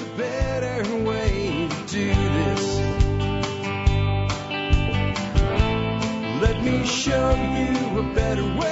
[0.00, 2.78] a better way to do this.
[6.40, 8.70] Let me show you a better way.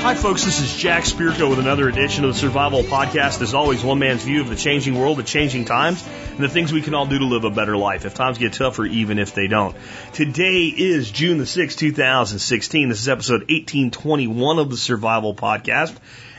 [0.00, 0.44] Hi, folks.
[0.44, 3.42] This is Jack Spirko with another edition of the Survival Podcast.
[3.42, 6.72] As always, one man's view of the changing world, the changing times, and the things
[6.72, 9.34] we can all do to live a better life if times get tougher, even if
[9.34, 9.76] they don't.
[10.12, 12.88] Today is June the 6th, 2016.
[12.88, 15.94] This is episode 1821 of the Survival Podcast.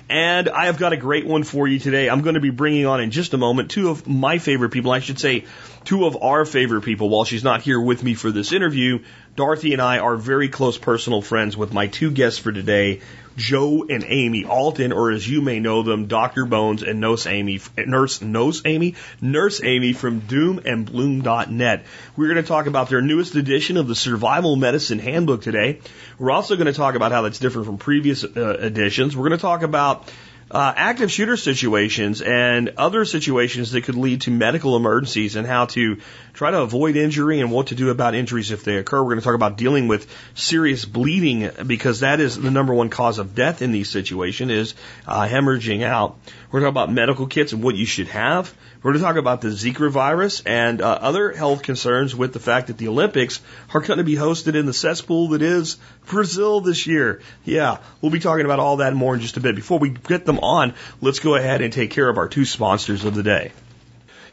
[0.08, 2.10] And I have got a great one for you today.
[2.10, 4.92] I'm going to be bringing on in just a moment two of my favorite people.
[4.92, 5.46] I should say
[5.84, 7.10] two of our favorite people.
[7.10, 9.00] While she's not here with me for this interview,
[9.36, 13.02] Dorothy and I are very close personal friends with my two guests for today,
[13.36, 16.46] Joe and Amy Alton, or as you may know them, Dr.
[16.46, 21.86] Bones and Nurse Amy, Nurse, Nurse Amy, Nurse Amy from doomandbloom.net.
[22.16, 25.80] We're going to talk about their newest edition of the Survival Medicine Handbook today.
[26.18, 29.16] We're also going to talk about how that's different from previous uh, editions.
[29.16, 30.12] We're going to talk about
[30.52, 35.66] uh, active shooter situations and other situations that could lead to medical emergencies and how
[35.66, 35.98] to
[36.34, 39.02] try to avoid injury and what to do about injuries if they occur.
[39.02, 42.90] We're going to talk about dealing with serious bleeding because that is the number one
[42.90, 44.76] cause of death in these situations is
[45.08, 46.18] uh, hemorrhaging out.
[46.52, 48.54] We're going to talk about medical kits and what you should have.
[48.86, 52.40] We're going to talk about the Zika virus and uh, other health concerns with the
[52.40, 53.42] fact that the Olympics
[53.74, 57.20] are going to be hosted in the cesspool that is Brazil this year.
[57.46, 59.56] Yeah, we'll be talking about all that more in just a bit.
[59.56, 63.06] Before we get them on, let's go ahead and take care of our two sponsors
[63.06, 63.54] of the day.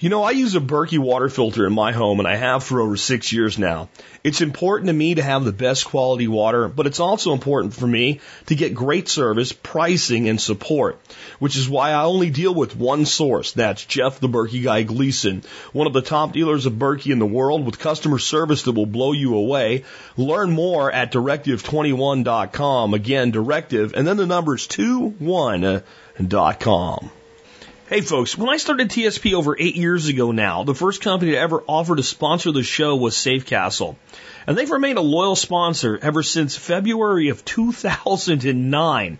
[0.02, 2.80] You know, I use a Berkey water filter in my home and I have for
[2.80, 3.88] over six years now.
[4.24, 7.86] It's important to me to have the best quality water, but it's also important for
[7.86, 11.00] me to get great service, pricing, and support,
[11.38, 13.52] which is why I only deal with one source.
[13.52, 17.24] That's Jeff the Berkey Guy Gleason, one of the top dealers of Berkey in the
[17.24, 19.84] world with customer service that will blow you away.
[20.16, 22.94] Learn more at directive21.com.
[22.94, 27.12] Again, directive, and then the number numbers 21.com.
[27.92, 31.38] Hey folks, when I started TSP over eight years ago now, the first company to
[31.38, 33.96] ever offer to sponsor the show was Safecastle.
[34.46, 39.18] And they've remained a loyal sponsor ever since February of 2009.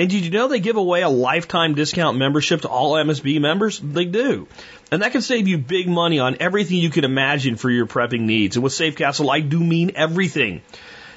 [0.00, 3.78] And did you know they give away a lifetime discount membership to all MSB members?
[3.78, 4.48] They do.
[4.90, 8.22] And that can save you big money on everything you can imagine for your prepping
[8.22, 8.56] needs.
[8.56, 10.62] And with Safecastle, I do mean everything.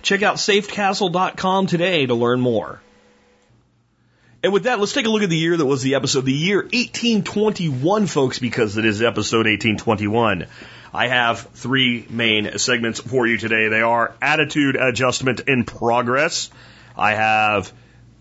[0.04, 2.80] Check out safecastle.com today to learn more.
[4.44, 6.34] And with that, let's take a look at the year that was the episode, the
[6.34, 10.48] year 1821, folks, because it is episode 1821.
[10.92, 13.68] I have three main segments for you today.
[13.68, 16.50] They are attitude adjustment in progress.
[16.98, 17.72] I have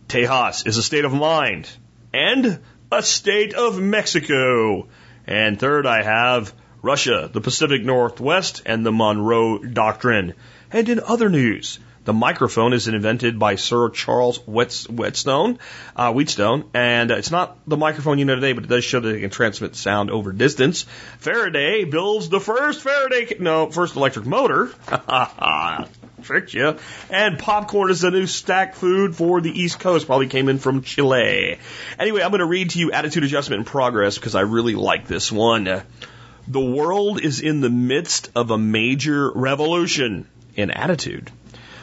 [0.09, 1.71] Tejas is a state of mind
[2.13, 2.61] and
[2.93, 4.89] a state of Mexico.
[5.27, 10.35] And third, I have Russia, the Pacific Northwest, and the Monroe Doctrine.
[10.71, 11.79] And in other news,
[12.11, 15.61] the microphone is invented by Sir Charles Whetstone,
[15.95, 19.15] uh, Wheatstone, and it's not the microphone you know today, but it does show that
[19.15, 20.87] it can transmit sound over distance.
[21.21, 24.73] Faraday builds the first Faraday, no, first electric motor.
[26.25, 26.79] Tricked you.
[27.11, 30.07] And popcorn is the new stack food for the East Coast.
[30.07, 31.61] Probably came in from Chile.
[31.97, 35.07] Anyway, I'm going to read to you Attitude Adjustment in Progress because I really like
[35.07, 35.85] this one.
[36.49, 41.31] The world is in the midst of a major revolution in attitude.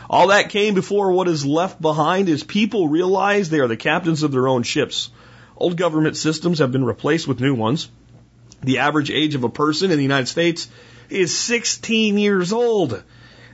[0.09, 4.23] All that came before what is left behind is people realize they are the captains
[4.23, 5.09] of their own ships.
[5.57, 7.89] Old government systems have been replaced with new ones.
[8.61, 10.67] The average age of a person in the United States
[11.09, 13.03] is 16 years old.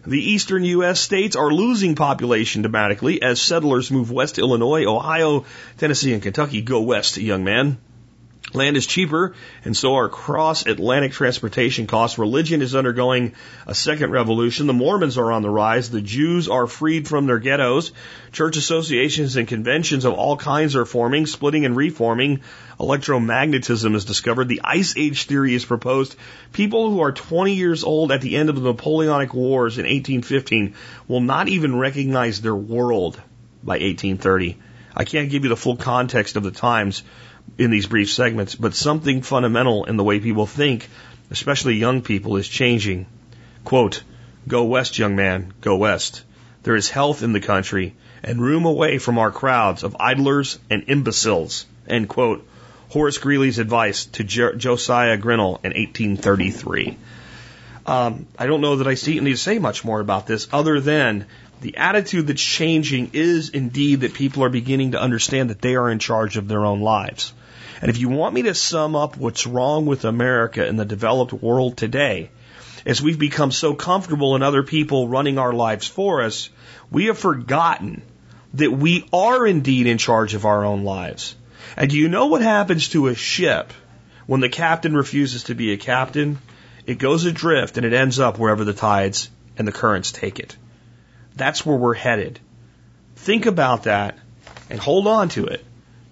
[0.06, 1.00] The eastern U.S.
[1.00, 5.46] states are losing population dramatically as settlers move west to Illinois, Ohio,
[5.78, 6.62] Tennessee, and Kentucky.
[6.62, 7.78] Go west, young man.
[8.54, 9.34] Land is cheaper,
[9.66, 12.20] and so are cross Atlantic transportation costs.
[12.20, 13.34] Religion is undergoing
[13.66, 14.68] a second revolution.
[14.68, 15.90] The Mormons are on the rise.
[15.90, 17.92] The Jews are freed from their ghettos.
[18.32, 22.42] Church associations and conventions of all kinds are forming, splitting and reforming.
[22.80, 24.48] Electromagnetism is discovered.
[24.48, 26.16] The Ice Age theory is proposed.
[26.52, 30.76] People who are 20 years old at the end of the Napoleonic Wars in 1815
[31.08, 33.20] will not even recognize their world
[33.64, 34.60] by 1830.
[34.96, 37.02] I can't give you the full context of the times
[37.58, 40.90] in these brief segments, but something fundamental in the way people think,
[41.32, 43.06] especially young people, is changing.
[43.64, 44.04] Quote,
[44.48, 46.24] Go west, young man, go west.
[46.64, 47.94] There is health in the country
[48.24, 51.66] and room away from our crowds of idlers and imbeciles.
[51.88, 52.48] End quote.
[52.90, 56.98] Horace Greeley's advice to jo- Josiah Grinnell in 1833.
[57.86, 60.80] Um, I don't know that I see, need to say much more about this other
[60.80, 61.26] than
[61.64, 65.90] the attitude that's changing is indeed that people are beginning to understand that they are
[65.90, 67.34] in charge of their own lives.
[67.82, 71.34] And if you want me to sum up what's wrong with America in the developed
[71.34, 72.30] world today,
[72.86, 76.50] as we've become so comfortable in other people running our lives for us,
[76.92, 78.04] we have forgotten
[78.54, 81.36] that we are indeed in charge of our own lives.
[81.76, 83.74] And do you know what happens to a ship
[84.26, 86.38] When the captain refuses to be a captain,
[86.86, 90.56] it goes adrift and it ends up wherever the tides and the currents take it.
[91.36, 92.40] That's where we're headed.
[93.16, 94.18] Think about that
[94.70, 95.64] and hold on to it.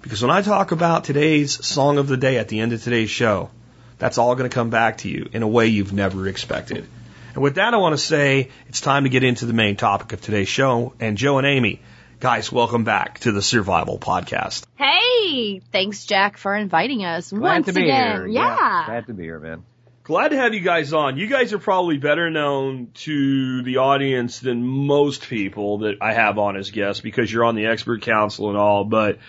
[0.02, 3.10] Because when I talk about today's song of the day at the end of today's
[3.10, 3.52] show,
[4.00, 6.88] that's all going to come back to you in a way you've never expected.
[7.34, 10.12] And with that, I want to say it's time to get into the main topic
[10.14, 10.94] of today's show.
[11.00, 11.82] And Joe and Amy,
[12.20, 14.64] guys, welcome back to the Survival Podcast.
[14.76, 18.16] Hey, thanks, Jack, for inviting us Glad once to be again.
[18.18, 18.28] here.
[18.28, 18.86] Yeah.
[18.88, 19.64] Glad to be here, man.
[20.04, 21.18] Glad to have you guys on.
[21.18, 26.40] You guys are probably better known to the audience than most people that I have
[26.40, 29.20] on as guests because you're on the expert council and all, but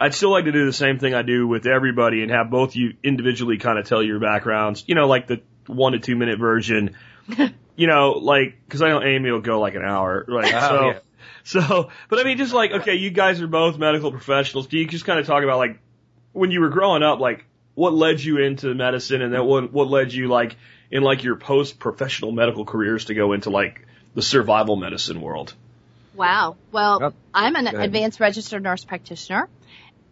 [0.00, 2.74] I'd still like to do the same thing I do with everybody and have both
[2.76, 6.38] you individually kind of tell your backgrounds, you know, like the one to two minute
[6.38, 6.96] version,
[7.76, 10.54] you know, like, cause I know Amy will go like an hour, right?
[10.54, 10.98] Oh, so, yeah.
[11.44, 14.66] so, but I mean, just like, okay, you guys are both medical professionals.
[14.66, 15.78] Do you just kind of talk about like
[16.32, 17.44] when you were growing up, like
[17.74, 20.56] what led you into medicine and then what, what led you like
[20.90, 25.54] in like your post professional medical careers to go into like the survival medicine world?
[26.14, 26.56] Wow.
[26.70, 27.14] Well, Yep.
[27.32, 29.48] I'm an advanced registered nurse practitioner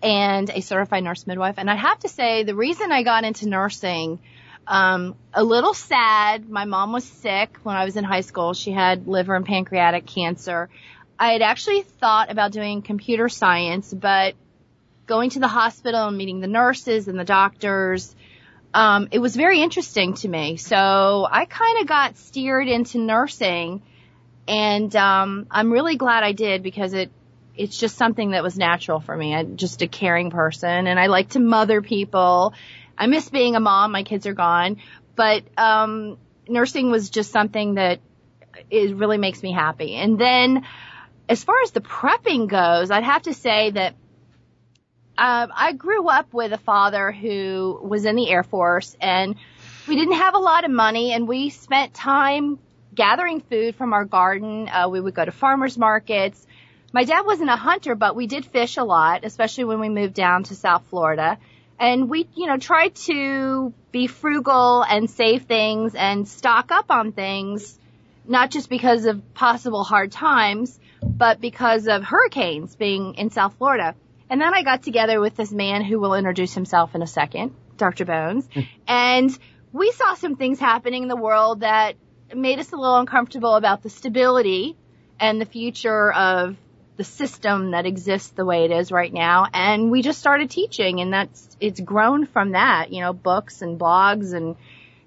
[0.03, 1.57] and a certified nurse midwife.
[1.59, 4.19] And I have to say, the reason I got into nursing,
[4.67, 6.49] um, a little sad.
[6.49, 8.55] My mom was sick when I was in high school.
[8.55, 10.69] She had liver and pancreatic cancer.
[11.19, 14.35] I had actually thought about doing computer science, but
[15.11, 18.15] going to the hospital and meeting the nurses and the doctors,
[18.73, 20.57] um, it was very interesting to me.
[20.57, 23.83] So I kind of got steered into nursing
[24.47, 27.11] and um, I'm really glad I did because it
[27.57, 29.35] it's just something that was natural for me.
[29.35, 32.55] I'm just a caring person, and I like to mother people.
[32.97, 33.93] I miss being a mom.
[33.93, 34.79] My kids are gone,
[35.15, 36.17] but um,
[36.49, 38.01] nursing was just something that
[38.71, 39.95] it really makes me happy.
[39.95, 40.65] And then,
[41.29, 43.95] as far as the prepping goes, I'd have to say that
[45.21, 49.37] um, I grew up with a father who was in the Air Force, and
[49.87, 52.59] we didn't have a lot of money, and we spent time
[52.95, 54.67] gathering food from our garden.
[54.71, 56.47] Uh, we would go to farmers markets.
[56.95, 60.15] My dad wasn't a hunter, but we did fish a lot, especially when we moved
[60.15, 61.37] down to South Florida.
[61.79, 67.13] And we, you know, tried to be frugal and save things and stock up on
[67.13, 67.79] things,
[68.27, 73.95] not just because of possible hard times, but because of hurricanes being in South Florida.
[74.31, 77.53] And then I got together with this man who will introduce himself in a second,
[77.77, 78.05] Dr.
[78.05, 78.61] Bones, hmm.
[78.87, 79.37] and
[79.73, 81.97] we saw some things happening in the world that
[82.35, 84.77] made us a little uncomfortable about the stability
[85.19, 86.57] and the future of
[86.97, 89.47] the system that exists the way it is right now.
[89.53, 93.81] And we just started teaching and that's, it's grown from that, you know, books and
[93.81, 94.55] blogs and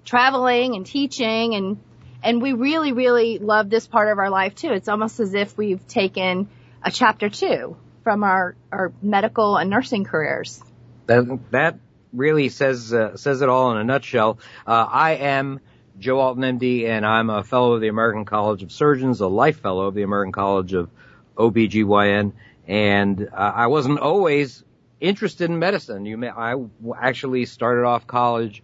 [0.04, 1.78] traveling and teaching and,
[2.22, 4.70] and we really, really love this part of our life too.
[4.70, 6.48] It's almost as if we've taken
[6.82, 10.62] a chapter two from our, our medical and nursing careers.
[11.06, 11.78] That, that
[12.12, 14.38] really says uh, says it all in a nutshell.
[14.66, 15.60] Uh, I am
[15.98, 19.60] Joe Alton, MD, and I'm a fellow of the American College of Surgeons, a life
[19.60, 20.90] fellow of the American College of
[21.36, 22.32] OBGYN,
[22.68, 24.62] and uh, I wasn't always
[25.00, 26.06] interested in medicine.
[26.06, 26.54] You may, I
[26.96, 28.62] actually started off college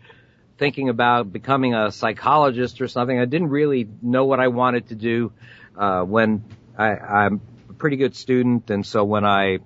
[0.59, 3.19] thinking about becoming a psychologist or something.
[3.19, 5.33] I didn't really know what I wanted to do
[5.77, 6.45] uh, when
[6.77, 7.41] I, I'm a
[7.81, 9.59] pretty good student, and so when I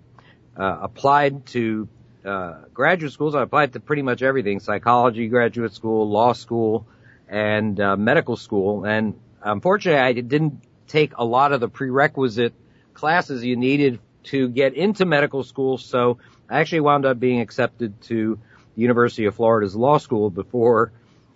[0.56, 1.88] uh, applied to
[2.24, 6.86] uh, graduate schools, I applied to pretty much everything: psychology, graduate school, law school,
[7.28, 8.86] and uh, medical school.
[8.86, 12.54] And unfortunately, I didn't take a lot of the prerequisite
[12.94, 15.76] classes you needed to get into medical school.
[15.76, 18.38] So I actually wound up being accepted to
[18.76, 20.92] the University of Florida's law school before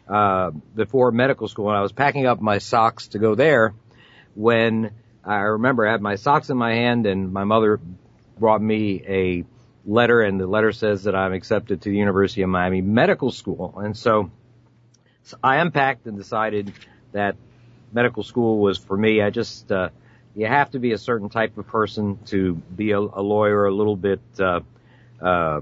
[0.09, 1.69] uh, before medical school.
[1.69, 3.75] And I was packing up my socks to go there
[4.35, 4.93] when
[5.29, 7.81] I remember I had my socks in my hand and my mother
[8.39, 9.45] brought me a
[9.85, 13.75] letter and the letter says that I'm accepted to the University of Miami Medical School.
[13.77, 14.31] And so,
[15.25, 16.73] so I unpacked and decided
[17.13, 17.37] that
[17.93, 19.21] medical school was for me.
[19.21, 19.91] I just, uh,
[20.35, 23.75] you have to be a certain type of person to be a, a lawyer a
[23.75, 24.61] little bit, uh,
[25.21, 25.61] uh,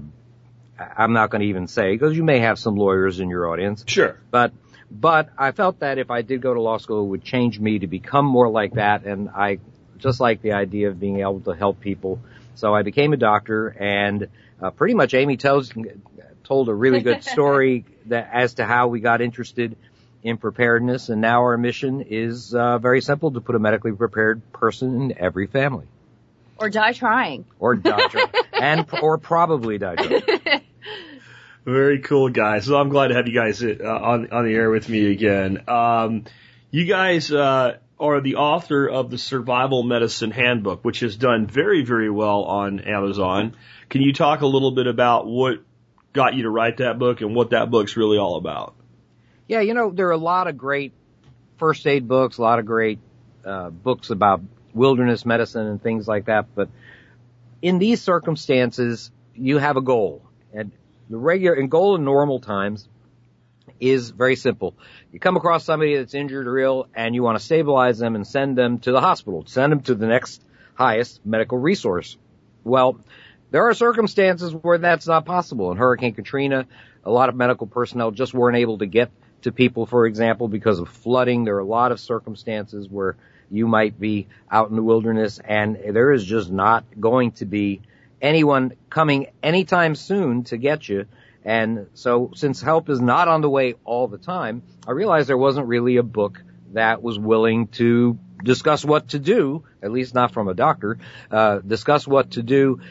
[0.79, 3.83] I'm not going to even say because you may have some lawyers in your audience.
[3.87, 4.17] Sure.
[4.31, 4.53] But
[4.89, 7.79] but I felt that if I did go to law school, it would change me
[7.79, 9.59] to become more like that, and I
[9.97, 12.19] just like the idea of being able to help people.
[12.55, 14.27] So I became a doctor, and
[14.61, 15.71] uh, pretty much Amy tells
[16.43, 19.75] told a really good story that as to how we got interested
[20.23, 24.41] in preparedness, and now our mission is uh, very simple: to put a medically prepared
[24.53, 25.85] person in every family,
[26.57, 27.45] Or die trying.
[27.59, 30.61] or die trying, and or probably die trying.
[31.67, 32.65] Very cool, guys.
[32.65, 35.63] So I'm glad to have you guys uh, on on the air with me again.
[35.67, 36.23] Um,
[36.71, 41.83] you guys uh, are the author of the Survival Medicine Handbook, which has done very
[41.83, 43.55] very well on Amazon.
[43.89, 45.59] Can you talk a little bit about what
[46.17, 48.73] got you to write that book and what that book's really all about.
[49.47, 50.91] Yeah, you know, there are a lot of great
[51.57, 52.99] first aid books, a lot of great
[53.45, 54.41] uh, books about
[54.73, 56.47] wilderness medicine and things like that.
[56.55, 56.69] But
[57.61, 60.71] in these circumstances, you have a goal, and
[61.09, 62.87] the regular in normal times
[63.79, 64.75] is very simple.
[65.11, 68.25] You come across somebody that's injured or ill, and you want to stabilize them and
[68.25, 70.41] send them to the hospital, send them to the next
[70.73, 72.17] highest medical resource.
[72.63, 72.99] Well,
[73.51, 75.71] there are circumstances where that's not possible.
[75.71, 76.65] In Hurricane Katrina,
[77.03, 79.09] a lot of medical personnel just weren't able to get
[79.43, 81.45] to people, for example, because of flooding.
[81.45, 83.15] There are a lot of circumstances where
[83.49, 87.81] you might be out in the wilderness and there is just not going to be
[88.21, 91.05] anyone coming anytime soon to get you.
[91.43, 95.37] And so since help is not on the way all the time, I realized there
[95.37, 96.41] wasn't really a book
[96.73, 100.97] that was willing to discuss what to do, at least not from a doctor,
[101.31, 102.81] uh, discuss what to do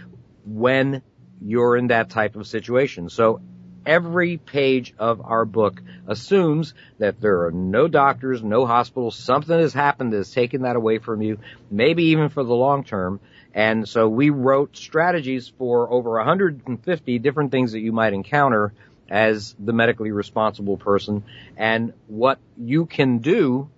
[0.44, 1.02] when
[1.42, 3.10] you're in that type of situation.
[3.10, 3.40] So
[3.84, 9.72] every page of our book assumes that there are no doctors, no hospitals, something has
[9.72, 11.38] happened that has taken that away from you,
[11.70, 13.20] maybe even for the long term.
[13.56, 18.74] And so we wrote strategies for over 150 different things that you might encounter
[19.08, 21.24] as the medically responsible person
[21.56, 23.70] and what you can do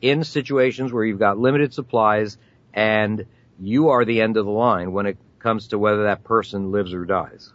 [0.00, 2.38] in situations where you've got limited supplies
[2.72, 3.26] and
[3.58, 6.94] you are the end of the line when it comes to whether that person lives
[6.94, 7.52] or dies.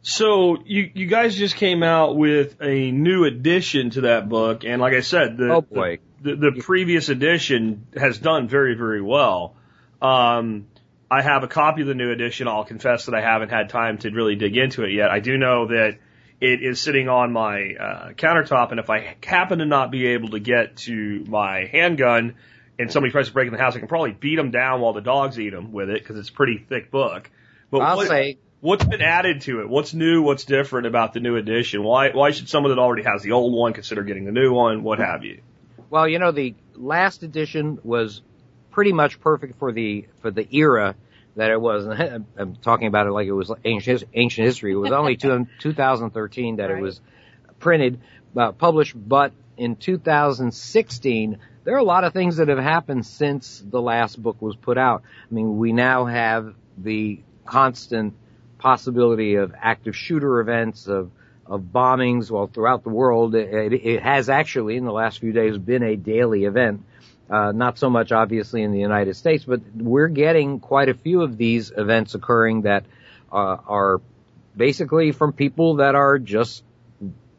[0.00, 4.80] So you you guys just came out with a new addition to that book, and
[4.82, 5.98] like I said, the oh the,
[6.34, 9.54] the, the previous edition has done very very well.
[10.02, 10.66] Um,
[11.10, 12.48] I have a copy of the new edition.
[12.48, 15.10] I'll confess that I haven't had time to really dig into it yet.
[15.10, 15.98] I do know that
[16.40, 20.30] it is sitting on my uh, countertop, and if I happen to not be able
[20.30, 22.34] to get to my handgun,
[22.78, 24.92] and somebody tries to break in the house, I can probably beat them down while
[24.92, 27.30] the dogs eat them with it because it's a pretty thick book.
[27.70, 29.68] But I'll what, say What's been added to it?
[29.68, 30.22] What's new?
[30.22, 31.82] What's different about the new edition?
[31.82, 34.84] Why why should someone that already has the old one consider getting the new one?
[34.84, 35.42] What have you?
[35.90, 38.22] Well, you know, the last edition was
[38.72, 40.96] pretty much perfect for the for the era
[41.36, 41.86] that it was.
[42.36, 44.72] I'm talking about it like it was ancient ancient history.
[44.72, 46.78] It was only two, 2013 that right.
[46.78, 47.00] it was
[47.60, 48.00] printed,
[48.36, 53.62] uh, published, but in 2016 there are a lot of things that have happened since
[53.64, 55.02] the last book was put out.
[55.30, 58.14] I mean, we now have the constant
[58.58, 61.10] possibility of active shooter events, of,
[61.46, 63.34] of bombings, well, throughout the world.
[63.34, 66.84] It, it has actually, in the last few days, been a daily event.
[67.32, 71.22] Uh, not so much obviously in the United States, but we're getting quite a few
[71.22, 72.84] of these events occurring that
[73.32, 74.02] uh, are
[74.54, 76.62] basically from people that are just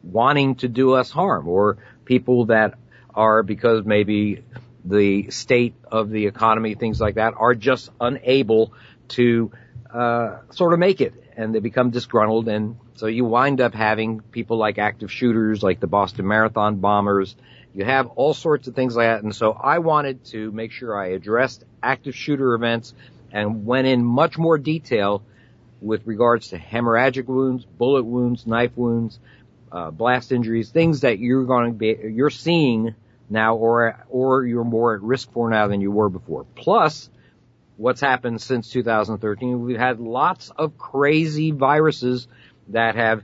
[0.02, 2.74] wanting to do us harm or people that
[3.14, 4.42] are because maybe
[4.84, 8.72] the state of the economy, things like that, are just unable
[9.10, 9.52] to
[9.92, 14.20] uh, sort of make it and they become disgruntled and so you wind up having
[14.20, 17.36] people like active shooters like the Boston Marathon bombers.
[17.74, 19.22] You have all sorts of things like that.
[19.22, 22.94] And so I wanted to make sure I addressed active shooter events
[23.32, 25.22] and went in much more detail
[25.80, 29.18] with regards to hemorrhagic wounds, bullet wounds, knife wounds,
[29.72, 32.94] uh, blast injuries, things that you're going to be, you're seeing
[33.28, 36.46] now or, or you're more at risk for now than you were before.
[36.54, 37.10] Plus,
[37.76, 39.62] what's happened since 2013.
[39.62, 42.28] We've had lots of crazy viruses
[42.68, 43.22] that have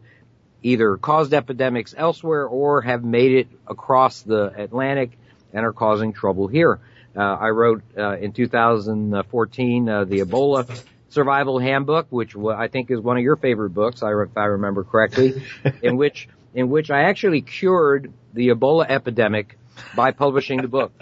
[0.62, 5.18] either caused epidemics elsewhere or have made it across the Atlantic
[5.52, 6.80] and are causing trouble here.
[7.16, 13.00] Uh, I wrote uh, in 2014 uh, the Ebola Survival Handbook, which I think is
[13.00, 15.42] one of your favorite books, if I remember correctly,
[15.82, 19.56] in which in which I actually cured the Ebola epidemic
[19.94, 20.92] by publishing the book.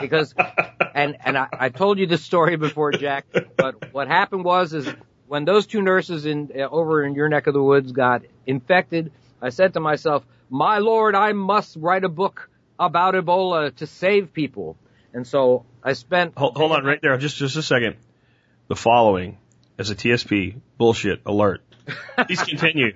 [0.00, 0.34] Because,
[0.94, 4.88] and, and I, I told you this story before, Jack, but what happened was, is
[5.28, 9.12] when those two nurses in, uh, over in your neck of the woods got infected,
[9.40, 14.32] I said to myself, my lord, I must write a book about Ebola to save
[14.32, 14.76] people.
[15.12, 16.36] And so I spent.
[16.36, 17.96] Hold, hold on right there, just, just a second.
[18.68, 19.38] The following
[19.78, 21.62] is a TSP bullshit alert.
[22.26, 22.94] Please continue.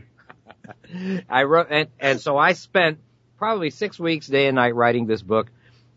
[1.28, 2.98] I wrote, and, and so I spent
[3.38, 5.48] probably six weeks, day and night, writing this book.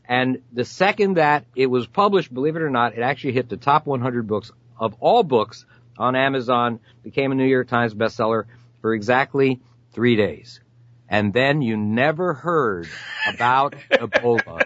[0.08, 3.58] And the second that it was published, believe it or not, it actually hit the
[3.58, 5.66] top 100 books of all books
[5.98, 8.46] on Amazon, became a New York Times bestseller
[8.82, 9.60] for exactly
[9.92, 10.60] three days.
[11.08, 12.88] And then you never heard
[13.28, 14.64] about Ebola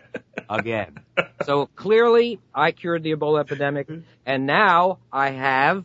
[0.50, 1.00] again.
[1.44, 3.90] So clearly I cured the Ebola epidemic
[4.26, 5.84] and now I have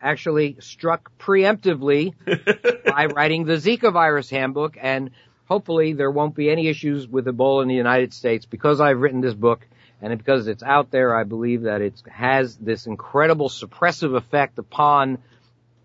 [0.00, 2.12] actually struck preemptively
[2.84, 5.10] by writing the Zika virus handbook and
[5.44, 9.20] hopefully there won't be any issues with Ebola in the United States because I've written
[9.20, 9.66] this book
[10.02, 15.18] and because it's out there, I believe that it has this incredible suppressive effect upon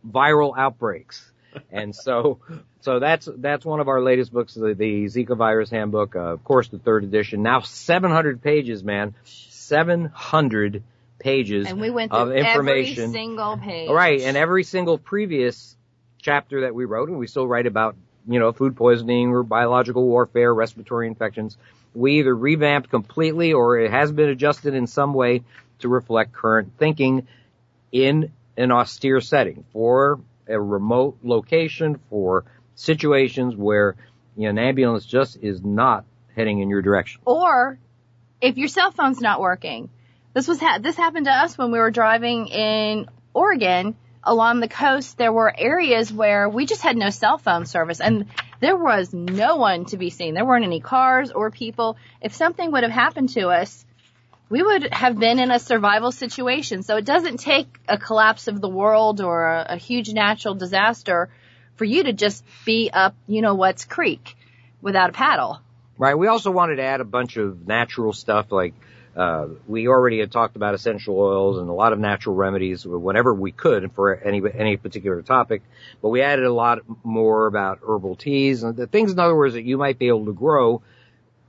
[0.05, 1.31] viral outbreaks.
[1.71, 2.39] and so,
[2.81, 6.15] so that's that's one of our latest books, the, the Zika virus handbook.
[6.15, 7.43] Uh, of course, the third edition.
[7.43, 9.13] Now 700 pages, man.
[9.23, 10.83] 700
[11.19, 13.03] pages And we went of through information.
[13.03, 13.89] every single page.
[13.89, 15.75] Right, and every single previous
[16.21, 17.95] chapter that we wrote, and we still write about,
[18.27, 21.57] you know, food poisoning or biological warfare, respiratory infections,
[21.97, 25.41] we either revamped completely or it has been adjusted in some way
[25.79, 27.27] to reflect current thinking
[27.91, 33.95] in an austere setting for a remote location, for situations where
[34.35, 37.19] you know, an ambulance just is not heading in your direction.
[37.25, 37.79] Or
[38.41, 39.89] if your cell phone's not working.
[40.33, 44.67] This was ha- this happened to us when we were driving in Oregon along the
[44.67, 45.17] coast.
[45.17, 48.27] There were areas where we just had no cell phone service and
[48.59, 50.33] there was no one to be seen.
[50.33, 51.97] There weren't any cars or people.
[52.21, 53.85] If something would have happened to us,
[54.49, 56.83] we would have been in a survival situation.
[56.83, 61.29] So it doesn't take a collapse of the world or a, a huge natural disaster
[61.75, 64.35] for you to just be up, you know what's creek
[64.81, 65.59] without a paddle.
[65.97, 66.17] Right.
[66.17, 68.73] We also wanted to add a bunch of natural stuff like
[69.17, 73.33] uh, we already had talked about essential oils and a lot of natural remedies whenever
[73.33, 75.63] we could for any any particular topic,
[76.03, 79.55] but we added a lot more about herbal teas and the things, in other words,
[79.55, 80.83] that you might be able to grow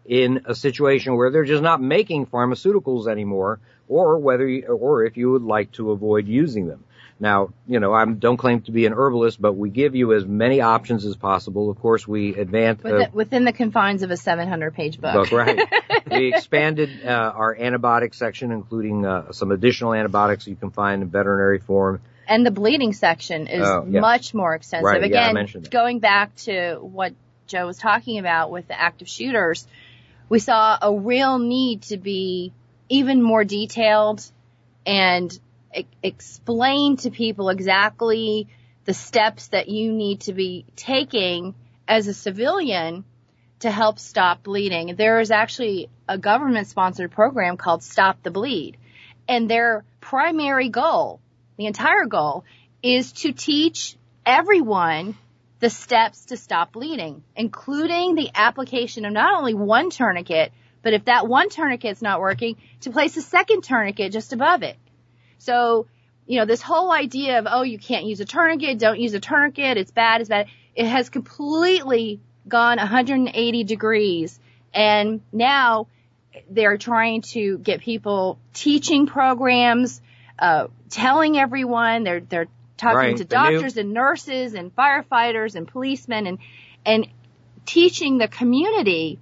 [0.06, 5.18] in a situation where they're just not making pharmaceuticals anymore, or whether you, or if
[5.18, 6.82] you would like to avoid using them.
[7.20, 10.24] Now, you know, I don't claim to be an herbalist, but we give you as
[10.24, 11.68] many options as possible.
[11.70, 15.14] Of course, we advance uh, Within, within the confines of a 700 page book.
[15.14, 15.58] book, right?
[16.10, 21.08] we expanded uh, our antibiotic section, including uh, some additional antibiotics you can find in
[21.08, 22.00] veterinary form.
[22.28, 24.00] And the bleeding section is Oh, yes.
[24.00, 24.84] much more extensive.
[24.84, 25.70] Right, yeah, I Again, mentioned that.
[25.72, 27.14] going back to what
[27.48, 29.66] Joe was talking about with the active shooters,
[30.28, 32.52] we saw a real need to be
[32.90, 34.22] even more detailed
[34.86, 35.36] and
[35.74, 38.48] e- explain to people exactly
[38.84, 41.54] the steps that you need to be taking
[41.86, 43.04] as a civilian
[43.60, 44.94] to help stop bleeding.
[44.96, 48.76] There is actually a government sponsored program called Stop the Bleed.
[49.28, 51.20] And their primary goal,
[51.56, 52.44] the entire goal,
[52.82, 55.16] is to teach everyone
[55.60, 61.06] the steps to stop bleeding, including the application of not only one tourniquet, but if
[61.06, 64.76] that one tourniquet's not working, to place a second tourniquet just above it.
[65.38, 65.86] So,
[66.26, 69.20] you know, this whole idea of, oh, you can't use a tourniquet, don't use a
[69.20, 74.38] tourniquet, it's bad, it's bad, it has completely gone 180 degrees.
[74.74, 75.86] And now
[76.50, 80.00] they're trying to get people teaching programs,
[80.38, 85.54] uh, telling everyone, they're, they're talking Right, to the new- doctors and nurses and firefighters
[85.54, 86.38] and policemen and,
[86.84, 87.08] and
[87.66, 89.18] teaching the community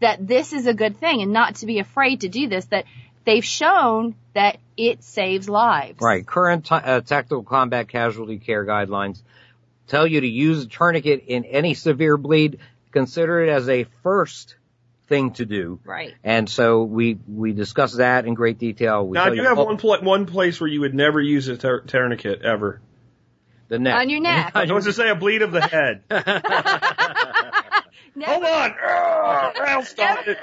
[0.00, 2.84] that this is a good thing and not to be afraid to do this, that
[3.24, 6.00] they've shown that it saves lives.
[6.00, 6.26] Right.
[6.26, 9.22] Current t- uh, tactical combat casualty care guidelines
[9.86, 12.58] tell you to use a tourniquet in any severe bleed.
[12.90, 14.56] Consider it as a first
[15.08, 15.78] thing to do.
[15.84, 16.14] Right.
[16.24, 19.06] And so we we discuss that in great detail.
[19.06, 20.94] We Now, tell do you you have all- one, pl- one place where you would
[20.94, 22.80] never use a tur- tourniquet ever?
[23.68, 24.52] the neck On your neck.
[24.56, 26.02] I was to say a bleed of the head.
[28.24, 28.74] Hold on.
[29.66, 30.38] I'll stop it.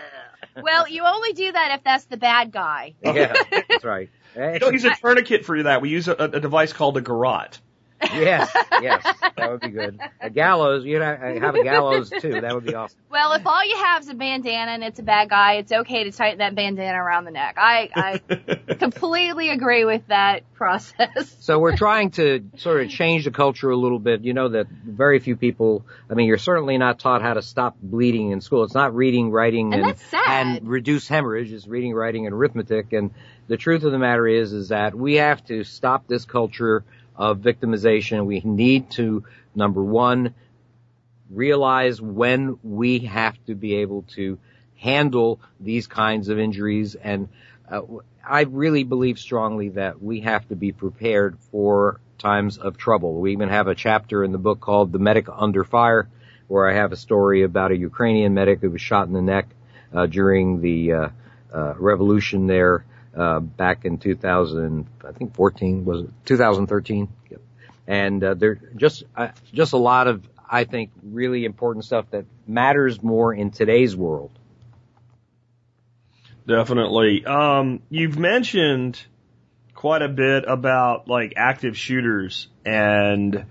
[0.56, 2.96] Well, you only do that if that's the bad guy.
[3.02, 3.34] yeah,
[3.70, 4.10] that's right.
[4.36, 5.82] We don't use a tourniquet for that.
[5.82, 7.60] We use a, a device called a garrote.
[8.04, 9.04] Yes, yes,
[9.36, 10.00] that would be good.
[10.20, 12.42] A gallows, you know, have a gallows too.
[12.42, 12.98] That would be awesome.
[13.10, 16.06] Well, if all you have is a bandana and it's a bad guy, it's okay
[16.06, 17.56] to tighten that bandana around the neck.
[17.58, 21.38] I, I completely agree with that process.
[21.42, 24.24] So we're trying to sort of change the culture a little bit.
[24.24, 27.76] You know that very few people, I mean, you're certainly not taught how to stop
[27.82, 28.64] bleeding in school.
[28.64, 31.52] It's not reading, writing, And and, and reduce hemorrhage.
[31.52, 32.94] It's reading, writing, and arithmetic.
[32.94, 33.12] And
[33.48, 36.86] the truth of the matter is, is that we have to stop this culture
[37.22, 38.26] of victimization.
[38.26, 40.34] We need to, number one,
[41.30, 44.40] realize when we have to be able to
[44.76, 47.30] handle these kinds of injuries and
[47.70, 47.82] uh,
[48.28, 53.20] I really believe strongly that we have to be prepared for times of trouble.
[53.20, 56.10] We even have a chapter in the book called The Medic Under Fire
[56.48, 59.48] where I have a story about a Ukrainian medic who was shot in the neck
[59.94, 61.10] uh, during the uh,
[61.54, 62.84] uh, revolution there
[63.16, 67.10] uh, back in 2000, I think 14 was it 2013.
[67.30, 67.42] Yep.
[67.88, 72.26] And uh, there just uh, just a lot of I think really important stuff that
[72.48, 74.32] matters more in today's world.
[76.48, 77.26] Definitely.
[77.26, 79.02] Um, you've mentioned
[79.74, 83.46] quite a bit about like active shooters and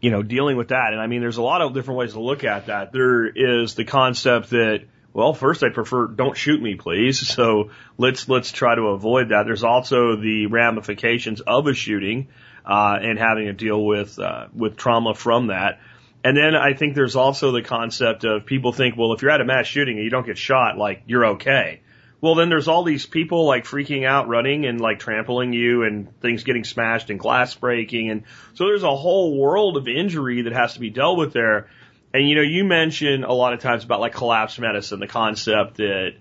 [0.00, 0.92] you know dealing with that.
[0.92, 2.92] And I mean, there's a lot of different ways to look at that.
[2.92, 7.18] There is the concept that well, first I prefer don't shoot me, please.
[7.26, 9.44] So let's let's try to avoid that.
[9.44, 12.28] There's also the ramifications of a shooting.
[12.64, 15.80] uh, and having to deal with uh, with trauma from that.
[16.22, 19.40] And then I think there's also the concept of people think, well, if you're at
[19.40, 21.80] a mass shooting and you don't get shot, like you're okay.
[22.20, 26.20] Well, then there's all these people like freaking out, running and like trampling you and
[26.20, 28.10] things getting smashed and glass breaking.
[28.10, 31.70] And so there's a whole world of injury that has to be dealt with there.
[32.12, 35.76] And you know, you mentioned a lot of times about like collapse medicine, the concept
[35.76, 36.14] that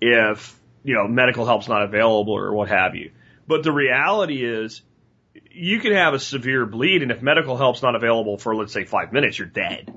[0.00, 3.10] if, you know, medical help's not available or what have you.
[3.46, 4.82] But the reality is
[5.50, 8.84] you can have a severe bleed and if medical help's not available for let's say
[8.84, 9.92] five minutes, you're dead.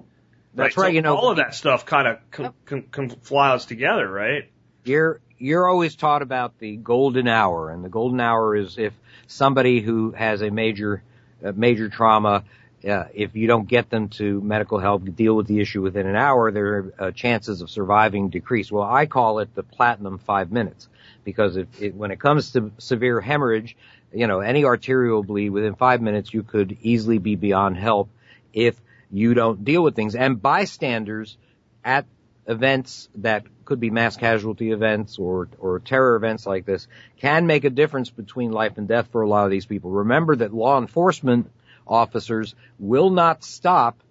[0.53, 0.87] That's right.
[0.87, 4.49] So you know, all of that stuff kind of com- com- com- flies together, right?
[4.87, 8.93] you're you're always taught about the golden hour, and the golden hour is if
[9.27, 11.03] somebody who has a major
[11.43, 12.43] a major trauma,
[12.87, 16.15] uh, if you don't get them to medical help, deal with the issue within an
[16.15, 18.71] hour, their uh, chances of surviving decrease.
[18.71, 20.87] Well, I call it the platinum five minutes
[21.23, 23.75] because it, it, when it comes to severe hemorrhage,
[24.13, 28.09] you know, any arterial bleed within five minutes, you could easily be beyond help
[28.53, 28.79] if
[29.11, 30.15] you don't deal with things.
[30.15, 31.37] And bystanders
[31.83, 32.05] at
[32.47, 37.65] events that could be mass casualty events or, or terror events like this can make
[37.65, 39.91] a difference between life and death for a lot of these people.
[39.91, 41.51] Remember that law enforcement
[41.87, 44.01] officers will not stop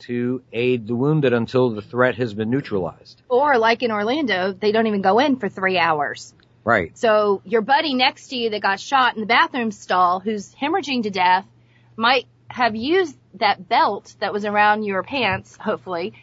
[0.00, 3.22] to aid the wounded until the threat has been neutralized.
[3.28, 6.34] Or like in Orlando, they don't even go in for three hours.
[6.64, 6.96] Right.
[6.96, 11.04] So your buddy next to you that got shot in the bathroom stall who's hemorrhaging
[11.04, 11.46] to death
[11.96, 16.14] might have used that belt that was around your pants, hopefully,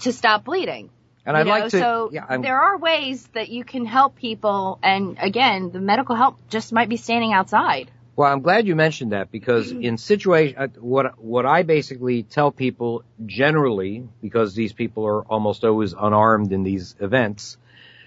[0.00, 0.90] to stop bleeding.
[1.26, 4.78] And I'd know, like to, so yeah, there are ways that you can help people
[4.82, 7.90] and again, the medical help just might be standing outside.
[8.16, 12.52] Well, I'm glad you mentioned that because in situation, uh, what what I basically tell
[12.52, 17.56] people generally, because these people are almost always unarmed in these events,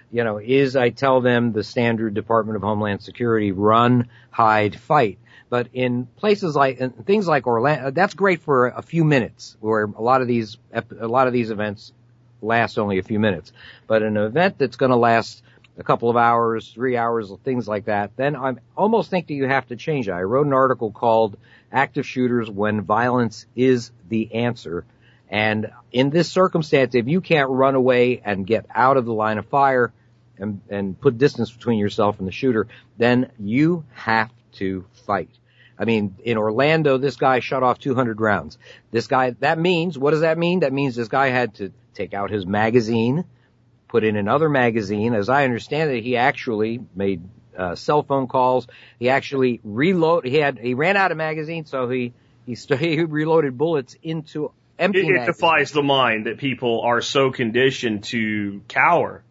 [0.09, 5.19] you know, is I tell them the standard Department of Homeland Security run, hide, fight.
[5.49, 9.83] But in places like in things like Orlando, that's great for a few minutes, where
[9.83, 11.91] a lot of these a lot of these events
[12.41, 13.51] last only a few minutes.
[13.87, 15.43] But an event that's going to last
[15.77, 19.47] a couple of hours, three hours, things like that, then I almost think that you
[19.47, 20.11] have to change it.
[20.11, 21.37] I wrote an article called
[21.71, 24.85] Active Shooters When Violence is the Answer.
[25.29, 29.37] And in this circumstance, if you can't run away and get out of the line
[29.37, 29.91] of fire
[30.37, 35.29] and, and put distance between yourself and the shooter, then you have to fight.
[35.77, 38.57] I mean, in Orlando, this guy shot off 200 rounds.
[38.89, 40.61] This guy, that means, what does that mean?
[40.61, 43.25] That means this guy had to take out his magazine,
[43.87, 45.13] put in another magazine.
[45.13, 47.23] As I understand it, he actually made
[47.57, 48.67] uh, cell phone calls.
[48.99, 50.25] He actually reload.
[50.25, 52.13] He had he ran out of magazines, so he
[52.45, 54.99] he, st- he reloaded bullets into empty.
[54.99, 55.35] It, it magazines.
[55.37, 59.23] defies the mind that people are so conditioned to cower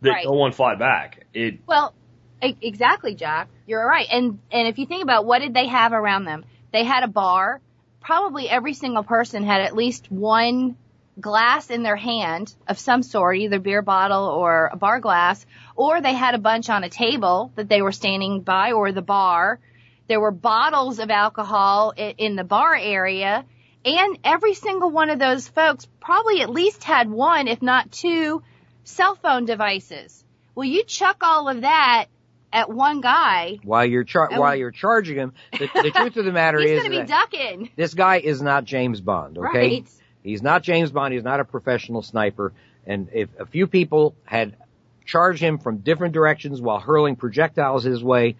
[0.00, 0.24] that Right.
[0.26, 1.24] no one fight back.
[1.32, 1.94] It Well,
[2.42, 3.48] e- exactly, Jack.
[3.66, 4.06] You're right.
[4.10, 6.44] And and if you think about what did they have around them?
[6.72, 7.60] They had a bar.
[8.00, 10.76] Probably every single person had at least one
[11.20, 15.44] glass in their hand of some sort, either beer bottle or a bar glass,
[15.76, 19.02] or they had a bunch on a table that they were standing by or the
[19.02, 19.60] bar.
[20.08, 23.44] There were bottles of alcohol in the bar area.
[23.84, 28.42] And every single one of those folks probably at least had one, if not two,
[28.84, 30.24] cell phone devices.
[30.54, 32.06] Well, you chuck all of that
[32.52, 36.32] at one guy, While you're char- while you're charging him, the, the truth of the
[36.32, 37.70] matter he's is going to be that ducking.
[37.76, 39.36] this guy is not James Bond.
[39.38, 39.58] Okay.
[39.58, 39.88] Right.
[40.24, 41.14] He's not James Bond.
[41.14, 42.52] He's not a professional sniper.
[42.86, 44.56] And if a few people had
[45.04, 48.36] charged him from different directions while hurling projectiles his way,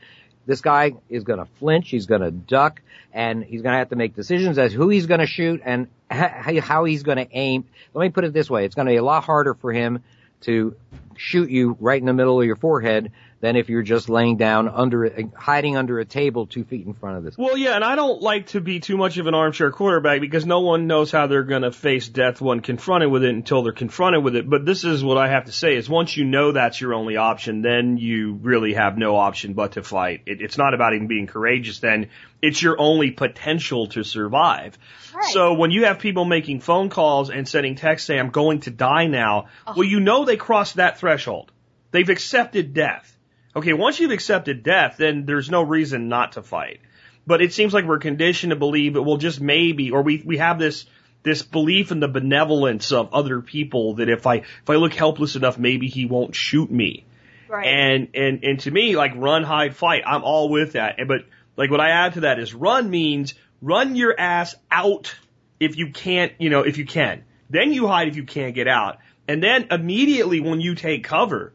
[0.46, 1.90] this guy is going to flinch.
[1.90, 5.06] He's going to duck, and he's going to have to make decisions as who he's
[5.06, 7.64] going to shoot and how he's going to aim.
[7.94, 10.02] Let me put it this way: it's going to be a lot harder for him
[10.42, 10.74] to
[11.16, 13.12] shoot you right in the middle of your forehead
[13.44, 17.18] than if you're just laying down under, hiding under a table two feet in front
[17.18, 17.37] of this.
[17.37, 20.46] well, yeah, and I don't like to be too much of an armchair quarterback because
[20.46, 23.74] no one knows how they're going to face death when confronted with it until they're
[23.74, 24.48] confronted with it.
[24.48, 27.18] But this is what I have to say: is once you know that's your only
[27.18, 30.22] option, then you really have no option but to fight.
[30.24, 31.80] It, it's not about even being courageous.
[31.80, 32.09] Then
[32.40, 34.78] it's your only potential to survive.
[35.14, 35.33] Right.
[35.33, 38.70] So when you have people making phone calls and sending texts saying, I'm going to
[38.70, 39.74] die now, uh-huh.
[39.76, 41.52] well, you know they crossed that threshold.
[41.90, 43.13] They've accepted death.
[43.56, 46.80] Okay, once you've accepted death, then there's no reason not to fight.
[47.26, 50.38] But it seems like we're conditioned to believe that we'll just maybe, or we, we
[50.38, 50.84] have this,
[51.22, 55.36] this belief in the benevolence of other people that if I, if I look helpless
[55.36, 57.04] enough, maybe he won't shoot me.
[57.48, 57.66] Right.
[57.66, 60.96] And, and, and to me, like run, hide, fight, I'm all with that.
[60.98, 61.20] And- But
[61.56, 65.14] like what I add to that is run means run your ass out
[65.60, 67.24] if you can't, you know, if you can.
[67.48, 68.98] Then you hide if you can't get out.
[69.28, 71.52] And then immediately when you take cover,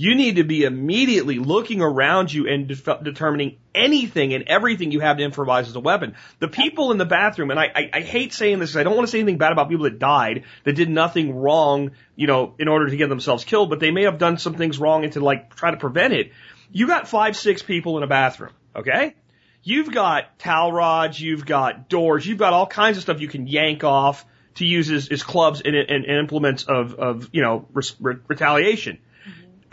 [0.00, 5.00] You need to be immediately looking around you and de- determining anything and everything you
[5.00, 6.14] have to improvise as a weapon.
[6.38, 9.06] The people in the bathroom, and I, I, I hate saying this, I don't want
[9.06, 12.66] to say anything bad about people that died, that did nothing wrong, you know, in
[12.66, 15.20] order to get themselves killed, but they may have done some things wrong and to
[15.20, 16.32] like try to prevent it.
[16.72, 19.16] You got five, six people in a bathroom, okay?
[19.62, 23.46] You've got towel rods, you've got doors, you've got all kinds of stuff you can
[23.46, 27.66] yank off to use as, as clubs and, and, and implements of, of, you know,
[27.74, 28.98] re- retaliation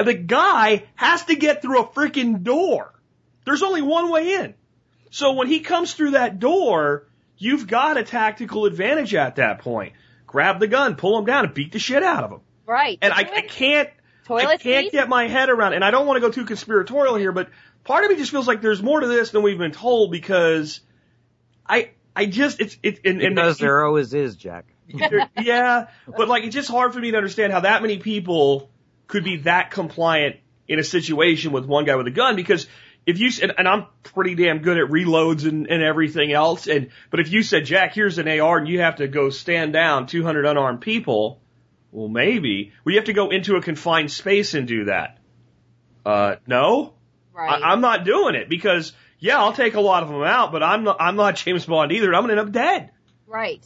[0.05, 2.93] the guy has to get through a freaking door.
[3.45, 4.53] There's only one way in.
[5.09, 7.07] So when he comes through that door,
[7.37, 9.93] you've got a tactical advantage at that point.
[10.25, 12.41] Grab the gun, pull him down, and beat the shit out of him.
[12.65, 12.99] Right.
[13.01, 13.89] And I, I can't,
[14.25, 14.91] Toilet I can't seat?
[14.91, 17.49] get my head around, and I don't want to go too conspiratorial here, but
[17.85, 20.81] part of me just feels like there's more to this than we've been told because
[21.65, 24.65] I, I just, it's, it, and, and Because there always is, Jack.
[25.41, 28.69] yeah, but like it's just hard for me to understand how that many people
[29.07, 32.67] could be that compliant in a situation with one guy with a gun because
[33.05, 36.89] if you and, and I'm pretty damn good at reloads and, and everything else and
[37.09, 40.07] but if you said Jack here's an AR and you have to go stand down
[40.07, 41.41] 200 unarmed people
[41.91, 45.17] well maybe well you have to go into a confined space and do that
[46.05, 46.93] uh no
[47.33, 47.61] Right.
[47.61, 50.63] I, I'm not doing it because yeah I'll take a lot of them out but
[50.63, 52.91] I'm not I'm not James Bond either I'm gonna end up dead
[53.27, 53.65] right.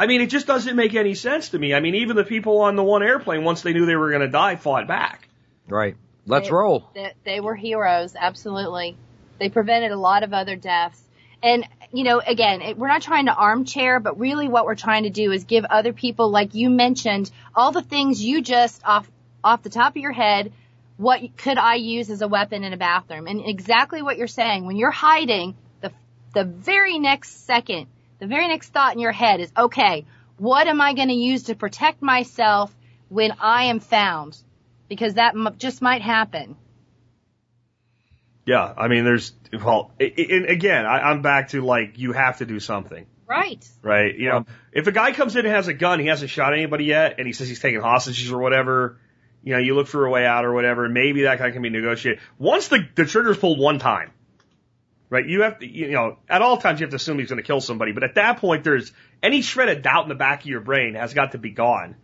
[0.00, 1.74] I mean, it just doesn't make any sense to me.
[1.74, 4.22] I mean, even the people on the one airplane, once they knew they were going
[4.22, 5.28] to die, fought back.
[5.68, 5.94] Right.
[6.24, 6.88] Let's They- roll.
[6.94, 8.96] They, they were heroes, absolutely.
[9.38, 10.98] They prevented a lot of other deaths.
[11.42, 15.02] And, you know, again, it, we're not trying to armchair, but really what we're trying
[15.02, 19.06] to do is give other people, like you mentioned, all the things you just off,
[19.44, 20.50] off the top of your head,
[20.96, 23.26] what could I use as a weapon in a bathroom?
[23.26, 25.92] And exactly what you're saying, when you're hiding, the,
[26.32, 27.86] the very next second,
[28.20, 30.04] the very next thought in your head is, okay,
[30.36, 32.74] what am I going to use to protect myself
[33.08, 34.38] when I am found?
[34.88, 36.56] Because that m- just might happen.
[38.46, 39.32] Yeah, I mean, there's
[39.64, 43.64] well, and again, I, I'm back to like you have to do something, Right.
[43.82, 44.16] right?
[44.16, 46.84] You know, if a guy comes in and has a gun, he hasn't shot anybody
[46.84, 48.98] yet, and he says he's taking hostages or whatever.
[49.44, 51.62] You know, you look for a way out or whatever, and maybe that guy can
[51.62, 52.20] be negotiated.
[52.38, 54.10] Once the the trigger's pulled one time,
[55.10, 55.26] right?
[55.26, 57.46] You have to, you know, at all times you have to assume he's going to
[57.46, 58.92] kill somebody, but at that point, there's
[59.22, 61.96] any shred of doubt in the back of your brain has got to be gone.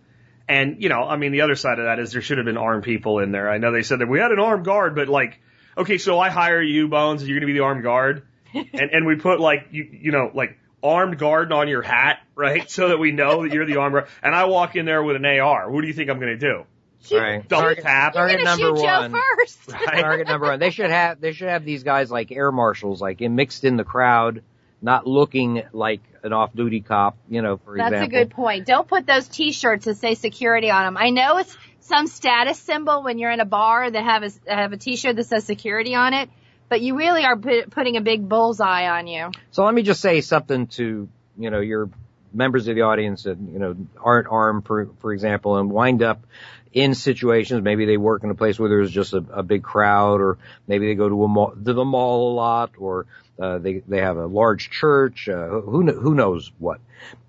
[0.49, 2.59] And, you know, I mean, the other side of that is there should have been
[2.59, 3.49] armed people in there.
[3.51, 5.41] I know they said that we had an armed guard, but like,
[5.79, 8.27] okay, so I hire you, Bones, and you're going to be the armed guard.
[8.55, 12.71] and, and we put like, you, you know, like armed guard on your hat, right?
[12.77, 14.09] So that we know that you're the armed guard.
[14.23, 15.71] And I walk in there with an AR.
[15.71, 16.65] What do you think I'm going to do?
[17.11, 17.47] Right.
[17.47, 18.15] Double Target, tap.
[18.15, 19.13] Target number one.
[19.13, 19.69] Joe first.
[19.87, 20.59] Target number one.
[20.59, 23.77] They should have they should have these guys like air marshals, like in, mixed in
[23.77, 24.43] the crowd,
[24.83, 27.17] not looking like an off-duty cop.
[27.29, 28.19] You know, for That's example.
[28.19, 28.67] a good point.
[28.67, 30.97] Don't put those T-shirts that say security on them.
[30.97, 34.73] I know it's some status symbol when you're in a bar that have a have
[34.73, 36.29] a T-shirt that says security on it,
[36.69, 39.31] but you really are put, putting a big bullseye on you.
[39.53, 41.89] So let me just say something to you know your
[42.33, 46.25] members of the audience that you know aren't armed, for for example, and wind up
[46.73, 47.63] in situations.
[47.63, 50.87] Maybe they work in a place where there's just a, a big crowd, or maybe
[50.87, 53.07] they go to a mall, to the mall a lot, or
[53.41, 55.29] uh, they they have a large church.
[55.29, 56.81] Uh, who who knows what.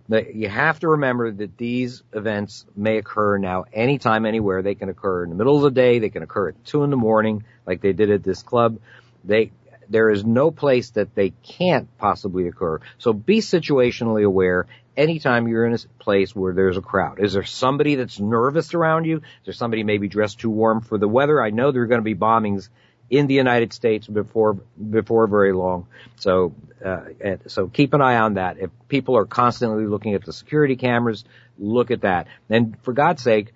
[0.09, 4.61] You have to remember that these events may occur now anytime, anywhere.
[4.61, 5.99] They can occur in the middle of the day.
[5.99, 8.79] They can occur at two in the morning, like they did at this club.
[9.25, 9.51] They
[9.89, 12.79] there is no place that they can't possibly occur.
[12.97, 17.19] So be situationally aware anytime you're in a place where there's a crowd.
[17.19, 19.17] Is there somebody that's nervous around you?
[19.17, 21.41] Is there somebody maybe dressed too warm for the weather?
[21.41, 22.69] I know there are going to be bombings
[23.09, 25.87] in the United States before before very long.
[26.17, 27.05] So uh,
[27.47, 28.57] so keep an eye on that.
[28.57, 31.23] If people are constantly looking at the security cameras,
[31.57, 32.27] look at that.
[32.49, 33.53] And for God's sake,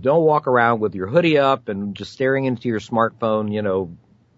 [0.00, 3.96] don't walk around with your hoodie up and just staring into your smartphone, you know,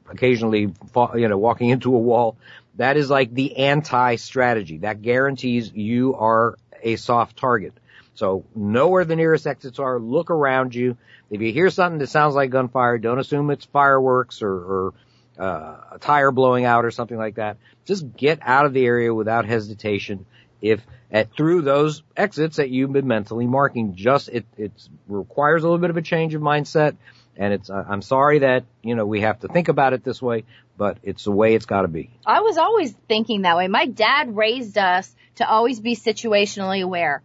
[0.08, 0.72] occasionally,
[1.14, 2.36] you know, walking into a wall.
[2.80, 4.78] That is like the anti-strategy.
[4.78, 7.74] That guarantees you are a soft target.
[8.14, 9.98] So know where the nearest exits are.
[9.98, 10.96] Look around you.
[11.28, 14.94] If you hear something that sounds like gunfire, don't assume it's fireworks or, or
[15.38, 17.58] uh, a tire blowing out or something like that.
[17.84, 20.24] Just get out of the area without hesitation.
[20.62, 20.80] If
[21.12, 24.72] at through those exits that you've been mentally marking, just it it
[25.06, 26.96] requires a little bit of a change of mindset.
[27.40, 30.20] And it's uh, I'm sorry that you know we have to think about it this
[30.20, 30.44] way,
[30.76, 32.10] but it's the way it's got to be.
[32.26, 33.66] I was always thinking that way.
[33.66, 37.22] My dad raised us to always be situationally aware,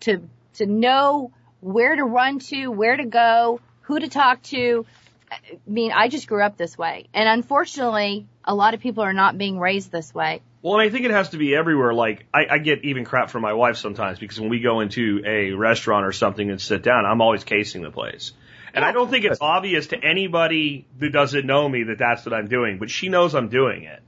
[0.00, 4.86] to to know where to run to, where to go, who to talk to.
[5.30, 9.12] I mean, I just grew up this way, and unfortunately, a lot of people are
[9.12, 10.40] not being raised this way.
[10.62, 11.92] Well, and I think it has to be everywhere.
[11.92, 15.22] Like, I, I get even crap from my wife sometimes because when we go into
[15.26, 18.32] a restaurant or something and sit down, I'm always casing the place.
[18.74, 22.34] And I don't think it's obvious to anybody who doesn't know me that that's what
[22.34, 24.02] I'm doing, but she knows I'm doing it.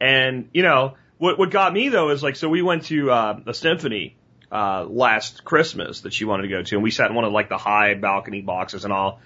[0.00, 3.40] And, you know, what, what got me though is like, so we went to, uh,
[3.46, 4.16] a symphony,
[4.50, 7.32] uh, last Christmas that she wanted to go to, and we sat in one of
[7.32, 9.20] like the high balcony boxes and all.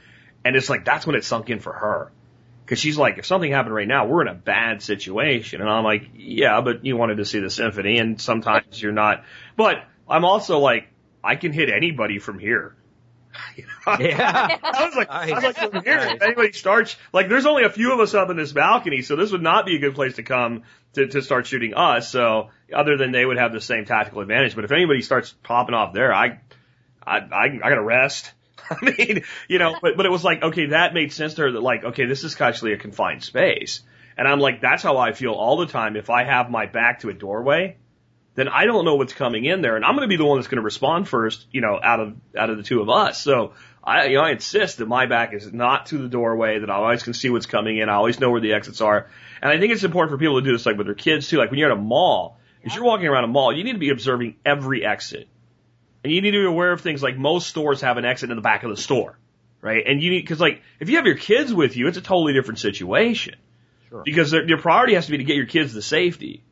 [0.44, 2.12] And it's like, that's when it sunk in for her.
[2.66, 5.62] Cause she's like, if something happened right now, we're in a bad situation.
[5.62, 9.24] And I'm like, yeah, but you wanted to see the symphony and sometimes you're not.
[9.57, 10.88] But I'm also like,
[11.24, 12.74] I can hit anybody from here.
[14.01, 14.59] Yeah.
[14.62, 17.70] I was like, I was like, from here, if anybody starts, like, there's only a
[17.70, 20.16] few of us up in this balcony, so this would not be a good place
[20.16, 22.11] to come to, to start shooting us.
[22.11, 25.74] So, other than they would have the same tactical advantage, but if anybody starts popping
[25.74, 26.40] off there, I,
[27.03, 28.33] I, I, I gotta rest.
[28.70, 31.53] I mean, you know, but, but it was like, okay, that made sense to her
[31.53, 33.81] that like, okay, this is actually a confined space.
[34.16, 35.96] And I'm like, that's how I feel all the time.
[35.96, 37.77] If I have my back to a doorway,
[38.38, 40.38] then I don't know what's coming in there, and I'm going to be the one
[40.38, 43.20] that's going to respond first, you know, out of out of the two of us.
[43.20, 46.70] So I, you know, I insist that my back is not to the doorway, that
[46.70, 49.09] I always can see what's coming in, I always know where the exits are,
[49.42, 51.38] and I think it's important for people to do this, like with their kids too.
[51.38, 53.79] Like when you're at a mall, if you're walking around a mall, you need to
[53.81, 55.27] be observing every exit,
[56.05, 58.37] and you need to be aware of things like most stores have an exit in
[58.37, 59.18] the back of the store,
[59.61, 59.83] right?
[59.85, 62.35] And you need because like if you have your kids with you, it's a totally
[62.35, 63.35] different situation.
[63.88, 64.03] Sure.
[64.05, 66.44] Because your priority has to be to get your kids to safety.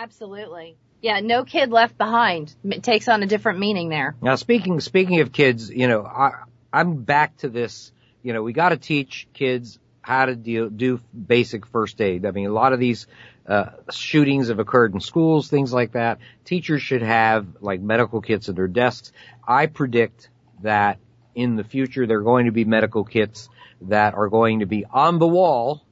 [0.00, 0.76] Absolutely.
[1.02, 2.54] Yeah, no kid left behind.
[2.62, 4.14] It takes on a different meaning there.
[4.22, 7.90] Now speaking speaking of kids, you know, I I'm back to this.
[8.22, 12.26] You know, we got to teach kids how to deal do basic first aid.
[12.26, 13.08] I mean, a lot of these
[13.46, 16.18] uh, shootings have occurred in schools, things like that.
[16.44, 19.10] Teachers should have like medical kits at their desks.
[19.46, 20.30] I predict
[20.62, 20.98] that
[21.34, 23.48] in the future there are going to be medical kits
[23.82, 25.82] that are going to be on the wall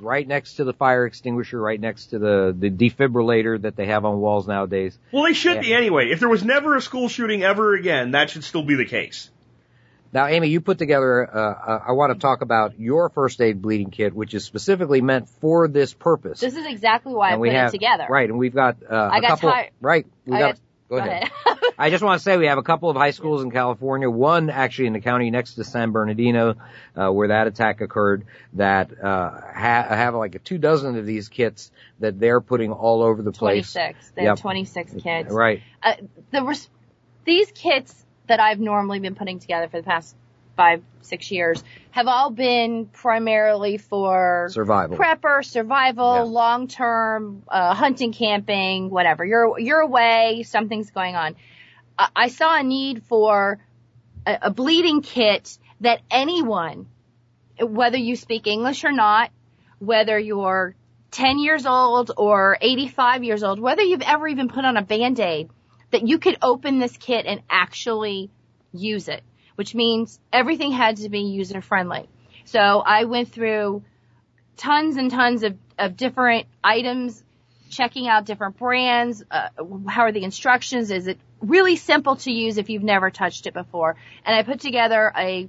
[0.00, 4.04] right next to the fire extinguisher, right next to the, the defibrillator that they have
[4.04, 4.98] on walls nowadays.
[5.12, 5.60] Well, they should Yeah.
[5.62, 6.10] be anyway.
[6.10, 9.30] If there was never a school shooting ever again, that should still be the case.
[10.10, 13.60] Now, Amy, you put together, uh, uh, I want to talk about your first aid
[13.60, 16.40] bleeding kit, which is specifically meant for this purpose.
[16.40, 18.06] This is exactly why I and put we have, it together.
[18.08, 20.60] Right, and we've got, uh, I a got couple, tired- right, we I got, got-
[20.88, 21.30] go ahead.
[21.78, 24.50] I just want to say we have a couple of high schools in California, one
[24.50, 26.54] actually in the county next to San Bernardino,
[26.96, 28.24] uh, where that attack occurred,
[28.54, 31.70] that, uh, ha- have like a two dozen of these kits
[32.00, 33.72] that they're putting all over the place.
[33.72, 34.10] 26.
[34.16, 34.28] They Yep.
[34.30, 35.30] have 26 kids.
[35.32, 35.62] Right.
[35.82, 35.94] Uh,
[36.32, 36.68] the res-
[37.24, 40.16] these kits that I've normally been putting together for the past
[40.58, 44.96] five, six years have all been primarily for Survival.
[44.98, 46.22] prepper, survival, Yeah.
[46.22, 49.24] long term, uh, hunting, camping, whatever.
[49.24, 51.36] You're you're away, something's going on.
[51.96, 53.60] I, I saw a need for
[54.26, 56.86] a, a bleeding kit that anyone,
[57.60, 59.30] whether you speak English or not,
[59.78, 60.74] whether you're
[61.12, 65.48] 10 years old or 85 years old, whether you've ever even put on a band-aid,
[65.92, 68.28] that you could open this kit and actually
[68.72, 69.22] use it,
[69.58, 72.08] which means everything had to be user friendly.
[72.44, 73.82] So I went through
[74.56, 77.24] tons and tons of, of different items,
[77.68, 79.24] checking out different brands.
[79.28, 79.48] Uh,
[79.88, 80.92] how are the instructions?
[80.92, 83.96] Is it really simple to use if you've never touched it before?
[84.24, 85.48] And I put together a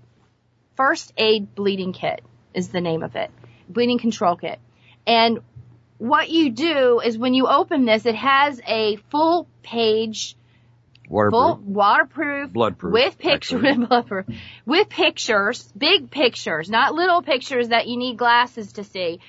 [0.76, 2.24] first aid bleeding kit
[2.56, 3.30] is the name of it.
[3.70, 4.58] Bleeding control kit.
[5.06, 5.42] And
[6.00, 10.36] what you do is when you open this, it has a full page
[11.10, 11.32] Waterproof.
[11.32, 13.78] full waterproof, Bloodproof, with pictures,
[14.66, 19.20] with pictures, big pictures, not little pictures that you need glasses to see,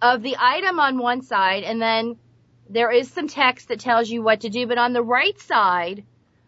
[0.00, 2.16] of the item on one side, and then
[2.70, 4.66] there is some text that tells you what to do.
[4.66, 6.04] But on the right side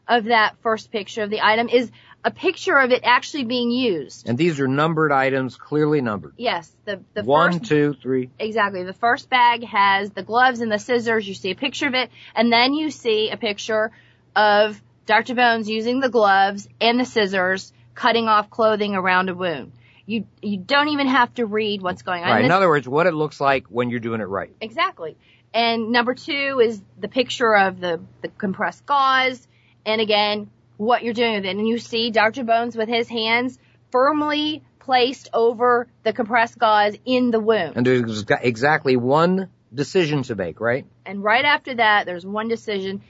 [0.09, 1.91] of that first picture of the item is
[2.25, 4.29] a picture of it actually being used.
[4.29, 6.35] And these are numbered items, clearly numbered.
[6.37, 8.31] Yes, the the One, first two, three.
[8.39, 8.85] Exactly.
[8.85, 11.27] The first bag has the gloves and the scissors.
[11.27, 13.91] You see a picture of it, and then you see a picture
[14.35, 15.35] of Dr.
[15.35, 19.73] Bones using the gloves and the scissors, cutting off clothing around a wound.
[20.07, 22.31] You you don't even have to read what's going on.
[22.31, 22.45] Right.
[22.45, 24.51] In other words, what it looks like when you're doing it right.
[24.61, 25.17] Exactly.
[25.53, 29.47] And number two is the picture of the, the compressed gauze.
[29.85, 31.57] And again, what you're doing with it.
[31.57, 32.45] And you see Dr.
[32.45, 33.59] Bones with his hands
[33.91, 37.75] firmly placed over the compressed gauze in the wound.
[37.77, 40.87] And there's ex- exactly one decision to make, right?
[41.05, 43.03] And right after that, there's one decision.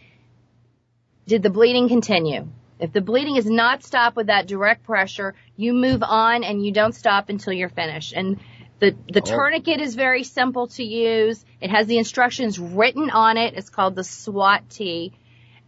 [1.30, 2.48] Did the bleeding continue?
[2.80, 6.72] If the bleeding is not stopped with that direct pressure, you move on and you
[6.72, 8.12] don't stop until you're finished.
[8.14, 8.40] And
[8.80, 9.24] the, the Oh.
[9.24, 11.44] tourniquet is very simple to use.
[11.60, 13.54] It has the instructions written on it.
[13.54, 15.12] It's called the SWAT T.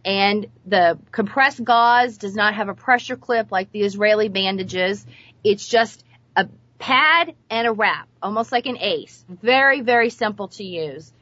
[0.03, 5.05] And the compressed gauze does not have a pressure clip like the Israeli bandages.
[5.45, 6.03] It's just
[6.35, 9.23] a pad and a wrap, almost like an ace.
[9.29, 11.13] Very, very simple to use.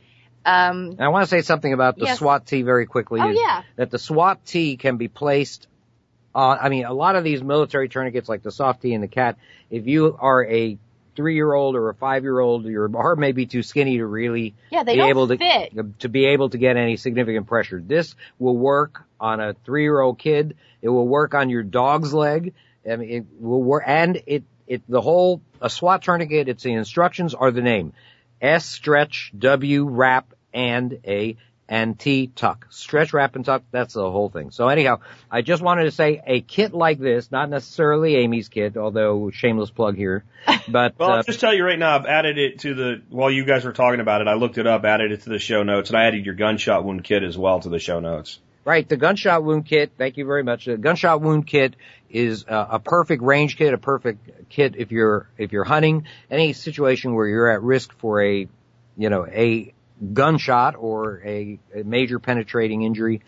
[0.45, 2.19] Um, I want to say something about the Yes.
[2.19, 3.19] SWAT T very quickly.
[3.21, 3.63] Oh, is yeah.
[3.75, 5.67] That the SWAT T can be placed
[6.33, 9.37] uh, I mean, a lot of these military tourniquets like the SOF-T and the cat,
[9.69, 10.77] if you are a
[11.15, 14.05] three year old or a five year old, your arm may be too skinny to
[14.05, 15.99] really Yeah, they be able to fit.
[15.99, 17.83] to be able to get any significant pressure.
[17.85, 20.55] This will work on a three year old kid.
[20.81, 22.53] It will work on your dog's leg.
[22.89, 26.47] I mean, it will work, and it it the whole a SWAT tourniquet.
[26.47, 27.91] It's the instructions are the name:
[28.41, 31.37] S stretch, W wrap, and a
[31.71, 32.67] and T tuck.
[32.69, 33.63] Stretch, wrap, and tuck.
[33.71, 34.51] That's the whole thing.
[34.51, 34.99] So anyhow,
[35.31, 39.71] I just wanted to say a kit like this, not necessarily Amy's kit, although shameless
[39.71, 40.25] plug here,
[40.67, 43.31] but Well, uh, I'll just tell you right now, I've added it to the, while
[43.31, 45.63] you guys were talking about it, I looked it up, added it to the show
[45.63, 48.39] notes, and I added your gunshot wound kit as well to the show notes.
[48.63, 49.93] Right, the gunshot wound kit.
[49.97, 50.65] Thank you very much.
[50.65, 51.75] The gunshot wound kit
[52.11, 56.53] is uh, a perfect range kit, a perfect kit if you're if you're hunting any
[56.53, 58.47] situation where you're at risk for a,
[58.97, 59.73] you know, a
[60.13, 63.21] gunshot or a, a major penetrating injury.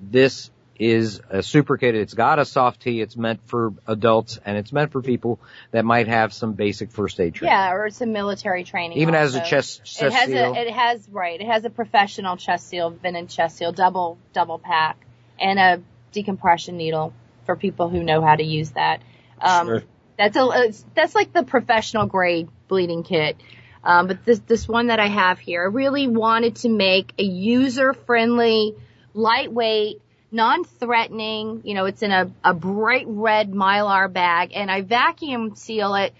[0.00, 0.50] This
[0.80, 1.94] is a super kit.
[1.94, 3.02] It's got a SOF-T.
[3.02, 5.38] It's meant for adults and it's meant for people
[5.72, 7.52] that might have some basic first aid training.
[7.52, 8.96] Yeah, or some military training.
[8.98, 9.50] Even as a also.
[9.50, 10.54] chest, It has seal.
[10.54, 11.38] a, it has right.
[11.38, 14.96] It has a professional chest seal, vented chest seal, double double pack,
[15.38, 17.12] and a decompression needle
[17.44, 19.02] for people who know how to use that.
[19.40, 19.82] Um, Sure.
[20.16, 23.36] That's a that's like the professional grade bleeding kit.
[23.84, 27.22] Um, but this this one that I have here, I really wanted to make a
[27.22, 28.74] user friendly,
[29.14, 30.02] lightweight,
[30.32, 31.62] non-threatening.
[31.64, 36.14] You know, it's in a, a bright red mylar bag, and I vacuum seal it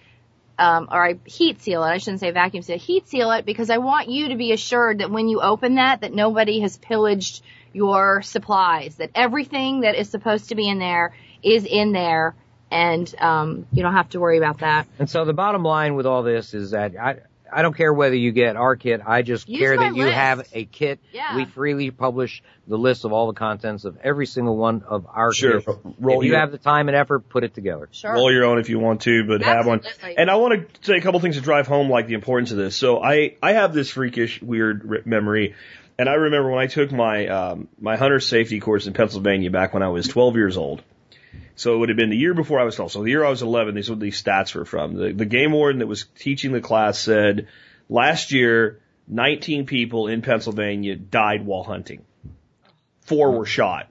[0.61, 1.87] um, or I heat seal it.
[1.87, 2.77] I shouldn't say vacuum seal.
[2.77, 6.01] Heat seal it because I want you to be assured that when you open that,
[6.01, 7.41] that nobody has pillaged
[7.73, 8.95] your supplies.
[8.95, 12.35] That everything that is supposed to be in there is in there,
[12.69, 14.87] and um, you don't have to worry about that.
[14.99, 17.19] And so the bottom line with all this is that I,
[17.53, 19.01] I don't care whether you get our kit.
[19.05, 20.15] I just Use care my that you list.
[20.15, 20.99] have a kit.
[21.11, 21.35] Yeah.
[21.35, 25.33] We freely publish the list of all the contents of every single one of our
[25.33, 25.61] Sure.
[25.61, 25.67] kits.
[25.99, 27.89] Roll if you your- have the time and effort, put it together.
[27.91, 28.13] Sure.
[28.13, 29.81] Roll your own if you want to, but have one.
[30.17, 32.57] And I want to say a couple things to drive home, like the importance of
[32.57, 32.75] this.
[32.75, 35.55] So I, I have this freakish, weird memory,
[35.99, 39.73] and I remember when I took my, um, my hunter safety course in Pennsylvania back
[39.73, 40.81] when I was 12 years old.
[41.61, 42.91] So it would have been the year before I was 12.
[42.91, 44.95] So the year I was 11, these are what these stats were from.
[44.95, 47.49] The, the game warden that was teaching the class said,
[47.87, 52.03] last year, 19 people in Pennsylvania died while hunting.
[53.01, 53.89] Four were shot.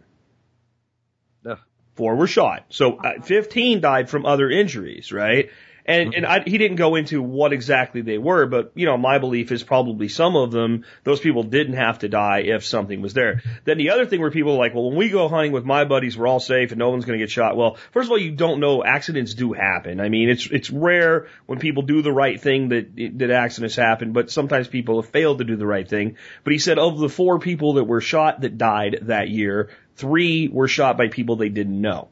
[1.94, 2.64] Four were shot.
[2.70, 5.50] So uh, 15 died from other injuries, right?
[5.90, 9.18] And, and I, he didn't go into what exactly they were, but you know, my
[9.18, 13.12] belief is probably some of them, those people didn't have to die if something was
[13.12, 13.42] there.
[13.64, 15.84] Then the other thing where people are like, well, when we go hunting with my
[15.84, 17.56] buddies, we're all safe and no one's going to get shot.
[17.56, 20.00] Well, first of all, you don't know accidents do happen.
[20.00, 24.12] I mean, it's, it's rare when people do the right thing that, that accidents happen,
[24.12, 26.16] but sometimes people have failed to do the right thing.
[26.44, 30.46] But he said of the four people that were shot that died that year, three
[30.46, 32.10] were shot by people they didn't know.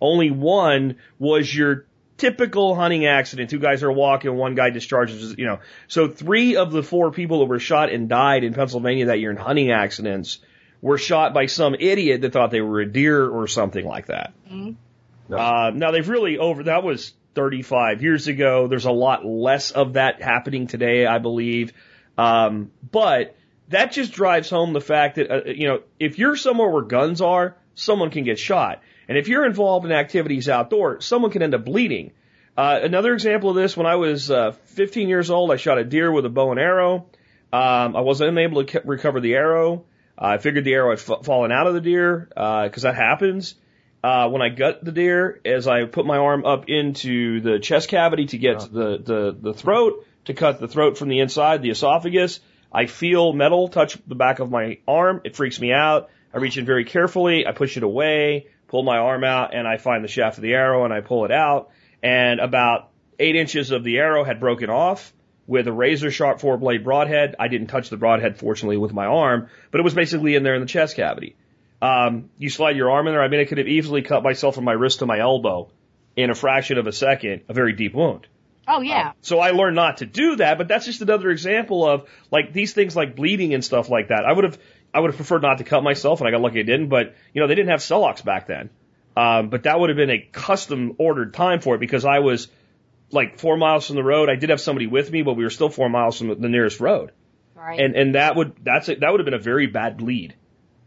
[0.00, 1.86] Only one was your
[2.16, 3.50] typical hunting accident.
[3.50, 5.60] Two guys are walking, one guy discharges, you know.
[5.88, 9.30] So three of the four people that were shot and died in Pennsylvania that year
[9.30, 10.38] in hunting accidents
[10.80, 14.32] were shot by some idiot that thought they were a deer or something like that.
[15.30, 18.68] Uh, now they've really over, that was 35 years ago.
[18.68, 21.72] There's a lot less of that happening today, I believe.
[22.16, 23.36] Um, but
[23.68, 27.20] that just drives home the fact that, uh, you know, if you're somewhere where guns
[27.20, 28.82] are, someone can get shot.
[29.08, 32.12] And if you're involved in activities outdoors, someone can end up bleeding.
[32.56, 35.84] Uh, another example of this, when I was uh, 15 years old, I shot a
[35.84, 37.06] deer with a bow and arrow.
[37.52, 39.84] Um, I wasn't unable to recover the arrow.
[40.18, 43.54] I figured the arrow had f- fallen out of the deer because that happens.
[44.02, 47.88] Uh, when I gut the deer, as I put my arm up into the chest
[47.88, 51.62] cavity to get to the, the, the throat, to cut the throat from the inside,
[51.62, 52.40] the esophagus,
[52.72, 55.22] I feel metal touch the back of my arm.
[55.24, 56.10] It freaks me out.
[56.32, 57.46] I reach in very carefully.
[57.46, 60.54] I push it away, pull my arm out, and I find the shaft of the
[60.54, 61.70] arrow and I pull it out.
[62.02, 65.12] And about eight inches of the arrow had broken off
[65.46, 67.36] with a razor sharp four blade broadhead.
[67.38, 70.54] I didn't touch the broadhead, fortunately, with my arm, but it was basically in there
[70.54, 71.36] in the chest cavity.
[71.80, 73.22] Um, you slide your arm in there.
[73.22, 75.70] I mean, I could have easily cut myself from my wrist to my elbow
[76.16, 78.26] in a fraction of a second, a very deep wound.
[78.68, 79.12] Oh yeah.
[79.20, 82.72] So I learned not to do that, but that's just another example of like these
[82.72, 84.24] things like bleeding and stuff like that.
[84.24, 84.58] I would have,
[84.96, 87.14] I would have preferred not to cut myself and I got lucky I didn't, but
[87.34, 88.70] you know, they didn't have Celox back then.
[89.14, 92.48] Um, but that would have been a custom ordered time for it because I was
[93.10, 94.30] like four miles from the road.
[94.30, 96.48] I did have somebody with me, but we were still four miles from the, the
[96.48, 97.12] nearest road.
[97.54, 97.78] Right.
[97.78, 100.34] And, and that would, that's it, that would have been a very bad bleed.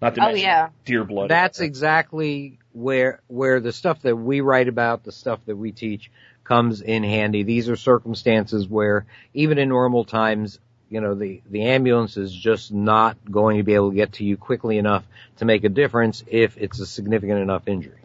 [0.01, 0.69] Not to Oh, mention yeah.
[0.85, 1.29] deer blood.
[1.29, 6.09] That's exactly where where the stuff that we write about, the stuff that we teach,
[6.43, 7.43] comes in handy.
[7.43, 10.59] These are circumstances where even in normal times,
[10.89, 14.23] you know, the the ambulance is just not going to be able to get to
[14.23, 15.03] you quickly enough
[15.37, 17.99] to make a difference if it's a significant enough injury.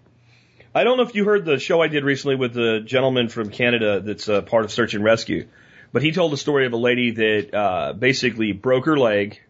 [0.74, 3.50] I don't know if you heard the show I did recently with the gentleman from
[3.50, 5.46] Canada that's uh, part of Search and Rescue,
[5.92, 9.40] but he told the story of a lady that uh, basically broke her leg,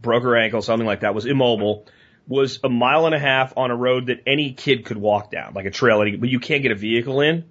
[0.00, 1.86] broke her ankle, something like that, was immobile,
[2.28, 5.54] was a mile and a half on a road that any kid could walk down,
[5.54, 7.44] like a trail, but you can't get a vehicle in.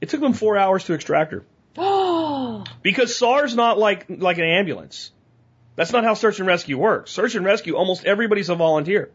[0.00, 1.44] It took them four hours to extract her.
[2.82, 5.12] Because SAR's not like like an ambulance.
[5.76, 7.10] That's not how search and rescue works.
[7.10, 9.10] Search and rescue, almost everybody's a volunteer.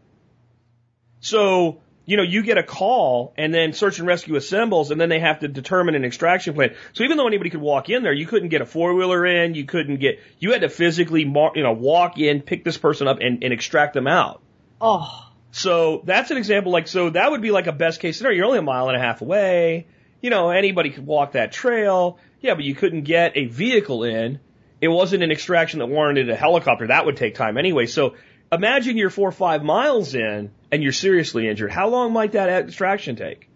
[1.20, 5.08] So, you know, you get a call and then search and rescue assembles and then
[5.08, 6.74] they have to determine an extraction plan.
[6.92, 9.54] So even though anybody could walk in there, you couldn't get a four wheeler in,
[9.54, 13.06] you couldn't get, you had to physically, mar- you know, walk in, pick this person
[13.08, 14.40] up and, and extract them out.
[14.80, 18.36] Oh, So that's an example like, so that would be like a best case scenario.
[18.36, 19.86] You're only a mile and a half away.
[20.22, 22.18] You know, anybody could walk that trail.
[22.40, 24.40] Yeah, but you couldn't get a vehicle in.
[24.80, 26.86] It wasn't an extraction that warranted a helicopter.
[26.86, 27.84] That would take time anyway.
[27.86, 28.14] So
[28.50, 31.70] imagine you're four or five miles in and you're seriously injured.
[31.70, 33.48] How long might that extraction take?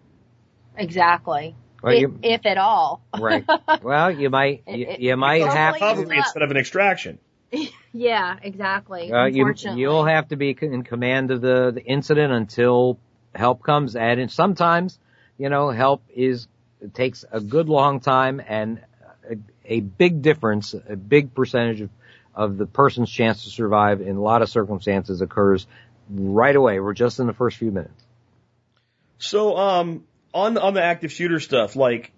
[0.75, 1.55] exactly.
[1.81, 3.01] Well, if, you, if at all.
[3.19, 3.45] right.
[3.83, 6.57] Well, you might you, It- it- you might it's have probably- Recovery instead of an
[6.57, 7.19] extraction.
[7.93, 9.11] Yeah, exactly.
[9.11, 12.99] Uh, you, you'll have to be in command of the, the incident until
[13.33, 13.95] help comes.
[13.95, 14.99] And sometimes,
[15.39, 16.47] you know, help is,
[16.81, 18.81] it takes a good long time and
[19.29, 21.89] a, a big difference, a big percentage of,
[22.33, 25.67] of the person's chance to survive in a lot of circumstances occurs
[26.09, 26.79] right away.
[26.79, 28.03] We're just in the first few minutes.
[29.19, 30.03] So, um,
[30.33, 32.11] on the, on the active shooter stuff, like,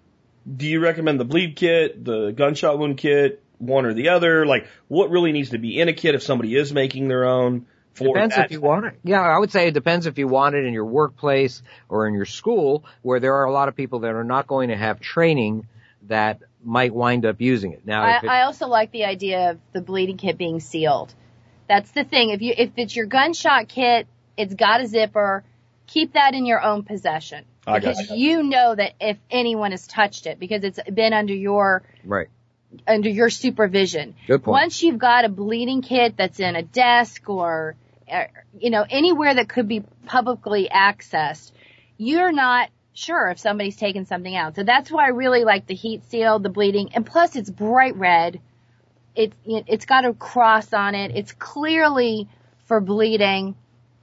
[0.56, 4.46] do you recommend the bleed kit, the gunshot wound kit, one or the other?
[4.46, 7.66] Like, what really needs to be in a kit if somebody is making their own?
[7.94, 8.46] For Depends that?
[8.46, 8.98] if you want it.
[9.02, 12.14] Yeah, I would say it depends if you want it in your workplace or in
[12.14, 15.00] your school, where there are a lot of people that are not going to have
[15.00, 15.66] training
[16.08, 17.86] that might wind up using it.
[17.86, 21.12] Now, I, it, I also like the idea of the bleeding kit being sealed.
[21.68, 22.30] That's the thing.
[22.30, 25.44] If you if it's your gunshot kit, it's got a zipper.
[25.86, 28.16] Keep that in your own possession I because gotcha.
[28.16, 32.28] you know that if anyone has touched it, because it's been under your right,
[32.86, 34.14] under your supervision.
[34.26, 34.62] good point.
[34.62, 37.76] Once you've got a bleeding kit that's in a desk or,
[38.10, 38.24] uh,
[38.58, 41.52] you know, anywhere that could be publicly accessed,
[41.96, 44.56] you're not sure if somebody's taken something out.
[44.56, 47.96] So that's why I really like the heat seal, the bleeding, and plus it's bright
[47.96, 48.40] red.
[49.14, 51.12] It's it's got a cross on it.
[51.14, 52.28] It's clearly
[52.66, 53.56] for bleeding.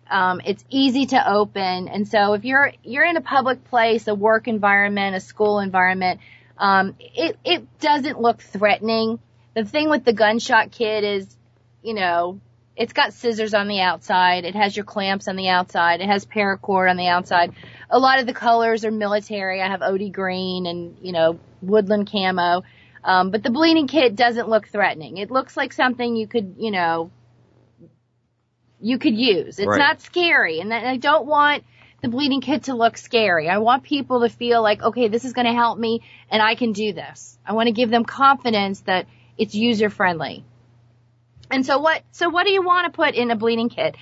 [0.09, 4.15] Um, it's easy to open, and so if you're you're in a public place, a
[4.15, 6.19] work environment, a school environment,
[6.57, 9.19] um, it it doesn't look threatening.
[9.55, 11.35] The thing with the gunshot kit is,
[11.81, 12.39] you know,
[12.75, 14.45] it's got scissors on the outside.
[14.45, 15.99] It has your clamps on the outside.
[16.01, 17.53] It has paracord on the outside.
[17.89, 19.61] A lot of the colors are military.
[19.61, 22.63] I have OD green and you know woodland camo.
[23.03, 25.17] Um, but the bleeding kit doesn't look threatening.
[25.17, 27.09] It looks like something you could, you know,
[28.81, 29.59] you could use.
[29.59, 29.79] It's Right.
[29.79, 31.63] not scary, and I don't want
[32.01, 33.49] the bleeding kit to look scary.
[33.49, 36.55] I want people to feel like, okay, this is going to help me, and I
[36.55, 37.37] can do this.
[37.45, 40.43] I want to give them confidence that it's user friendly.
[41.49, 42.03] And so what?
[42.11, 43.95] So what do you want to put in a bleeding kit?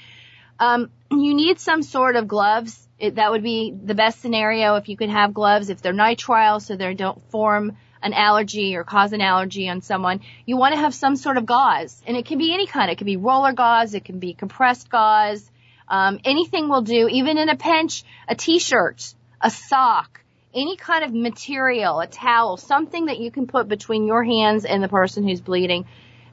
[0.59, 2.81] Um, you need some sort of gloves.
[2.97, 6.61] It, that would be the best scenario if you could have gloves if they're nitrile,
[6.61, 10.21] so they don't form an allergy or cause an allergy on someone.
[10.45, 12.89] You want to have some sort of gauze, and it can be any kind.
[12.89, 15.49] It can be roller gauze, it can be compressed gauze.
[15.87, 17.07] Um, anything will do.
[17.07, 20.21] Even in a pinch, a t-shirt, a sock,
[20.53, 24.81] any kind of material, a towel, something that you can put between your hands and
[24.81, 25.85] the person who's bleeding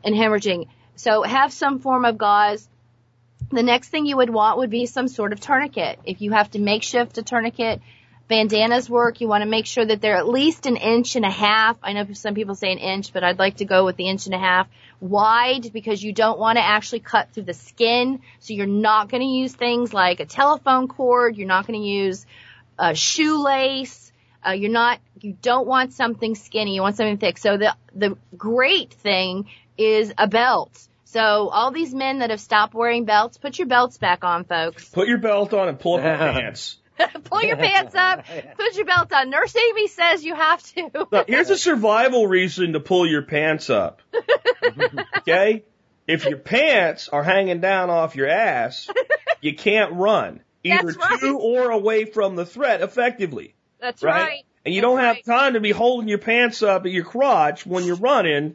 [0.05, 0.69] and hemorrhaging.
[0.97, 2.69] So have some form of gauze.
[3.51, 5.99] The next thing you would want would be some sort of tourniquet.
[6.05, 7.81] If you have to makeshift a tourniquet,
[8.29, 9.21] bandanas work.
[9.21, 11.77] You want to make sure that they're at least an inch and a half.
[11.83, 14.27] I know some people say an inch, but I'd like to go with the inch
[14.27, 14.69] and a half
[15.01, 18.21] wide because you don't want to actually cut through the skin.
[18.39, 21.37] So you're not going to use things like a telephone cord.
[21.37, 22.25] You're not going to use
[22.79, 24.13] a shoelace.
[24.47, 26.75] Uh, you're not, you don't want something skinny.
[26.75, 27.39] You want something thick.
[27.39, 29.47] So the, the great thing
[29.77, 30.89] is a belt.
[31.05, 34.89] So all these men that have stopped wearing belts, put your belts back on, folks.
[34.89, 36.79] Put your belt on and pull up your pants.
[37.25, 38.25] Pull your pants up,
[38.57, 39.31] put your belt on.
[39.31, 41.09] Nurse Amy says you have to.
[41.11, 44.03] Now, here's a survival reason to pull your pants up.
[45.19, 45.65] Okay?
[46.07, 48.89] If your pants are hanging down off your ass,
[49.41, 50.41] you can't run.
[50.65, 51.21] Either right.
[51.21, 53.55] to or away from the threat effectively.
[53.81, 54.23] That's Right?
[54.23, 54.45] right.
[54.65, 55.25] And you That's don't have right.
[55.25, 58.55] time to be holding your pants up at your crotch when you're running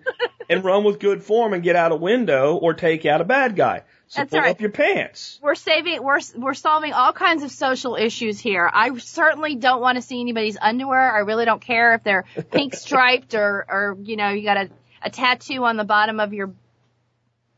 [0.49, 3.55] and run with good form and get out a window or take out a bad
[3.55, 3.83] guy.
[4.09, 4.51] So That's pull right.
[4.51, 5.37] up your pants.
[5.41, 8.69] We're saving, we're, we're solving all kinds of social issues here.
[8.71, 11.13] I certainly don't want to see anybody's underwear.
[11.13, 14.69] I really don't care if they're pink striped or, or, you know, you got a,
[15.01, 16.53] a tattoo on the bottom of your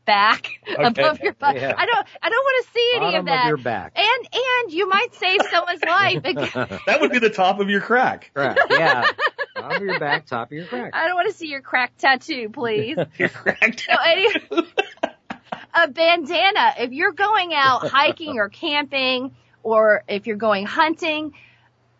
[0.04, 0.48] back
[0.78, 1.54] above your butt.
[1.54, 1.72] Yeah.
[1.76, 3.46] I don't I don't want to see any Bottom of that.
[3.46, 3.92] your back.
[3.94, 6.80] And and you might save someone's life.
[6.86, 8.30] That would be the top of your crack.
[8.34, 9.06] Crack, yeah.
[9.54, 10.90] Bottom of your back, top of your crack.
[10.94, 12.96] I don't want to see your crack tattoo, please.
[13.18, 13.78] Your crack.
[13.78, 14.28] So any,
[15.74, 16.74] a bandana.
[16.78, 21.34] If you're going out hiking or camping, or if you're going hunting,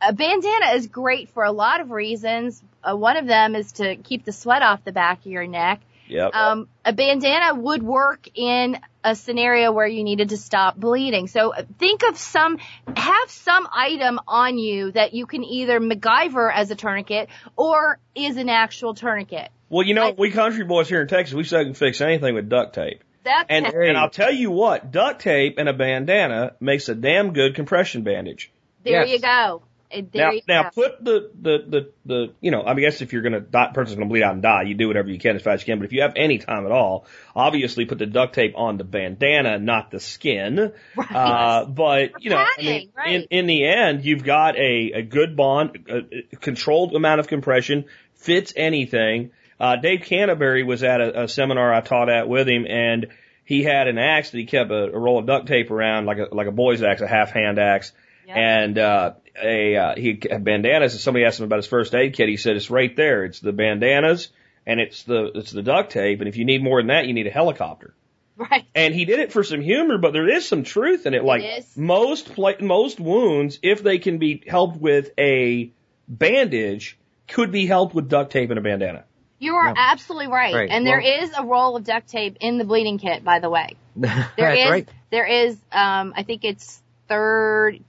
[0.00, 2.62] a bandana is great for a lot of reasons.
[2.82, 5.80] Uh, one of them is to keep the sweat off the back of your neck.
[6.08, 6.34] Yep.
[6.34, 11.28] Um, a bandana would work in a scenario where you needed to stop bleeding.
[11.28, 12.58] So uh, think of some,
[12.96, 18.36] have some item on you that you can either MacGyver as a tourniquet or is
[18.38, 19.50] an actual tourniquet.
[19.68, 22.00] well, you know, I- we country boys here in Texas, we say we can fix
[22.00, 23.04] anything with duct tape.
[23.22, 27.32] That's And, and I'll tell you what, duct tape and a bandana makes a damn
[27.32, 28.50] good compression bandage.
[28.82, 29.10] There Yes.
[29.10, 29.62] you go.
[29.92, 30.70] There now, you now go.
[30.70, 33.96] put the, the, the, the, you know, I mean, guess if you're gonna, die, person's
[33.96, 35.80] gonna bleed out and die, you do whatever you can as fast as you can,
[35.80, 38.84] but if you have any time at all, obviously put the duct tape on the
[38.84, 40.72] bandana, not the skin.
[40.96, 43.14] Uh, but, you know, I mean, right.
[43.16, 45.98] in, in the end, you've got a, a good bond, a,
[46.32, 49.32] a controlled amount of compression, fits anything.
[49.60, 53.08] Uh, Dave Canterbury was at a, a seminar I taught at with him and
[53.44, 56.18] he had an axe that he kept a, a roll of duct tape around like
[56.18, 57.92] a, like a boy's axe, a half hand axe.
[58.26, 58.38] Yeah.
[58.38, 62.14] And, uh, a, uh, he had bandanas and somebody asked him about his first aid
[62.14, 62.28] kit.
[62.28, 63.24] He said, it's right there.
[63.24, 64.30] It's the bandanas
[64.66, 66.20] and it's the, it's the duct tape.
[66.20, 67.94] And if you need more than that, you need a helicopter.
[68.36, 68.64] Right.
[68.74, 71.22] And he did it for some humor, but there is some truth in it.
[71.22, 71.76] Like is.
[71.76, 75.70] most pla- most wounds, if they can be helped with a
[76.08, 76.98] bandage,
[77.28, 79.04] could be helped with duct tape and a bandana.
[79.40, 80.54] You are absolutely right.
[80.54, 80.68] Right.
[80.70, 83.50] And there Well- is a roll of duct tape in the bleeding kit, by the
[83.50, 83.74] way.
[83.96, 84.88] There That's is- right.
[85.10, 87.80] There is, um, I think it's third,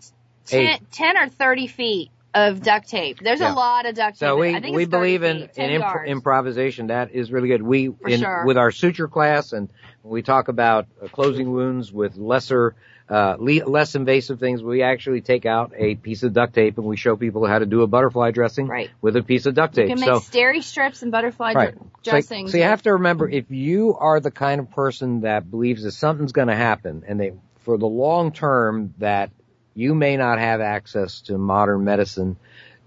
[0.47, 3.20] 10, 10 or 30 feet of duct tape.
[3.22, 3.54] There's Yeah.
[3.54, 4.28] a lot of duct tape.
[4.28, 6.88] So we I think we believe in feet, 10 in imp- improvisation.
[6.88, 7.62] That is really good.
[7.62, 8.45] We For in sure.
[8.45, 9.70] with our suture class and
[10.04, 12.74] we talk about uh, closing wounds with lesser
[13.12, 14.64] uh, le- less invasive things.
[14.64, 17.66] We actually take out a piece of duct tape and we show people how to
[17.66, 18.89] do a butterfly dressing Right.
[19.01, 19.89] with a piece of duct tape.
[19.89, 21.74] You can make so steri strips and butterfly Right.
[21.74, 22.51] dr- So, dressings.
[22.51, 25.91] so you have to remember if you are the kind of person that believes that
[25.91, 29.30] something's going to happen and they, for the long term that
[29.76, 32.38] you may not have access to modern medicine,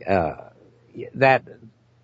[0.09, 0.37] uh,
[1.15, 1.43] that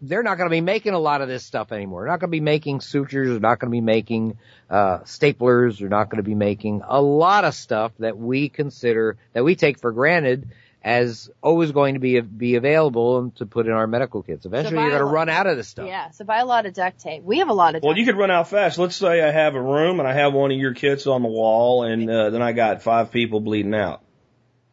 [0.03, 2.03] they're not going to be making a lot of this stuff anymore.
[2.03, 3.28] They're not going to be making sutures.
[3.28, 4.38] They're not going to be making,
[4.68, 5.78] uh, staplers.
[5.78, 9.57] They're not going to be making a lot of stuff that we consider, that we
[9.57, 10.51] take for granted
[10.82, 14.46] as always going to be, be available to put in our medical kits.
[14.46, 15.86] Eventually you're going to run out of this stuff.
[15.86, 17.22] Yeah, so buy a lot of duct tape.
[17.22, 18.78] We have a lot of duct Well, you could run out fast.
[18.78, 21.28] Let's say I have a room and I have one of your kits on the
[21.28, 24.03] wall, and uh, then I got five people bleeding out.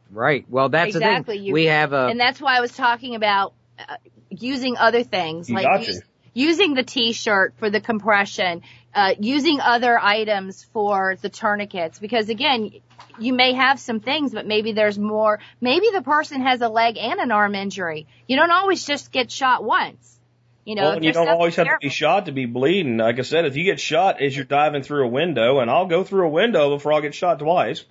[0.09, 0.45] Right.
[0.47, 1.19] Well, that's Exactly.
[1.19, 1.47] the thing.
[1.47, 3.97] You- we have a and that's why I was talking about uh,
[4.39, 6.01] using other things You like use-
[6.33, 8.61] using the t-shirt for the compression,
[8.93, 12.71] uh, using other items for the tourniquets because again,
[13.19, 15.39] you may have some things, but maybe there's more.
[15.59, 18.07] Maybe the person has a leg and an arm injury.
[18.27, 20.19] You don't always just get shot once.
[20.65, 22.97] You know, well, you don't always have something to be shot to be bleeding.
[22.97, 25.85] Like I said, if you get shot as you're diving through a window, and I'll
[25.85, 27.85] go through a window before I'll get shot twice.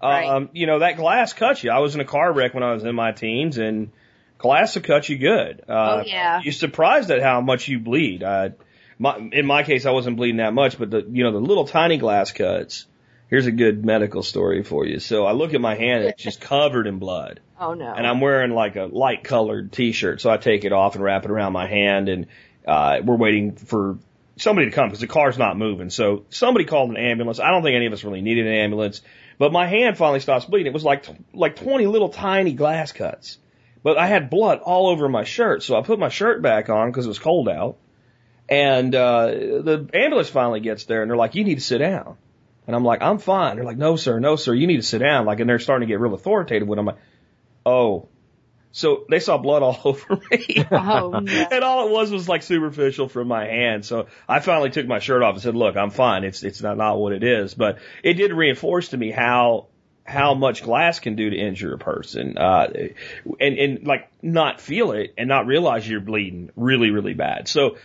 [0.00, 0.26] Right.
[0.28, 1.70] Um, you know, that glass cuts you.
[1.72, 3.90] I was in a car wreck when I was in my teens and
[4.40, 5.62] glass will cut you good.
[5.68, 6.40] Uh, Oh, yeah.
[6.42, 8.22] You're surprised at how much you bleed.
[8.22, 8.50] Uh,
[8.98, 11.66] my, in my case, I wasn't bleeding that much, but the, you know, the little
[11.66, 12.86] tiny glass cuts.
[13.28, 14.98] Here's a good medical story for you.
[14.98, 17.92] So I look at my hand, it's just covered in blood Oh no.
[17.94, 20.20] and I'm wearing like a light colored t-shirt.
[20.20, 22.26] So I take it off and wrap it around my hand and,
[22.66, 23.98] uh, we're waiting for
[24.36, 25.90] somebody to come because the car's not moving.
[25.90, 27.38] So somebody called an ambulance.
[27.40, 29.00] I don't think any of us really needed an ambulance,
[29.38, 30.66] but my hand finally stops bleeding.
[30.66, 33.38] It was like, like 20 little tiny glass cuts,
[33.82, 35.62] but I had blood all over my shirt.
[35.62, 37.76] So I put my shirt back on because it was cold out.
[38.48, 42.16] And, uh, the ambulance finally gets there and they're like, you need to sit down.
[42.66, 43.56] And I'm like, I'm fine.
[43.56, 45.24] They're like, no, sir, no, sir, you need to sit down.
[45.24, 46.78] Like, and they're starting to get real authoritative them.
[46.78, 46.98] I'm like,
[47.64, 48.08] oh.
[48.72, 50.64] So they saw blood all over me.
[50.70, 51.48] Oh, no.
[51.50, 53.84] and all it was was like superficial from my hand.
[53.84, 56.24] So I finally took my shirt off and said, look, I'm fine.
[56.24, 57.54] It's, it's not, not what it is.
[57.54, 59.68] But it did reinforce to me how,
[60.04, 62.36] how much glass can do to injure a person.
[62.36, 62.66] Uh,
[63.38, 67.46] and, and like not feel it and not realize you're bleeding really, really bad.
[67.48, 67.76] So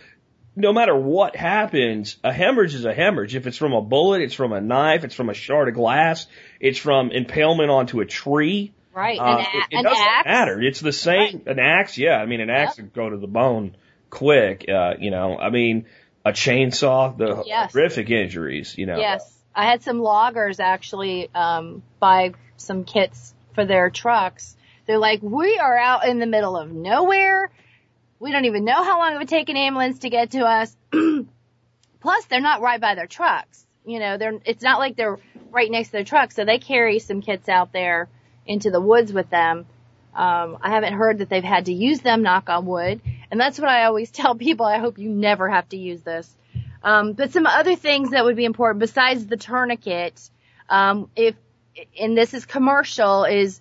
[0.56, 3.36] no matter what happens, a hemorrhage is a hemorrhage.
[3.36, 6.26] If it's from a bullet, it's from a knife, it's from a shard of glass,
[6.60, 8.72] it's from impalement onto a tree.
[8.94, 9.18] right.
[9.18, 10.24] Uh, an, it, it an doesn't axe.
[10.26, 10.62] matter.
[10.62, 11.42] It's the same.
[11.46, 12.16] An axe, yeah.
[12.16, 13.76] I mean, an axe would go to the bone
[14.08, 14.64] quick.
[14.68, 15.84] Uh, you know, I mean,
[16.24, 17.72] a chainsaw, the Yes.
[17.74, 18.74] horrific injuries.
[18.78, 18.98] You know.
[18.98, 19.35] Yes.
[19.56, 24.54] I had some loggers actually um, buy some kits for their trucks.
[24.86, 27.50] They're like, we are out in the middle of nowhere.
[28.20, 30.76] We don't even know how long it would take an ambulance to get to us.
[32.00, 33.66] Plus, they're not right by their trucks.
[33.86, 35.18] you know, they're, it's not like they're
[35.50, 36.32] right next to their truck.
[36.32, 38.08] So they carry some kits out there
[38.46, 39.66] into the woods with them.
[40.14, 43.00] Um, I haven't heard that they've had to use them, knock on wood.
[43.30, 44.66] And that's what I always tell people.
[44.66, 46.30] I hope you never have to use this.
[46.86, 50.30] Um, but some other things that would be important besides the tourniquet,
[50.70, 51.34] um, if,
[51.98, 53.60] and this is commercial, is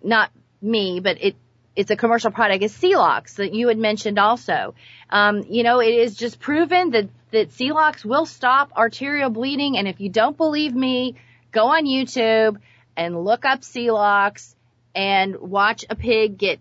[0.00, 0.30] not
[0.62, 1.34] me, but it,
[1.74, 4.76] it's a commercial product, is Celox that you had mentioned also.
[5.10, 9.76] Um, you know, it is just proven that, that Celox will stop arterial bleeding.
[9.76, 11.16] And if you don't believe me,
[11.50, 12.58] go on YouTube
[12.96, 14.54] and look up Celox
[14.94, 16.60] and watch a pig get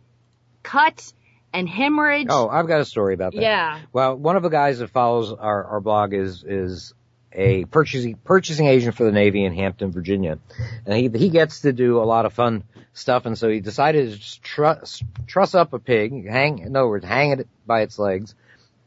[0.63, 1.13] cut
[1.55, 2.27] and hemorrhage.
[2.29, 3.41] Oh, I've got a story about that.
[3.41, 3.79] Yeah.
[3.93, 6.93] Well, one of the guys that follows our, our blog is is
[7.31, 10.39] a purchasing purchasing agent for the Navy in Hampton, Virginia,
[10.85, 14.13] and he he gets to do a lot of fun stuff, and so he decided
[14.13, 18.35] to truss truss up a pig, hang in other words, hang it by its legs.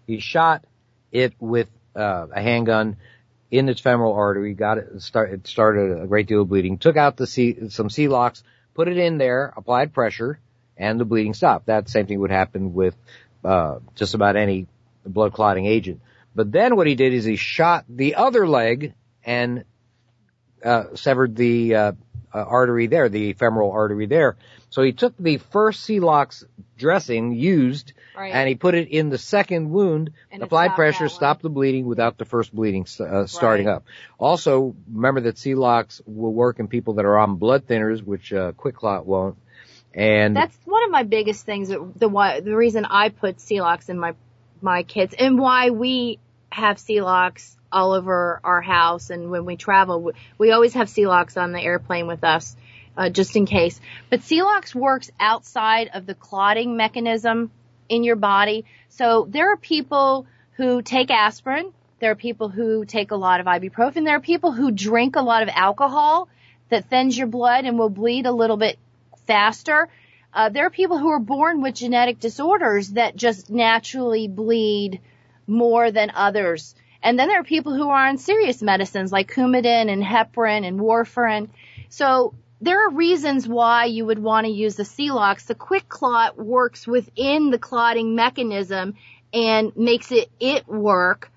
[0.07, 0.65] He shot
[1.13, 2.97] it with uh, a handgun
[3.51, 6.97] in its femoral artery, got it start it started a great deal of bleeding, took
[6.97, 8.43] out the C, some locks.
[8.75, 10.39] put it in there, applied pressure,
[10.79, 11.67] and the bleeding stopped.
[11.67, 12.97] That same thing would happen with
[13.45, 14.67] uh, just about any
[15.05, 16.01] blood clotting agent.
[16.35, 19.65] But then what he did is he shot the other leg and
[20.65, 21.93] uh, severed the uh,
[22.35, 24.37] uh, artery there, the femoral artery there.
[24.71, 26.45] So he took the first Celox
[26.77, 28.35] dressing used Right.
[28.35, 32.19] and he put it in the second wound, And applied pressure, stopped the bleeding without
[32.19, 33.77] the first bleeding uh, starting Right.
[33.77, 33.85] up.
[34.19, 38.53] Also, remember that Celox will work in people that are on blood thinners, which uh,
[38.53, 39.39] QuikClot won't.
[39.95, 41.69] And That's one of my biggest things.
[41.69, 44.15] The why, the reason I put Celox in my
[44.61, 46.19] my kids, and why we
[46.51, 51.53] have Celox all over our house, and when we travel, we, always have Celox on
[51.53, 52.57] the airplane with us,
[52.97, 53.81] uh, just in case.
[54.11, 57.51] But Celox works outside of the clotting mechanism
[57.89, 58.65] in your body.
[58.89, 61.73] So there are people who take aspirin.
[62.01, 64.05] There are people who take a lot of ibuprofen.
[64.05, 66.29] There are people who drink a lot of alcohol
[66.71, 68.79] that thins your blood and will bleed a little bit
[69.29, 69.89] faster.
[70.35, 75.01] Uh, there are people who are born with genetic disorders that just naturally bleed
[75.47, 76.75] more than others.
[77.03, 80.81] And then there are people who are on serious medicines like Coumadin and heparin and
[80.81, 81.49] warfarin.
[81.89, 85.47] So there are reasons why you would want to use the Celox.
[85.47, 88.95] The QuikClot works within the clotting mechanism
[89.33, 91.31] and makes it it work.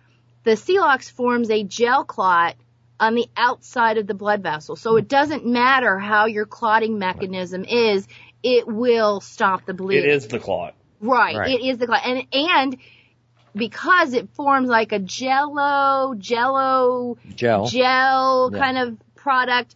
[0.44, 2.56] The Celox forms a gel clot
[3.02, 4.76] on the outside of the blood vessel.
[4.76, 8.08] So it doesn't matter how your clotting mechanism is,
[8.44, 10.10] it will stop the It bleeding.
[10.10, 10.76] is the clot.
[11.02, 11.36] Right.
[11.36, 11.60] Right.
[11.60, 12.02] It is the clot.
[12.06, 12.78] And, and
[13.56, 17.66] because it forms like a jello, jello, gel.
[17.66, 18.60] gel Yeah.
[18.60, 19.76] kind of product,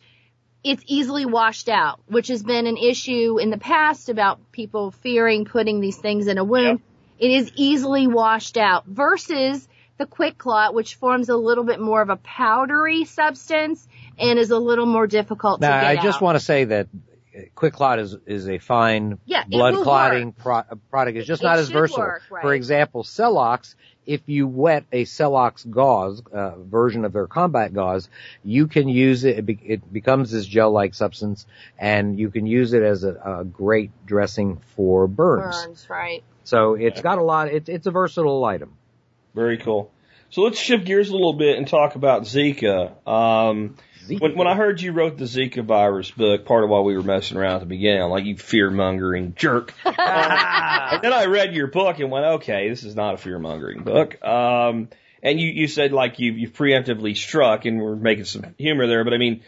[0.64, 5.46] it's easily washed out, which has been an issue in the past about people fearing
[5.46, 6.80] putting these things in a wound.
[7.18, 9.68] It is easily washed out versus
[9.98, 13.88] the QuikClot, which forms a little bit more of a powdery substance
[14.20, 16.22] and is a little more difficult Now, to get I just out.
[16.22, 16.88] want to say that
[17.56, 21.18] QuikClot is is a fine Yeah, blood clotting pro- product.
[21.18, 22.04] It's just It not as versatile.
[22.06, 22.42] work, right.
[22.42, 23.76] For example, Celox,
[24.06, 28.08] if you wet a Celox gauze uh, version of their combat gauze,
[28.44, 29.40] you can use it.
[29.40, 31.46] It, be- it becomes this gel-like substance,
[31.78, 35.66] and you can use it as a, a great dressing for burns.
[35.66, 36.24] burns, right?
[36.46, 37.50] So it's got a lot.
[37.50, 38.78] It's it's a versatile item.
[39.36, 39.92] Very cool.
[40.30, 43.08] So let's shift gears a little bit and talk about Zika.
[43.08, 43.76] Um,
[44.06, 44.22] Zika.
[44.22, 47.04] when, when I heard you wrote the Zika virus book, part of why we were
[47.04, 49.74] messing around at the beginning, I'm like, you fear mongering jerk.
[49.86, 53.40] Um, and then I read your book and went, okay, this is not a fear
[53.40, 54.24] mongering book.
[54.24, 54.90] Um,
[55.24, 59.04] and you, you said like you, you preemptively struck and we're making some humor there,
[59.04, 59.42] but I mean,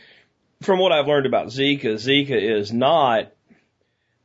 [0.62, 3.32] from what I've learned about Zika, Zika is not,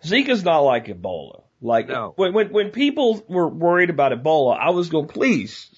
[0.02, 1.41] Zika's not like Ebola.
[1.62, 2.12] Like No.
[2.16, 5.70] when, when, when people were worried about Ebola, I was going, please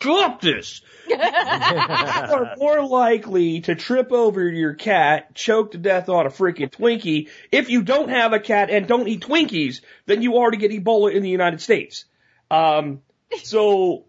[0.00, 0.82] stop this.
[1.08, 6.70] you are more likely to trip over your cat, choke to death on a freaking
[6.70, 10.56] Twinkie if you don't have a cat and don't eat Twinkies than you are to
[10.56, 12.04] get Ebola in the United States.
[12.50, 13.02] Um,
[13.42, 14.04] so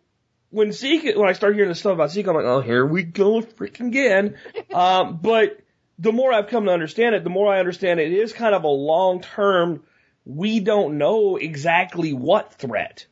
[0.50, 3.04] when Zika, when I start hearing this stuff about Zika, I'm like, oh, here we
[3.04, 4.36] go freaking again.
[4.74, 5.60] Um, but
[6.00, 8.64] the more I've come to understand it, the more I understand it is kind of
[8.64, 9.84] a long term,
[10.26, 13.06] we don't know exactly what threat.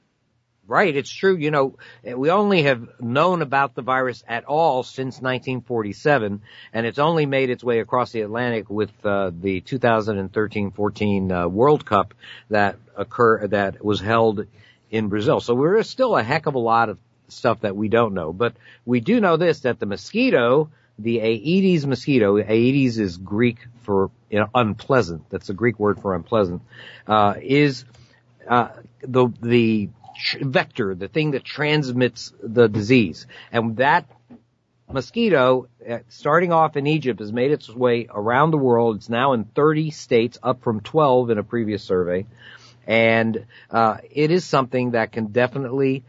[0.67, 1.35] Right, it's true.
[1.35, 1.77] You know,
[2.15, 6.41] we only have known about the virus at all since 1947,
[6.71, 11.85] and it's only made its way across the Atlantic with uh, the 2013-14 uh, World
[11.85, 12.13] Cup
[12.49, 14.45] that occur that was held
[14.91, 15.41] in Brazil.
[15.41, 18.53] So is still a heck of a lot of stuff that we don't know, but
[18.85, 24.39] we do know this: that the mosquito, the Aedes mosquito, Aedes is Greek for you
[24.39, 25.29] know, unpleasant.
[25.29, 26.61] That's a Greek word for unpleasant.
[27.07, 27.85] Uh, is
[28.47, 28.69] uh,
[29.01, 29.89] the the
[30.41, 34.05] vector, the thing that transmits the disease, and that
[34.93, 38.97] mosquito, uh, starting off in Egypt, has made its way around the world.
[38.97, 42.25] It's now in 30 states, up from 12 in a previous survey.
[42.85, 46.03] And uh, it is something that can definitely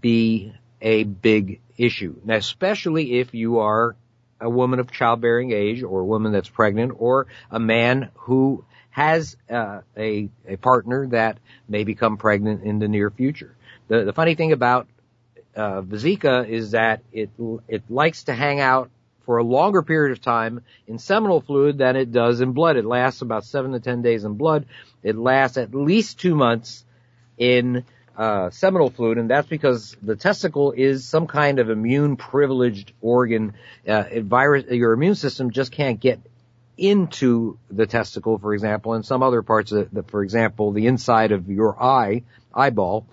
[0.00, 3.96] be a big issue, now, especially if you are
[4.42, 9.36] a woman of childbearing age or a woman that's pregnant or a man who has
[9.50, 11.38] uh, a, a partner that
[11.68, 13.56] may become pregnant in the near future.
[13.88, 14.86] The, the funny thing about
[15.56, 17.30] uh, Zika is that it
[17.68, 18.90] it likes to hang out
[19.24, 22.76] for a longer period of time in seminal fluid than it does in blood.
[22.76, 24.66] It lasts about seven to ten days in blood.
[25.02, 26.84] It lasts at least two months
[27.38, 27.84] in
[28.16, 33.54] uh, seminal fluid, and that's because the testicle is some kind of immune privileged organ.
[33.86, 36.20] Uh, virus, your immune system just can't get
[36.76, 41.32] into the testicle, for example, and some other parts of the, for example, the inside
[41.32, 42.22] of your eye,
[42.54, 43.06] eyeball,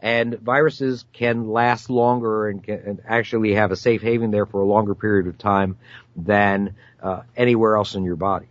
[0.00, 4.60] and viruses can last longer and, can, and actually have a safe haven there for
[4.60, 5.78] a longer period of time
[6.14, 8.46] than uh, anywhere else in your body.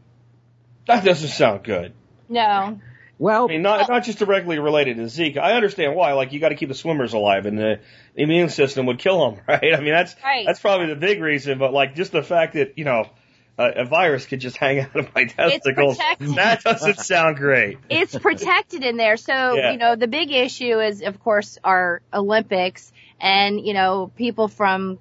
[0.88, 1.94] That doesn't sound good.
[2.28, 2.80] No.
[3.20, 5.38] Well, I mean, not not just directly related to Zika.
[5.38, 6.14] I understand why.
[6.14, 7.80] Like, you got to keep the swimmers alive, and the
[8.16, 9.74] immune system would kill them, right?
[9.76, 10.46] I mean, that's Right.
[10.46, 11.60] that's probably the big reason.
[11.60, 13.10] But like, just the fact that you know
[13.58, 16.00] a, a virus could just hang out of my testicles.
[16.20, 17.78] That doesn't sound great.
[17.90, 19.16] it's protected in there.
[19.18, 19.72] So, Yeah.
[19.74, 22.92] you know, the big issue is, of course, our Olympics
[23.22, 24.98] and, you know, people from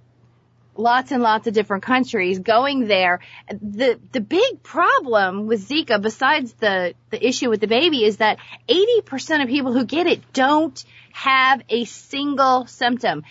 [0.76, 3.20] lots and lots of different countries going there.
[3.50, 8.38] The, the big problem with Zika, besides the, the issue with the baby, is that
[8.68, 13.24] 80% of people who get it don't have a single symptom.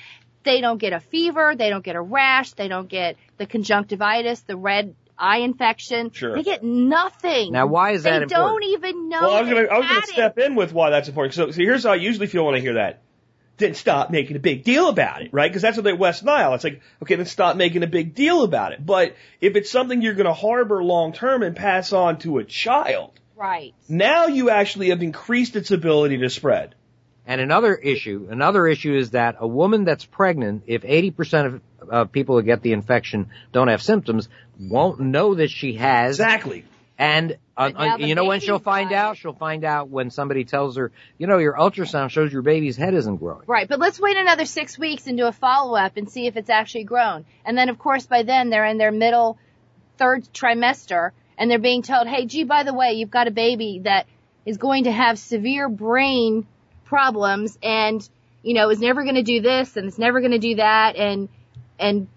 [0.44, 4.42] They don't get a fever, they don't get a rash, they don't get the conjunctivitis,
[4.42, 6.12] the red eye infection.
[6.12, 6.36] Sure.
[6.36, 7.52] They get nothing.
[7.52, 8.62] Now, why is they that important?
[8.62, 9.22] They don't even know.
[9.22, 10.08] Well, I was gonna I was gonna it.
[10.08, 11.36] step in with why that's important.
[11.36, 13.02] So, so here's how I usually feel when I hear that.
[13.58, 15.50] Then stop making a big deal about it, right?
[15.50, 16.54] Because that's what they West Nile.
[16.56, 18.84] It's like, okay, then stop making a big deal about it.
[18.84, 22.44] But if it's something you're going to harbor long term and pass on to a
[22.44, 23.74] child, Right.
[23.88, 26.76] now you actually have increased its ability to spread.
[27.28, 32.06] And another issue, another issue is that a woman that's pregnant, if 80% of uh,
[32.06, 34.28] people who get the infection don't have symptoms,
[34.60, 36.20] won't know that she has.
[36.20, 36.66] Exactly.
[36.98, 39.18] And uh, uh, you know when she'll find out?
[39.18, 42.94] She'll find out when somebody tells her, you know, your ultrasound shows your baby's head
[42.94, 43.44] isn't growing.
[43.46, 43.68] Right.
[43.68, 46.50] But let's wait another six weeks and do a follow up and see if it's
[46.50, 47.26] actually grown.
[47.46, 49.38] And then of course by then they're in their middle
[49.98, 53.82] third trimester and they're being told, hey, gee, by the way, you've got a baby
[53.84, 54.08] that
[54.46, 56.48] is going to have severe brain
[56.86, 58.08] problems and,
[58.44, 60.96] you know, is never going to do this and it's never going to do that
[60.96, 61.30] and,
[61.80, 62.08] and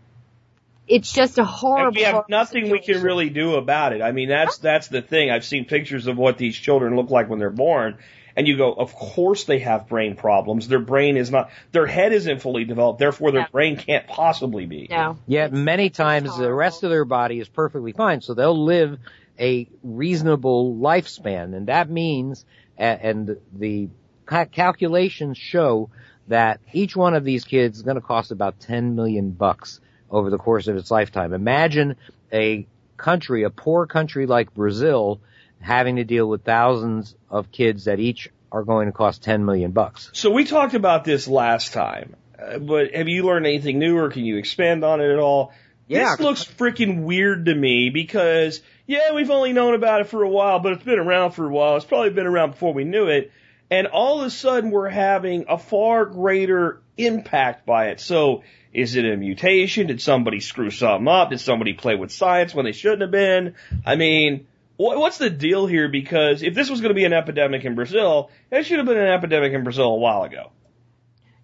[0.87, 1.89] it's just a horrible.
[1.89, 4.03] And we have horrible nothing we can really do about it.
[4.03, 5.30] I mean, that's that's the thing.
[5.30, 7.99] I've seen pictures of what these children look like when they're born,
[8.37, 10.68] and you go, of course they have brain problems.
[10.68, 13.47] Their brain is not, their head isn't fully developed, therefore their Yeah.
[13.53, 14.89] brain can't possibly be.
[14.91, 15.16] No.
[15.26, 18.99] Yet many times the rest of their body is perfectly fine, so they'll live
[19.39, 22.45] a reasonable lifespan, and that means,
[22.78, 23.89] a- and the
[24.26, 25.91] ca- calculations show
[26.28, 29.80] that each one of these kids is going to cost about 10 million bucks
[30.14, 31.32] over the course of its lifetime.
[31.32, 31.96] Imagine
[32.32, 35.20] a country, a poor country like Brazil,
[35.60, 39.72] having to deal with thousands of kids that each are going to cost 10 million
[39.72, 40.10] bucks.
[40.12, 44.10] So we talked about this last time, uh, but have you learned anything new, or
[44.10, 45.52] can you expand on it at all?
[45.88, 46.14] Yeah.
[46.16, 50.28] This looks freaking weird to me because, yeah, we've only known about it for a
[50.28, 51.76] while, but it's been around for a while.
[51.76, 53.32] It's probably been around before we knew it.
[53.70, 58.00] And all of a sudden we're having a far greater impact by it.
[58.00, 58.44] So
[58.74, 59.86] is it a mutation?
[59.86, 61.30] Did somebody screw something up?
[61.30, 63.54] Did somebody play with science when they shouldn't have been?
[63.86, 64.46] I mean,
[64.76, 65.88] what, what's the deal here?
[65.88, 68.98] Because if this was going to be an epidemic in Brazil, it should have been
[68.98, 70.50] an epidemic in Brazil a while ago.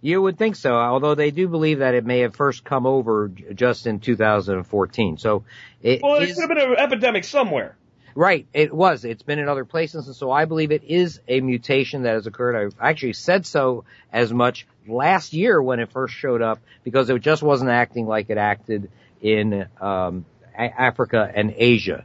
[0.03, 3.29] You would think so, although they do believe that it may have first come over
[3.29, 5.19] just in 2014.
[5.19, 5.45] So
[5.83, 7.77] it Well, it is- should have been an epidemic somewhere.
[8.15, 8.47] Right.
[8.53, 9.05] It was.
[9.05, 12.27] It's been in other places, and so I believe it is a mutation that has
[12.27, 12.73] occurred.
[12.79, 17.19] I actually said so as much last year when it first showed up because it
[17.21, 18.91] just wasn't acting like it acted
[19.21, 20.25] in um,
[20.57, 22.05] Africa and Asia.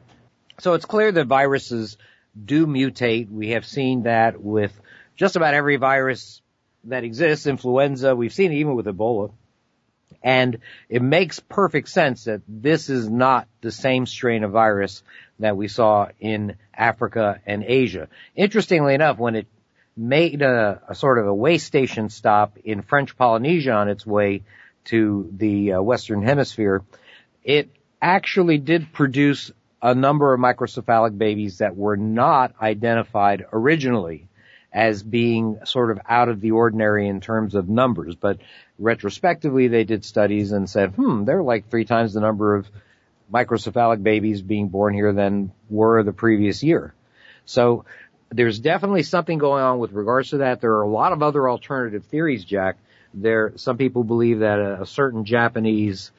[0.59, 1.97] So it's clear that viruses
[2.43, 3.29] do mutate.
[3.29, 4.73] We have seen that with
[5.15, 6.41] just about every virus
[6.85, 8.15] that exists, influenza.
[8.15, 9.31] We've seen it even with Ebola.
[10.23, 15.03] And it makes perfect sense that this is not the same strain of virus
[15.39, 18.07] that we saw in Africa and Asia.
[18.35, 19.47] Interestingly enough, when it
[19.97, 24.43] made a, a sort of a way station stop in French Polynesia on its way
[24.85, 26.83] to the uh, Western Hemisphere,
[27.43, 27.69] it
[28.01, 29.51] actually did produce
[29.81, 34.27] a number of microcephalic babies that were not identified originally.
[34.75, 38.13] As being sort of out of the ordinary in terms of numbers.
[38.13, 38.39] But
[38.77, 42.67] retrospectively, they did studies and said, hmm, they're like three times the number of
[43.33, 46.93] microcephalic babies being born here than were the previous year.
[47.45, 47.85] So
[48.29, 50.59] there's definitely something going on with regards to that.
[50.59, 52.75] There are a lot of other alternative theories, Jack.
[53.13, 56.11] There, some people believe that a, a certain Japanese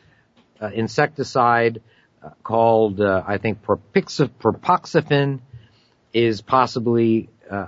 [0.62, 1.82] uh, insecticide
[2.22, 5.40] uh, called, uh, I think, propoxyphene
[6.14, 7.66] is possibly uh,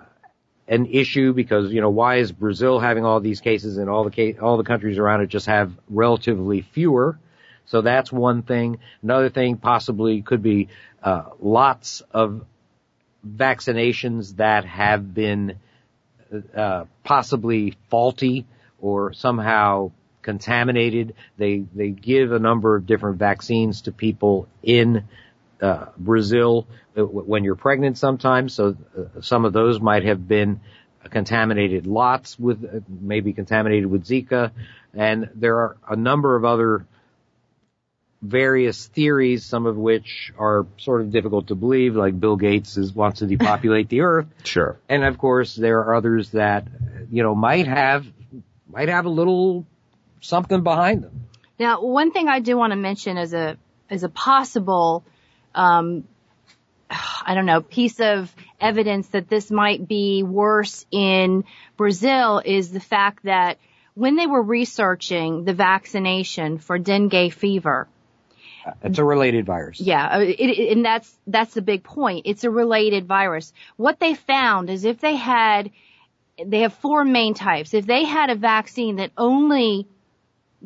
[0.69, 4.11] an issue because you know why is Brazil having all these cases and all the
[4.11, 7.19] case, all the countries around it just have relatively fewer?
[7.66, 8.79] So that's one thing.
[9.03, 10.69] Another thing possibly could be
[11.03, 12.45] uh, lots of
[13.27, 15.59] vaccinations that have been
[16.55, 18.47] uh, possibly faulty
[18.79, 19.93] or somehow
[20.23, 21.14] contaminated.
[21.37, 25.05] They they give a number of different vaccines to people in
[25.61, 28.55] uh, Brazil uh, when you're pregnant sometimes.
[28.55, 30.61] So uh, some of those might have been
[31.11, 34.53] contaminated lots with uh, maybe contaminated with Zika,
[34.95, 36.87] and there are a number of other
[38.21, 42.93] various theories, some of which are sort of difficult to believe, like Bill Gates is,
[42.93, 44.27] wants to depopulate the earth.
[44.45, 44.81] Sure.
[44.89, 46.67] And of course, there are others that,
[47.11, 48.07] you know, might have,
[48.69, 49.67] might have a little
[50.21, 51.29] something behind them.
[51.59, 53.57] Now, one thing I do want to mention as a,
[53.91, 55.05] as a possible,
[55.55, 56.05] um,
[56.91, 61.45] I don't know, piece of evidence that this might be worse in
[61.77, 63.59] Brazil is the fact that
[63.95, 67.89] when they were researching the vaccination for dengue fever,
[68.83, 69.81] it's a related virus.
[69.81, 72.23] Yeah, uh, it, it, and that's that's the big point.
[72.27, 73.53] It's a related virus.
[73.77, 75.71] What they found is if they had,
[76.45, 77.75] they have four main types.
[77.75, 79.87] If they had a vaccine that only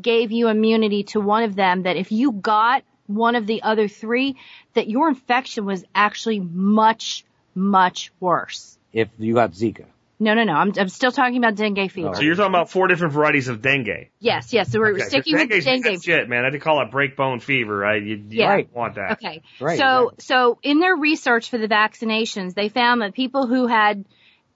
[0.01, 3.89] gave you immunity to one of them, that if you got one of the other
[3.89, 4.37] three,
[4.75, 7.25] that your infection was actually much
[7.55, 8.79] much worse.
[8.93, 9.85] If you got Zika.
[10.19, 10.53] No, no, no.
[10.53, 12.15] I'm, I'm still talking about dengue fever.
[12.15, 14.09] So you're talking about four different varieties of dengue.
[14.21, 14.71] Yes, yes.
[14.71, 16.03] So we're Okay, sticking 'cause with dengue's dengue.
[16.03, 16.43] Shit, man.
[16.43, 17.77] I had to call it break bone fever.
[17.77, 18.01] Right?
[18.03, 18.57] You, you Yeah.
[18.57, 19.13] don't want that.
[19.13, 19.43] Okay.
[19.61, 20.23] Right, so, right.
[20.23, 24.05] so in their research for the vaccinations, they found that people who had,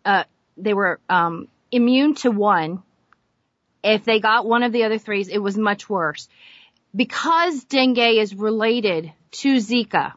[0.05, 0.24] uh,
[0.57, 2.82] they were, um, immune to one,
[3.82, 6.28] if they got one of the other threes, it was much worse.
[6.97, 10.14] Because dengue is related to Zika,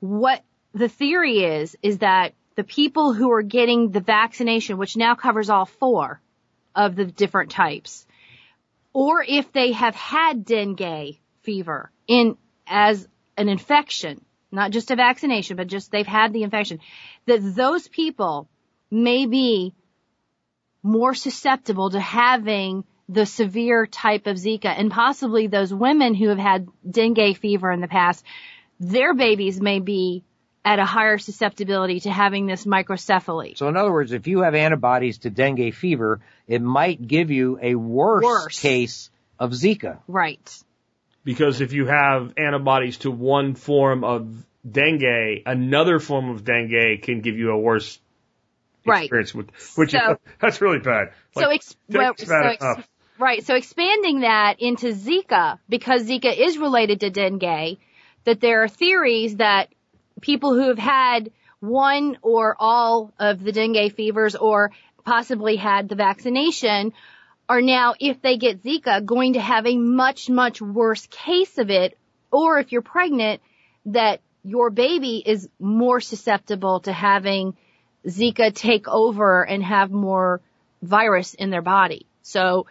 [0.00, 5.14] what the theory is, is that the people who are getting the vaccination, which now
[5.14, 6.20] covers all four
[6.74, 8.04] of the different types,
[8.92, 13.06] or if they have had dengue fever in as
[13.36, 16.80] an infection, not just a vaccination, but just they've had the infection,
[17.26, 18.48] that those people
[18.90, 19.74] may be
[20.82, 26.38] more susceptible to having the severe type of Zika and possibly those women who have
[26.38, 28.24] had dengue fever in the past,
[28.80, 30.24] their babies may be
[30.64, 33.56] at a higher susceptibility to having this microcephaly.
[33.56, 37.58] So in other words, if you have antibodies to dengue fever, it might give you
[37.62, 38.58] a worse, Worse.
[38.60, 39.98] case of Zika.
[40.08, 40.62] Right.
[41.22, 47.20] Because if you have antibodies to one form of dengue, another form of dengue can
[47.20, 48.00] give you a worse
[48.84, 49.04] Right.
[49.04, 51.12] experience with, which So- is, that's really bad.
[51.34, 52.88] so, Like, ex- well, dengue's so bad ex- enough.
[53.18, 53.44] Right.
[53.44, 57.78] So expanding that into Zika, because Zika is related to dengue,
[58.24, 59.68] that there are theories that
[60.20, 64.72] people who have had one or all of the dengue fevers or
[65.04, 66.92] possibly had the vaccination
[67.48, 71.70] are now, if they get Zika, going to have a much, much worse case of
[71.70, 71.96] it.
[72.32, 73.40] Or if you're pregnant,
[73.86, 77.56] that your baby is more susceptible to having
[78.06, 80.40] Zika take over and have more
[80.82, 82.06] virus in their body.
[82.22, 82.66] So,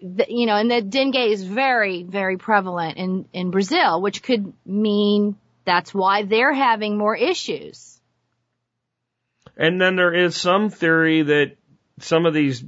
[0.00, 5.36] you know, and the dengue is very, very prevalent in, in Brazil, which could mean
[5.64, 8.00] that's why they're having more issues.
[9.56, 11.56] And then there is some theory that
[11.98, 12.64] some of these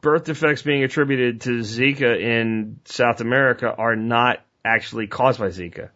[0.00, 5.90] birth defects being attributed to Zika in South America are not actually caused by Zika.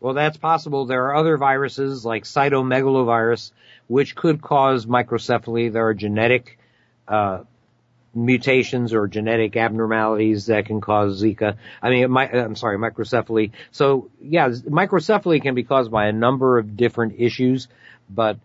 [0.00, 0.86] Well, that's possible.
[0.86, 3.52] There are other viruses like cytomegalovirus,
[3.86, 5.72] which could cause microcephaly.
[5.72, 6.58] There are genetic
[7.06, 7.40] uh,
[8.24, 11.56] mutations or genetic abnormalities that can cause Zika.
[11.80, 13.52] I mean, mi- I'm sorry, microcephaly.
[13.70, 17.68] So, yeah, microcephaly can be caused by a number of different issues,
[18.10, 18.38] but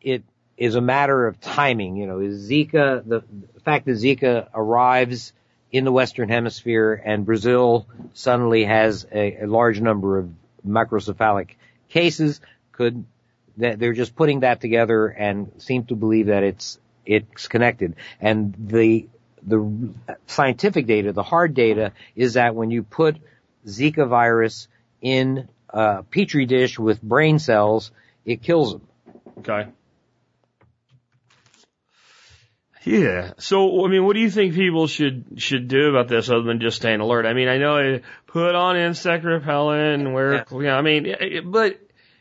[0.00, 0.22] it
[0.56, 1.96] is a matter of timing.
[1.96, 3.22] You know, is Zika the,
[3.54, 5.32] the fact that Zika arrives
[5.70, 10.30] in the Western Hemisphere and Brazil suddenly has a, a large number of
[10.66, 11.50] microcephalic
[11.88, 12.40] cases
[12.72, 13.04] could
[13.56, 16.78] they're just putting that together and seem to believe that it's
[17.08, 19.08] it's connected and the
[19.42, 19.58] the
[20.26, 23.16] scientific data the hard data is that when you put
[23.66, 24.68] zika virus
[25.00, 27.90] in a petri dish with brain cells
[28.24, 28.82] it kills them
[29.38, 29.68] Okay.
[32.84, 33.32] Yeah.
[33.38, 36.60] So, I mean, what do you think people should should do about this other than
[36.60, 37.26] just staying alert?
[37.26, 40.44] I mean, I know I put on insect repellent and wear, Yeah.
[40.52, 41.78] you know, I mean, it- but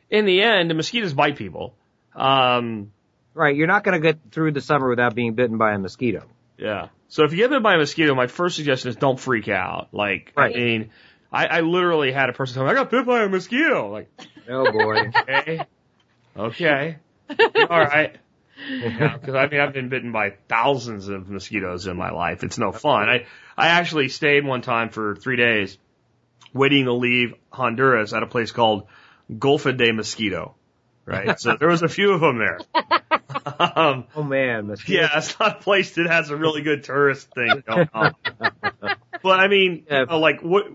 [0.09, 1.75] in the end, the mosquitoes bite people.
[2.15, 2.91] Um,
[3.37, 3.55] Right.
[3.55, 6.25] You're not going to get through the summer without being bitten by a mosquito.
[6.57, 6.89] yeah.
[7.09, 9.89] So if you get bitten by a mosquito, my first suggestion is don't freak out.
[9.93, 10.53] Like, Right.
[10.53, 10.89] I mean,
[11.31, 13.89] I, I literally had a person tell me, I got bit by a mosquito.
[13.91, 14.09] Like,
[14.49, 15.11] Oh boy.
[15.29, 15.61] okay.
[16.35, 16.97] Okay.
[17.69, 18.17] All right.
[18.57, 22.43] Because I mean, I've been bitten by thousands of mosquitoes in my life.
[22.43, 23.07] It's no fun.
[23.07, 25.77] I I actually stayed one time for three days,
[26.53, 28.87] waiting to leave Honduras at a place called
[29.31, 30.55] Golfo de Mosquito.
[31.07, 31.39] Right.
[31.39, 32.59] So there was a few of them there.
[33.59, 34.75] um, oh man.
[34.87, 38.13] Yeah, it's not a place that has a really good tourist thing going on.
[38.41, 40.03] but I mean, Yeah.
[40.03, 40.67] know, like what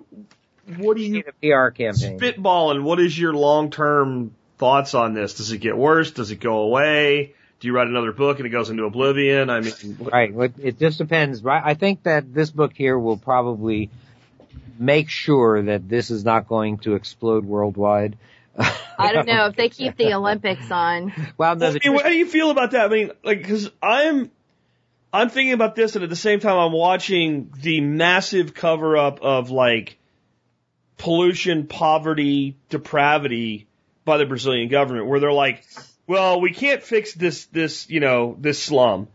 [0.79, 2.19] what do you PR campaign.
[2.19, 5.35] spitballing, what is your long term thoughts on this?
[5.35, 6.13] Does it get worse?
[6.13, 7.35] Does it go away?
[7.61, 9.51] Do you write another book and it goes into oblivion?
[9.51, 10.33] I mean, what- Right.
[10.59, 11.63] It just depends, right?
[11.65, 13.91] I think that this book here will probably
[14.79, 18.17] make sure that this is not going to explode worldwide.
[18.59, 21.13] I don't know if they keep the Olympics on.
[21.39, 22.85] Well, no, I the mean, how do you feel about that?
[22.85, 24.31] I mean, like, because I'm,
[25.13, 29.21] I'm thinking about this, and at the same time, I'm watching the massive cover up
[29.23, 29.99] of like
[30.99, 33.67] pollution, poverty, depravity
[34.05, 35.65] by the Brazilian government, where they're like,
[36.07, 39.09] well, we can't fix this, this, you know, this slum,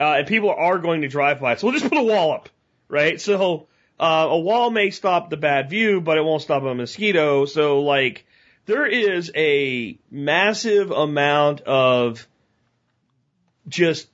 [0.00, 2.48] uh, and people are going to drive by so we'll just put a wall up,
[2.88, 3.20] right?
[3.20, 3.66] So,
[3.98, 7.46] uh, a wall may stop the bad view, but it won't stop a mosquito.
[7.46, 8.26] So, like,
[8.66, 12.26] there is a massive amount of
[13.68, 14.08] just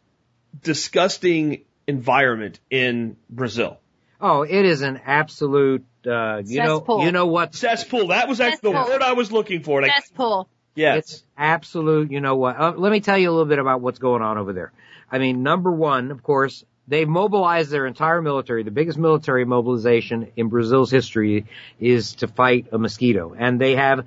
[0.63, 3.79] disgusting environment in Brazil.
[4.21, 5.85] oh, it is an absolute.
[6.07, 6.99] Uh, you Cesspool.
[6.99, 7.55] know, you know what?
[7.55, 8.09] Cesspool.
[8.09, 9.83] That was actually the word I was looking for.
[9.83, 10.49] Like, Cesspool.
[10.75, 10.99] yes.
[10.99, 12.11] It's absolute.
[12.11, 12.59] You know what?
[12.59, 14.73] Uh, let me tell you a little bit about what's going on over there.
[15.11, 18.63] I mean, number one, of course, they've mobilized their entire military.
[18.65, 21.47] The biggest military mobilization in Brazil's history
[21.79, 24.07] is to fight a mosquito, and they have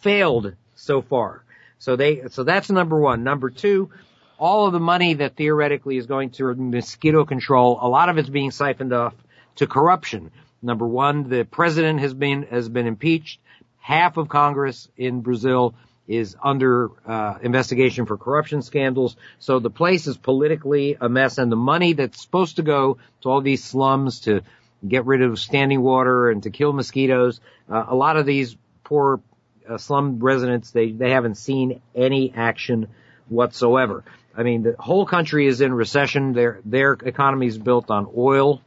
[0.00, 1.44] failed so far.
[1.78, 3.22] So they, so that's number one.
[3.24, 3.90] Number two,
[4.38, 8.28] all of the money that theoretically is going to mosquito control, a lot of it's
[8.28, 9.14] being siphoned off
[9.56, 10.30] to corruption.
[10.62, 13.40] Number one, the president has been, has been impeached.
[13.78, 15.74] Half of Congress in Brazil
[16.06, 19.16] is under uh, investigation for corruption scandals.
[19.38, 23.28] So the place is politically a mess and the money that's supposed to go to
[23.28, 24.40] all these slums to
[24.86, 29.20] get rid of standing water and to kill mosquitoes, uh, a lot of these poor
[29.68, 32.88] uh, slum residents, they, they haven't seen any action
[33.28, 34.04] whatsoever.
[34.36, 36.32] I mean, the whole country is in recession.
[36.32, 38.62] Their, their economy is built on oil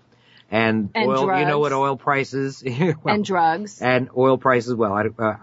[0.52, 2.62] and, And oil, you know what oil prices,
[3.04, 3.82] well, and drugs.
[3.82, 5.36] and oil prices, well, I, uh,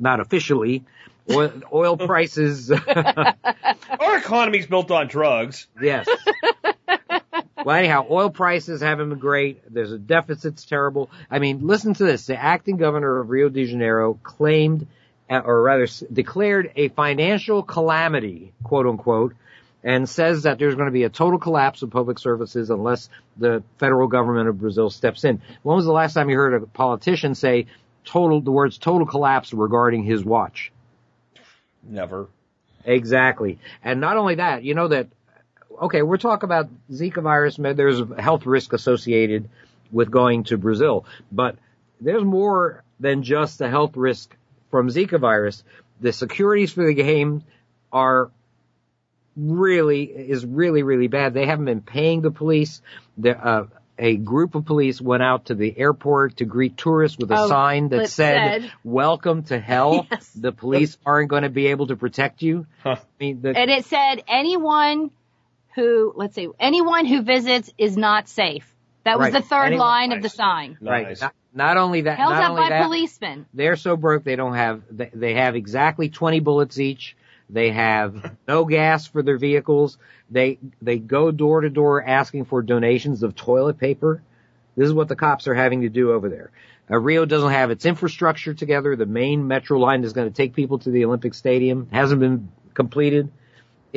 [0.00, 0.84] not officially,
[1.30, 5.68] oil, oil prices, Our economy's built on drugs.
[5.80, 6.08] yes.
[7.64, 9.62] Well, anyhow, oil prices haven't been great.
[9.72, 11.10] There's a deficit's terrible.
[11.30, 12.26] I mean, listen to this.
[12.26, 14.86] The acting governor of Rio de Janeiro claimed,
[15.30, 19.34] Uh, or rather declared a financial calamity, quote unquote,
[19.84, 23.62] and says that there's going to be a total collapse of public services unless the
[23.78, 25.40] federal government of Brazil steps in.
[25.62, 27.66] When was the last time you heard a politician say
[28.04, 30.72] total, the words total collapse regarding his watch?
[31.82, 32.28] Never.
[32.84, 33.58] Exactly.
[33.84, 35.08] And not only that, you know that,
[35.82, 39.48] okay, we're talking about Zika virus, there's a health risk associated
[39.92, 41.56] with going to Brazil, but
[42.00, 44.34] there's more than just the health risk
[44.70, 45.64] from Zika virus.
[46.00, 47.42] The securities for the game
[47.92, 48.30] are
[49.36, 51.34] really, is really, really bad.
[51.34, 52.82] They haven't been paying the police.
[53.16, 53.66] The, uh,
[53.98, 57.48] a group of police went out to the airport to greet tourists with a Oh,
[57.48, 60.06] sign that said, said- welcome to hell.
[60.10, 60.30] Yes.
[60.34, 62.66] The police aren't going to be able to protect you.
[62.84, 62.96] Huh.
[62.98, 65.10] I mean, the, And it said anyone
[65.74, 68.72] who, let's see, anyone who visits is not safe.
[69.04, 69.42] That was Right.
[69.42, 70.76] the third Anyone- line of the sign.
[70.80, 71.08] right.
[71.08, 71.20] Nice.
[71.22, 73.46] Not, not only that, Held not up only by that, policemen.
[73.52, 77.16] they're so broke they don't have, they, they have exactly 20 bullets each.
[77.50, 79.98] They have no gas for their vehicles.
[80.30, 84.22] They, they go door to door asking for donations of toilet paper.
[84.76, 86.50] This is what the cops are having to do over there.
[86.90, 88.96] Uh, Rio doesn't have its infrastructure together.
[88.96, 91.88] The main metro line is going to take people to the Olympic Stadium.
[91.90, 93.30] Hasn't been completed.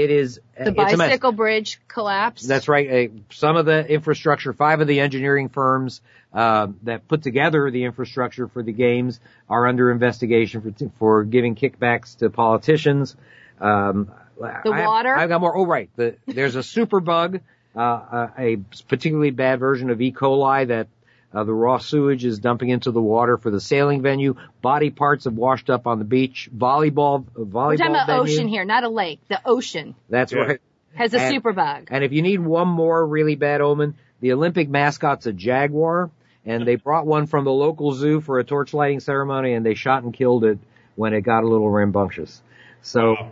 [0.04, 0.98] It is, The it's a mess.
[0.98, 2.48] bicycle bridge collapsed.
[2.48, 3.10] That's right.
[3.10, 6.02] Uh, some of the infrastructure, five of the engineering firms
[6.34, 9.20] uh, that put together the infrastructure for the games
[9.50, 13.16] are under investigation for for giving kickbacks to politicians.
[13.60, 15.16] Um, The I water?
[15.16, 15.56] I've got more.
[15.56, 15.90] Oh, right.
[15.96, 17.42] The, there's a super bug,
[17.76, 18.58] uh, uh, a
[18.88, 20.12] particularly bad version of E.
[20.12, 20.88] coli that
[21.34, 24.36] uh, the raw sewage is dumping into the water for the sailing venue.
[24.62, 26.50] Body parts have washed up on the beach.
[26.56, 28.22] Volleyball, uh, volleyball We're talking about venue.
[28.24, 29.20] ocean here, not a lake.
[29.30, 29.96] The ocean.
[30.10, 30.40] That's Yeah.
[30.40, 30.62] right.
[30.94, 31.88] Has a And- superbug.
[31.90, 36.10] And if you need one more really bad omen, the Olympic mascot's a jaguar,
[36.46, 39.74] and they brought one from the local zoo for a torch lighting ceremony, and they
[39.74, 40.60] shot and killed it
[40.96, 42.42] when it got a little rambunctious.
[42.82, 43.32] So, Wow.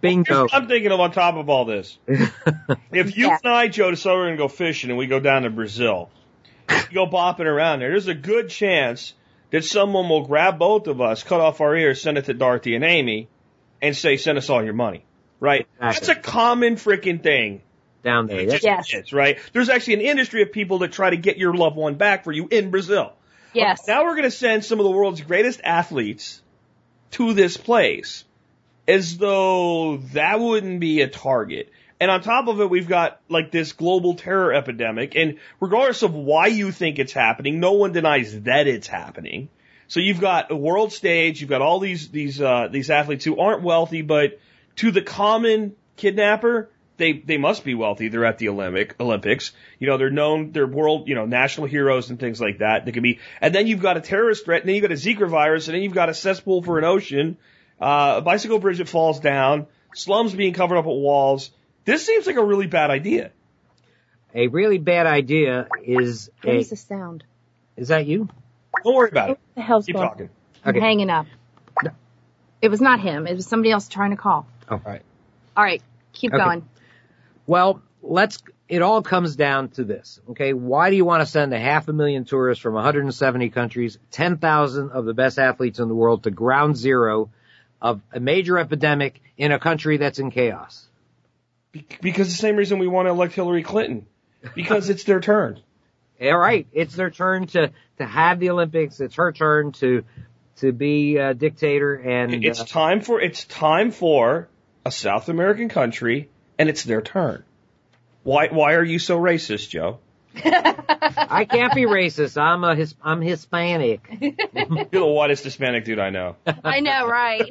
[0.00, 0.46] bingo.
[0.52, 1.98] I'm thinking of on top of all this.
[2.92, 3.38] If you Yeah.
[3.42, 6.10] and I, Joe, decide we're going to go fishing and we go down to Brazil,
[6.14, 6.15] we
[6.92, 9.14] go bopping around there, there's a good chance
[9.50, 12.74] that someone will grab both of us, cut off our ears, send it to Dorothy
[12.74, 13.28] and Amy,
[13.80, 15.04] and say, send us all your money.
[15.38, 15.66] Right?
[15.76, 16.06] Exactly.
[16.06, 17.62] That's a common freaking thing.
[18.02, 18.38] down there.
[18.40, 19.06] It That's- just Yes.
[19.06, 19.38] is, right?
[19.52, 22.30] There's actually an industry of people that try to get your loved one back for
[22.30, 23.12] you in Brazil.
[23.52, 23.88] Yes.
[23.88, 26.40] Now we're going to send some of the world's greatest athletes
[27.12, 28.24] to this place
[28.86, 31.70] as though that wouldn't be a target.
[31.98, 35.16] And on top of it, we've got like this global terror epidemic.
[35.16, 39.48] And regardless of why you think it's happening, no one denies that it's happening.
[39.88, 43.38] So you've got a world stage, you've got all these, these, uh, these athletes who
[43.38, 44.40] aren't wealthy, but
[44.76, 48.08] to the common kidnapper, they, they must be wealthy.
[48.08, 49.52] They're at the Olympic, Olympics.
[49.78, 52.84] You know, they're known, they're world, you know, national heroes and things like that.
[52.84, 54.94] They can be, and then you've got a terrorist threat, and then you've got a
[54.94, 57.36] Zika virus, and then you've got a cesspool for an ocean,
[57.80, 61.50] uh, a bicycle bridge that falls down, slums being covered up with walls.
[61.86, 63.30] This seems like a really bad idea.
[64.34, 67.24] A really bad idea is What a, is the sound?
[67.76, 68.28] is that you?
[68.84, 69.32] Don't worry about it.
[69.32, 70.30] What the hell's Keep going talking.
[70.64, 70.80] I'm Okay.
[70.80, 71.26] hanging up.
[72.60, 73.26] It was not him.
[73.26, 74.46] It was somebody else trying to call.
[74.68, 75.02] Oh, right.
[75.56, 75.80] All right.
[76.12, 76.42] Keep Okay.
[76.42, 76.68] going.
[77.46, 80.52] Well, let's, it all comes down to this, okay?
[80.54, 84.90] Why do you want to send a half a million tourists from 170 countries, 10,000
[84.90, 87.30] of the best athletes in the world to ground zero
[87.80, 90.88] of a major epidemic in a country that's in chaos?
[91.76, 94.06] Be- Because the same reason we want to elect Hillary Clinton.
[94.54, 95.60] Because it's their turn.
[96.22, 99.00] All right, it's their turn to, to have the Olympics.
[99.00, 100.04] It's her turn to,
[100.56, 104.48] to be a dictator and, It's uh, time for, it's time for
[104.84, 107.44] a South American country, and it's their turn.
[108.22, 109.98] Why, why are you so racist, Joe?
[110.44, 112.40] I can't be racist.
[112.40, 114.00] I'm a, his, I'm Hispanic.
[114.20, 116.36] You're the whitest Hispanic dude I know.
[116.64, 117.48] I know, right?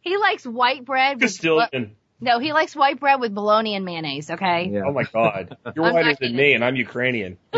[0.00, 1.20] he likes white bread.
[1.20, 1.96] With Castilian.
[2.20, 4.30] No, he likes white bread with bologna and mayonnaise.
[4.30, 4.68] Okay.
[4.72, 4.82] Yeah.
[4.86, 5.56] Oh my God.
[5.74, 7.38] You're I'm whiter than me, and I'm Ukrainian.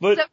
[0.00, 0.24] But So-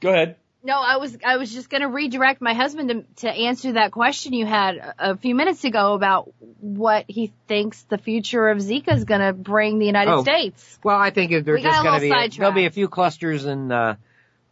[0.00, 0.36] go ahead.
[0.64, 3.90] No, I was I was just going to redirect my husband to, to answer that
[3.90, 8.58] question you had a, a few minutes ago about what he thinks the future of
[8.58, 10.22] Zika is going to bring the United Oh.
[10.22, 10.78] States.
[10.84, 12.86] Well, I think if they're We just going to little be, there'll be a few
[12.88, 13.96] clusters in, uh,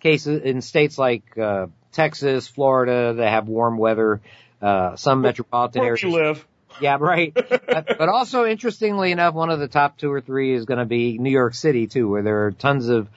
[0.00, 4.20] cases in states like, uh, Texas, Florida, that have warm weather,
[4.60, 6.02] uh, some metropolitan Where areas.
[6.02, 6.46] you live.
[6.80, 7.34] Yeah, right.
[7.66, 11.18] but, also, interestingly enough, one of the top two or three is going to be
[11.18, 13.08] New York City too, where there are tons of,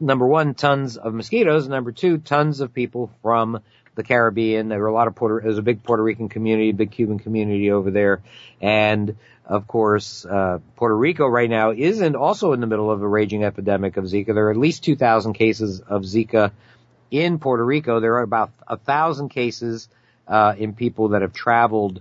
[0.00, 3.60] number one, tons of mosquitoes, and number two, tons of people from
[3.94, 4.68] the Caribbean.
[4.68, 7.70] There are a lot of Puerto, there's a big Puerto Rican community, big Cuban community
[7.70, 8.22] over there,
[8.60, 13.02] and of course, uh, Puerto Rico right now is in, also in the middle of
[13.02, 14.34] a raging epidemic of Zika.
[14.34, 16.52] There are at least 2,000 cases of Zika
[17.10, 17.98] in Puerto Rico.
[17.98, 19.88] There are about a thousand cases
[20.28, 22.00] uh, in people that have traveled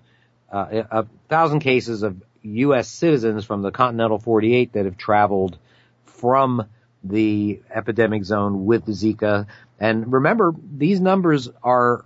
[0.52, 2.88] uh, a thousand cases of U.S.
[2.88, 5.58] citizens from the Continental 48 that have traveled
[6.06, 6.66] from
[7.04, 9.48] the epidemic zone with Zika.
[9.80, 12.06] And remember, these numbers are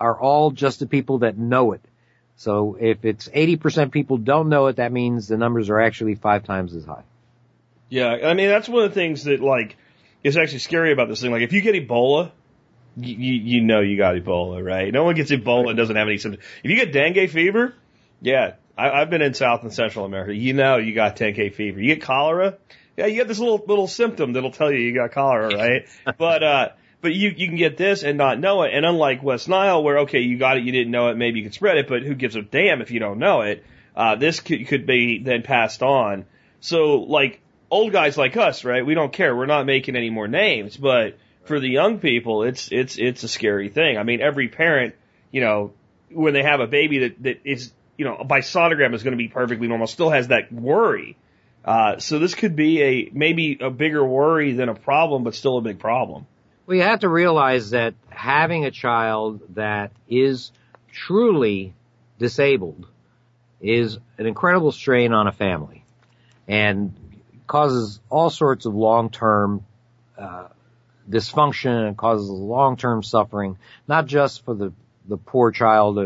[0.00, 1.80] are all just the people that know it.
[2.36, 6.42] So if it's 80% people don't know it, that means the numbers are actually five
[6.44, 7.04] times as high.
[7.88, 9.76] Yeah, I mean that's one of the things that like
[10.22, 11.30] is actually scary about this thing.
[11.30, 12.32] Like if you get Ebola,
[12.96, 14.92] you you, know you got Ebola, right?
[14.92, 16.44] No one gets Ebola and doesn't have any symptoms.
[16.62, 17.74] If you get dengue fever,
[18.20, 20.34] yeah, I, I've been in South and Central America.
[20.34, 21.80] You know you got dengue fever.
[21.80, 22.58] You get cholera,
[22.96, 25.88] yeah, you get this little little symptom that'll tell you you got cholera, right?
[26.18, 26.68] but uh,
[27.00, 28.72] but you you can get this and not know it.
[28.72, 31.44] And unlike West Nile, where okay you got it, you didn't know it, maybe you
[31.44, 33.64] could spread it, but who gives a damn if you don't know it?
[33.96, 36.26] Uh, this could, could be then passed on.
[36.60, 37.40] So like
[37.70, 38.84] old guys like us, right?
[38.84, 39.36] We don't care.
[39.36, 43.28] We're not making any more names, but for the young people, it's it's it's a
[43.28, 43.98] scary thing.
[43.98, 44.94] I mean, every parent,
[45.30, 45.72] you know,
[46.10, 49.18] when they have a baby that that is, you know, by sonogram is going to
[49.18, 51.16] be perfectly normal, still has that worry.
[51.64, 55.58] Uh, so this could be a maybe a bigger worry than a problem, but still
[55.58, 56.26] a big problem.
[56.66, 60.50] We have to realize that having a child that is
[60.92, 61.74] truly
[62.18, 62.86] disabled
[63.60, 65.84] is an incredible strain on a family
[66.48, 66.94] and
[67.46, 69.64] causes all sorts of long-term
[70.18, 70.48] uh,
[71.08, 73.58] dysfunction and causes long-term suffering,
[73.88, 74.72] not just for the
[75.06, 75.98] the poor child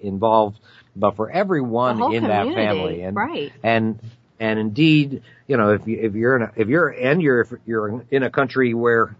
[0.00, 0.58] involved,
[0.96, 3.02] but for everyone whole in that family.
[3.02, 3.52] And right.
[3.62, 4.00] and
[4.40, 7.52] and indeed, you know, if you if you're in a, if you're and you're if
[7.66, 9.16] you're in a country where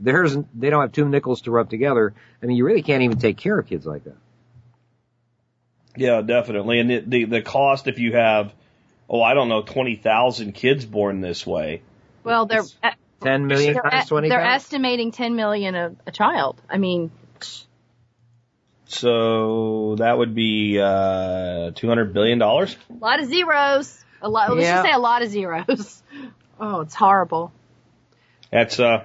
[0.00, 2.12] there's they don't have two nickels to rub together,
[2.42, 4.16] I mean, you really can't even take care of kids like that.
[5.96, 6.80] Yeah, definitely.
[6.80, 8.52] And the, the, the cost if you have,
[9.08, 11.82] oh, I don't know, 20,000 kids born this way.
[12.24, 12.64] Well, they're
[13.24, 14.54] uh, Ten million they're, times twenty they're thousand.
[14.56, 16.60] estimating 10 million a, a child.
[16.68, 17.10] I mean,
[18.86, 22.40] So that would be, uh, $200 billion.
[22.40, 22.66] a
[23.00, 24.04] lot of zeros.
[24.22, 24.50] A lot.
[24.50, 24.74] Let's Yeah.
[24.76, 26.02] just say a lot of zeros.
[26.60, 27.50] Oh, it's horrible.
[28.52, 29.04] That's, uh,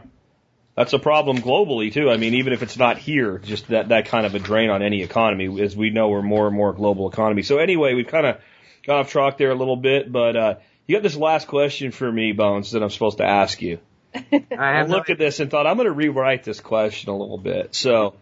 [0.76, 2.08] that's a problem globally too.
[2.12, 4.84] I mean, even if it's not here, just that, that kind of a drain on
[4.84, 7.42] any economy, as we know, we're more and more a global economy.
[7.42, 8.38] So anyway, we've kind of
[8.86, 10.56] got off track there a little bit, but, uh,
[10.86, 13.80] you got this last question for me, Bones, that I'm supposed to ask you.
[14.16, 17.18] I have no looked at this and thought I'm going to rewrite this question a
[17.18, 17.76] little bit.
[17.76, 18.16] So,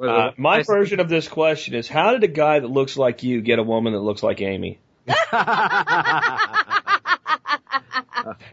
[0.00, 3.40] uh, my version of this question is: How did a guy that looks like you
[3.40, 4.78] get a woman that looks like Amy?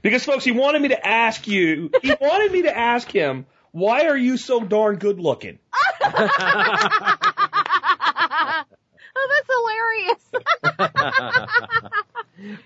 [0.01, 1.91] Because, folks, he wanted me to ask you.
[2.01, 5.59] He wanted me to ask him, "Why are you so darn good looking?"
[6.03, 6.25] oh,
[9.29, 10.23] that's hilarious.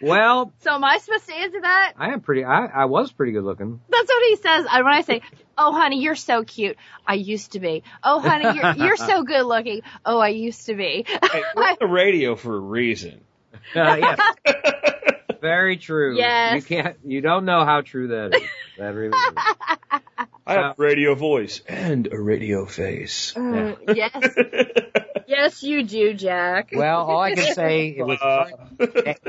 [0.02, 1.94] Well, so am I supposed to answer that?
[1.98, 2.44] I am pretty.
[2.46, 3.80] I, I was pretty good looking.
[3.90, 4.66] That's what he says.
[4.70, 5.22] I- When I say,
[5.58, 6.78] "Oh, honey, you're so cute,"
[7.08, 7.84] I used to be.
[8.04, 9.82] Oh, honey, you're you're so good looking.
[10.06, 11.06] Oh, I used to be.
[11.08, 13.22] Hey, we're on the radio for a reason.
[13.76, 14.20] Uh, yes,
[15.42, 16.18] very true.
[16.18, 16.56] Yes.
[16.56, 16.98] You can't.
[17.04, 18.42] You don't know how true that is.
[18.78, 20.02] That really is.
[20.48, 23.36] I have a radio voice and a radio face.
[23.36, 24.12] Uh, yes,
[25.28, 26.70] yes, you do, Jack.
[26.74, 28.46] Well, all I can say it was Uh,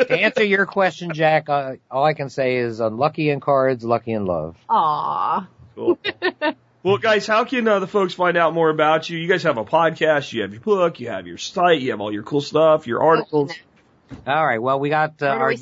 [0.05, 1.49] to answer your question, Jack.
[1.49, 4.57] Uh, all I can say is unlucky in cards, lucky in love.
[4.69, 5.47] Aw.
[5.75, 5.99] Cool.
[6.83, 9.19] well, guys, how can uh, the folks find out more about you?
[9.19, 12.01] You guys have a podcast, you have your book, you have your site, you have
[12.01, 13.53] all your cool stuff, your articles.
[14.27, 14.61] All right.
[14.61, 15.57] Well, we got uh, our we?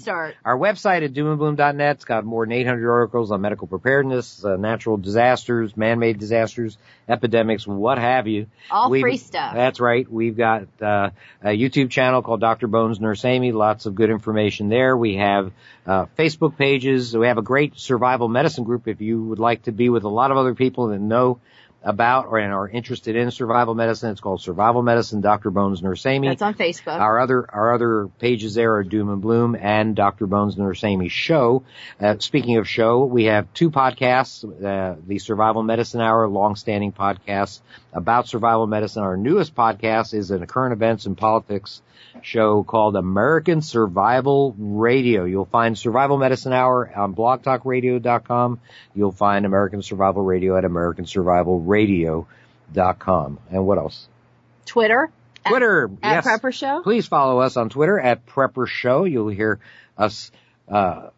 [0.44, 1.96] Our website at doomandbloom.net.
[1.96, 6.76] It's got more than 800 articles on medical preparedness, uh, natural disasters, man-made disasters,
[7.08, 8.46] epidemics, what have you.
[8.70, 9.54] All We've- free stuff.
[9.54, 10.10] That's right.
[10.10, 11.10] We've got uh,
[11.42, 12.66] a YouTube channel called Dr.
[12.66, 13.52] Bones Nurse Amy.
[13.52, 14.96] Lots of good information there.
[14.96, 15.52] We have
[15.86, 17.16] uh, Facebook pages.
[17.16, 20.08] We have a great survival medicine group if you would like to be with a
[20.08, 21.38] lot of other people that know
[21.84, 24.10] about or and are interested in survival medicine.
[24.10, 25.50] It's called Survival Medicine, Dr.
[25.50, 26.28] Bones Nurse Amy.
[26.28, 26.98] That's on Facebook.
[26.98, 30.26] Our other our other pages there are Doom and Bloom and Dr.
[30.26, 31.62] Bones Nurse Amy Show.
[32.00, 37.60] Uh, speaking of show, we have two podcasts: uh, the Survival Medicine Hour, long-standing podcast
[37.92, 39.02] about survival medicine.
[39.02, 41.82] Our newest podcast is a current events and politics
[42.24, 45.24] show called American Survival Radio.
[45.24, 48.60] You'll find Survival Medicine Hour on blogtalkradio.com.
[48.94, 53.38] You'll find American Survival Radio at americansurvivalradio.com.
[53.50, 54.08] And what else?
[54.66, 55.10] Twitter.
[55.46, 55.90] Twitter.
[56.02, 56.26] At yes.
[56.26, 56.82] Prepper Show.
[56.82, 59.04] Please follow us on Twitter at Prepper Show.
[59.04, 59.60] You'll hear
[59.96, 60.32] us
[60.68, 61.10] uh,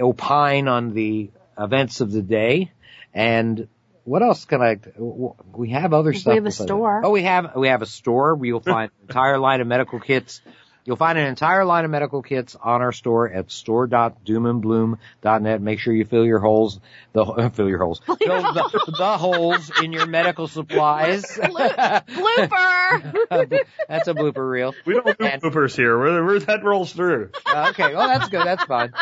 [0.00, 2.72] opine on the events of the day.
[3.12, 3.68] And
[4.04, 4.78] what else can I?
[5.56, 6.32] We have other stuff.
[6.32, 7.02] We have a store.
[7.04, 9.98] Oh, we have we have a store where you'll find an entire line of medical
[9.98, 10.40] kits.
[10.86, 15.62] You'll find an entire line of medical kits on our store at store.doomandbloom.net.
[15.62, 16.78] Make sure you fill your holes,
[17.12, 17.24] the
[17.54, 21.24] fill your holes, fill the, the holes in your medical supplies.
[22.04, 23.58] Blooper.
[23.88, 24.74] That's a blooper reel.
[24.84, 25.98] We don't do And- bloopers here.
[25.98, 27.30] Where, where that rolls through.
[27.46, 28.44] Uh, okay, well that's good.
[28.46, 28.92] That's fine.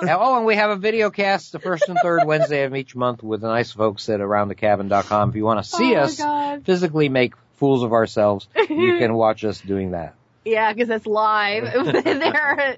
[0.00, 2.96] And- oh, and we have a video cast the first and third Wednesday of each
[2.96, 5.28] month with the nice folks at aroundthecabin.com.
[5.30, 6.64] If you want to see oh us God.
[6.64, 10.14] physically make fools of ourselves, you can watch us doing that.
[10.46, 11.64] Yeah, because it's live.
[12.04, 12.76] there.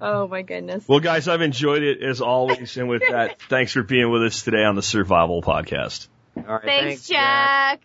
[0.00, 0.86] Oh my goodness.
[0.86, 2.76] Well, guys, I've enjoyed it as always.
[2.76, 6.06] And with that, thanks for being with us today on the Survival Podcast.
[6.36, 7.80] All right, Thanks, Jack.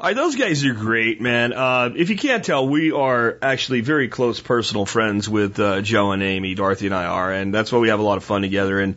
[0.00, 1.52] All right, those guys are great, man.
[1.52, 6.10] Uh, if you can't tell, we are actually very close personal friends with uh, Joe
[6.12, 6.54] and Amy.
[6.54, 8.80] Dorothy and I are, and that's why we have a lot of fun together.
[8.80, 8.96] And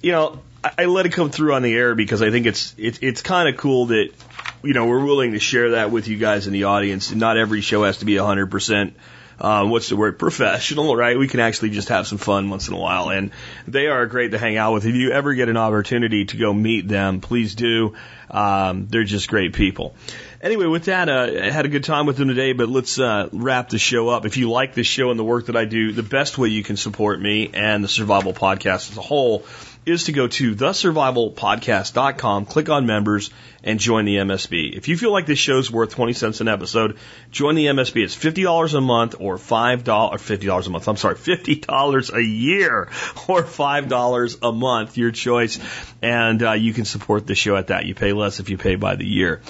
[0.00, 2.74] you know, I, I let it come through on the air because I think it's
[2.78, 4.10] it's it's kind of cool that
[4.62, 7.12] you know we're willing to share that with you guys in the audience.
[7.12, 8.94] Not every show has to be a hundred percent.
[9.40, 10.18] Uh, what's the word?
[10.18, 11.16] Professional, right?
[11.16, 13.30] We can actually just have some fun once in a while, and
[13.68, 14.84] they are great to hang out with.
[14.84, 17.94] If you ever get an opportunity to go meet them, please do.
[18.30, 19.94] Um, they're just great people.
[20.42, 23.28] Anyway, with that, uh, I had a good time with them today, but let's uh,
[23.32, 24.26] wrap the show up.
[24.26, 26.64] If you like this show and the work that I do, the best way you
[26.64, 29.44] can support me and the Survival Podcast as a whole
[29.86, 33.30] is to go to thesurvivalpodcast.com, click on members,
[33.62, 34.76] and join the MSB.
[34.76, 36.96] If you feel like this show's worth 20 cents an episode,
[37.30, 38.04] join the MSB.
[38.04, 40.88] It's $50 a month or $5, or $50 a month.
[40.88, 42.82] I'm sorry, $50 a year
[43.28, 45.58] or $5 a month, your choice.
[46.00, 47.86] And uh, you can support the show at that.
[47.86, 49.40] You pay less if you pay by the year.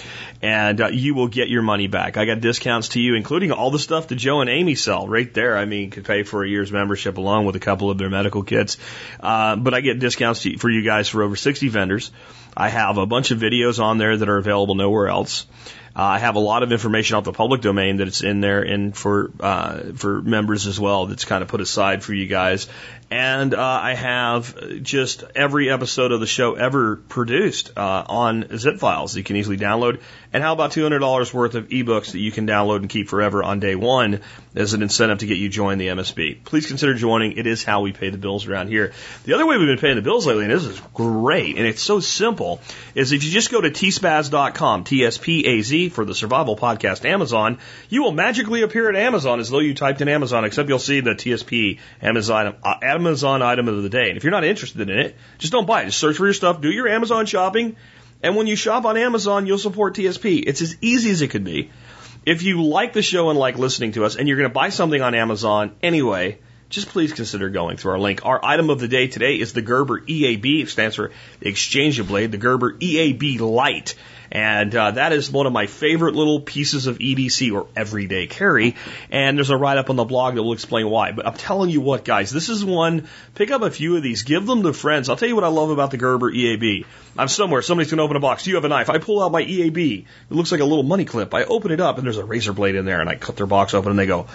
[0.41, 2.17] And uh, you will get your money back.
[2.17, 5.33] I got discounts to you, including all the stuff that Joe and Amy sell right
[5.35, 5.59] there.
[5.59, 8.43] I mean, could pay for a year's membership along with a couple of their medical
[8.43, 8.79] kits.
[9.21, 12.11] Uh, but I get discounts to, for you guys for over 60 vendors.
[12.59, 15.47] I have a bunch of videos on there that are available nowhere else.
[15.95, 18.63] Uh, I have a lot of information off the public domain that it's in there
[18.63, 21.07] and for uh, for members as well.
[21.07, 22.67] That's kind of put aside for you guys.
[23.11, 28.79] And uh, I have just every episode of the show ever produced uh, on zip
[28.79, 30.01] files you can easily download.
[30.31, 33.61] And how about $200 worth of ebooks that you can download and keep forever on
[33.61, 34.21] day one
[34.55, 36.45] as an incentive to get you join the MSB?
[36.45, 37.39] Please consider joining.
[37.39, 38.93] It is how we pay the bills around here.
[39.25, 41.81] The other way we've been paying the bills lately, and this is great, and it's
[41.81, 42.61] so simple,
[42.95, 47.59] is if you just go to tspaz.com, T-S-P-A-Z, for the Survival Podcast Amazon,
[47.89, 51.01] you will magically appear at Amazon as though you typed in Amazon, except you'll see
[51.01, 54.09] the TSP Amazon, uh, Amazon item of the day.
[54.09, 55.87] And if you're not interested in it, just don't buy it.
[55.87, 57.77] Just search for your stuff, do your Amazon shopping,
[58.23, 60.43] and when you shop on Amazon, you'll support TSP.
[60.47, 61.71] It's as easy as it could be.
[62.27, 64.71] If you like the show and like listening to us, and you're going to buy
[64.71, 66.39] something on Amazon anyway,
[66.69, 68.27] just please consider going through our link.
[68.27, 70.63] Our item of the day today is the Gerber EAB.
[70.65, 73.95] It stands for Exchange Blade, the Gerber EAB Light.
[74.31, 78.77] And uh, that is one of my favorite little pieces of EDC or everyday carry.
[79.11, 81.13] And there's a write up on the blog that will explain why.
[81.13, 83.09] But I'm telling you what, guys, this is one.
[83.35, 85.09] Pick up a few of these, give them to friends.
[85.09, 86.85] I'll tell you what I love about the Gerber EAB.
[87.17, 88.45] I'm somewhere, somebody's gonna open a box.
[88.45, 88.91] Do you have a knife?
[88.91, 90.05] I pull out my EAB.
[90.31, 91.33] It looks like a little money clip.
[91.35, 93.47] I open it up and there's a razor blade in there, and I cut their
[93.47, 94.27] box open, and they go,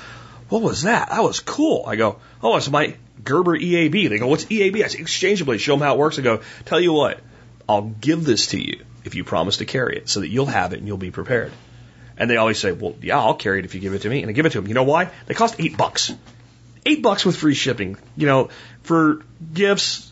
[0.49, 1.10] "What was that?
[1.10, 4.88] That was cool." I go, "Oh, it's my Gerber EAB." They go, "What's EAB?" I
[4.88, 6.20] say, "Exchange blade." Show them how it works.
[6.20, 7.20] I go, "Tell you what,
[7.70, 10.74] I'll give this to you." If you promise to carry it so that you'll have
[10.74, 11.52] it and you'll be prepared.
[12.18, 14.22] And they always say, well, yeah, I'll carry it if you give it to me.
[14.22, 14.68] And I give it to them.
[14.68, 15.10] You know why?
[15.26, 16.14] They cost eight bucks.
[16.86, 17.98] Eight bucks with free shipping.
[18.16, 18.50] You know,
[18.84, 19.24] for
[19.54, 20.12] gifts,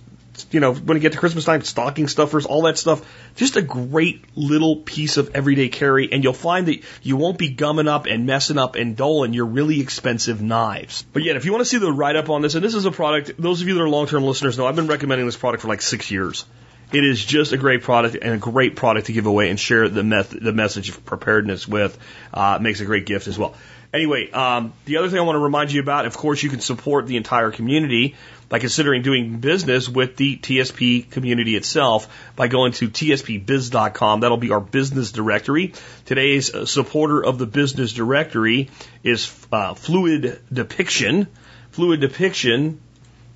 [0.50, 3.08] you know, when you get to Christmas time, stocking stuffers, all that stuff.
[3.36, 6.12] Just a great little piece of everyday carry.
[6.12, 9.46] And you'll find that you won't be gumming up and messing up and dulling your
[9.46, 11.04] really expensive knives.
[11.14, 12.86] But yet, if you want to see the write up on this, and this is
[12.86, 15.38] a product, those of you that are long term listeners know I've been recommending this
[15.38, 16.46] product for like six years.
[16.94, 19.88] It is just a great product and a great product to give away and share
[19.88, 21.98] the, meth- the message of preparedness with.
[22.34, 23.56] Uh, makes a great gift as well.
[23.94, 26.62] Anyway, um, the other thing I want to remind you about, of course, you can
[26.62, 28.16] support the entire community
[28.48, 32.08] by considering doing business with the TSP community itself
[32.38, 34.22] by going to tspbiz.com.
[34.22, 35.74] That'll be our business directory.
[36.06, 38.70] Today's uh, supporter of the business directory
[39.04, 41.28] is uh, Fluid Depiction.
[41.72, 42.80] Fluid Depiction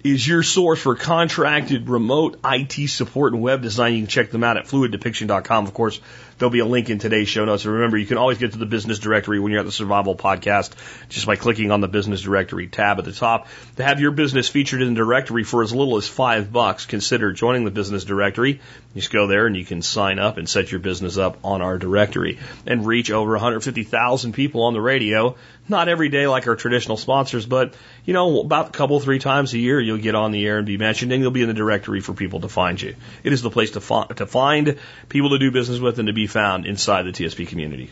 [0.06, 3.94] is your source for contracted remote IT support and web design.
[3.94, 5.66] You can check them out at fluiddepiction.com.
[5.66, 6.00] Of course,
[6.38, 7.66] there'll be a link in today's show notes.
[7.66, 10.16] And remember, you can always get to the business directory when you're at the survival
[10.16, 10.72] podcast
[11.10, 13.48] just by clicking on the business directory tab at the top.
[13.78, 17.32] To have your business featured in the directory for as little as five bucks, consider
[17.32, 18.62] joining the business directory.
[18.94, 21.78] Just go there and you can sign up and set your business up on our
[21.78, 25.36] directory and reach over 150,000 people on the radio
[25.68, 27.74] not every day like our traditional sponsors, but
[28.06, 30.68] you know, about a couple, three times a year, you'll get on the air and
[30.68, 32.96] be mentioned, and you'll be in the directory for people to find you.
[33.24, 34.78] It is the place to, fi- to find
[35.10, 37.92] people to do business with and to be found inside the TSP community.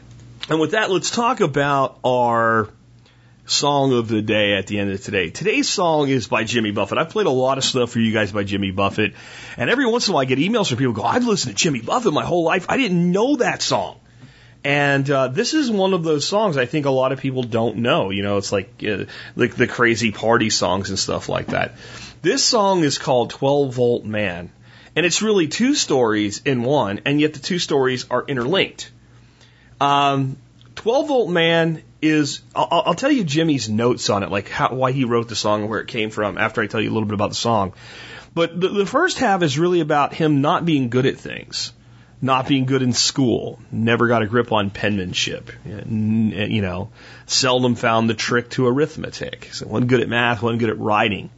[0.49, 2.69] And with that, let's talk about our
[3.45, 5.29] song of the day at the end of today.
[5.29, 6.97] Today's song is by Jimmy Buffett.
[6.97, 9.13] I've played a lot of stuff for you guys by Jimmy Buffett,
[9.57, 11.61] and every once in a while I get emails from people go, I've listened to
[11.61, 12.65] Jimmy Buffett my whole life.
[12.69, 13.99] I didn't know that song.
[14.65, 17.77] And uh, this is one of those songs I think a lot of people don't
[17.77, 18.11] know.
[18.11, 19.05] You know, it's like uh,
[19.35, 21.73] like the crazy party songs and stuff like that.
[22.21, 24.51] This song is called 12 Volt Man,
[24.95, 28.91] and it's really two stories in one, and yet the two stories are interlinked.
[29.81, 30.37] Um,
[30.75, 34.91] 12 Volt Man is I'll, I'll tell you Jimmy's notes on it, like how, why
[34.91, 37.07] he wrote the song and where it came from after I tell you a little
[37.07, 37.73] bit about the song.
[38.33, 41.71] But the, the first half is really about him not being good at things
[42.23, 46.89] not being good in school, never got a grip on penmanship, you know,
[47.25, 49.49] seldom found the trick to arithmetic.
[49.51, 51.29] So wasn't good at math, wasn't good at writing.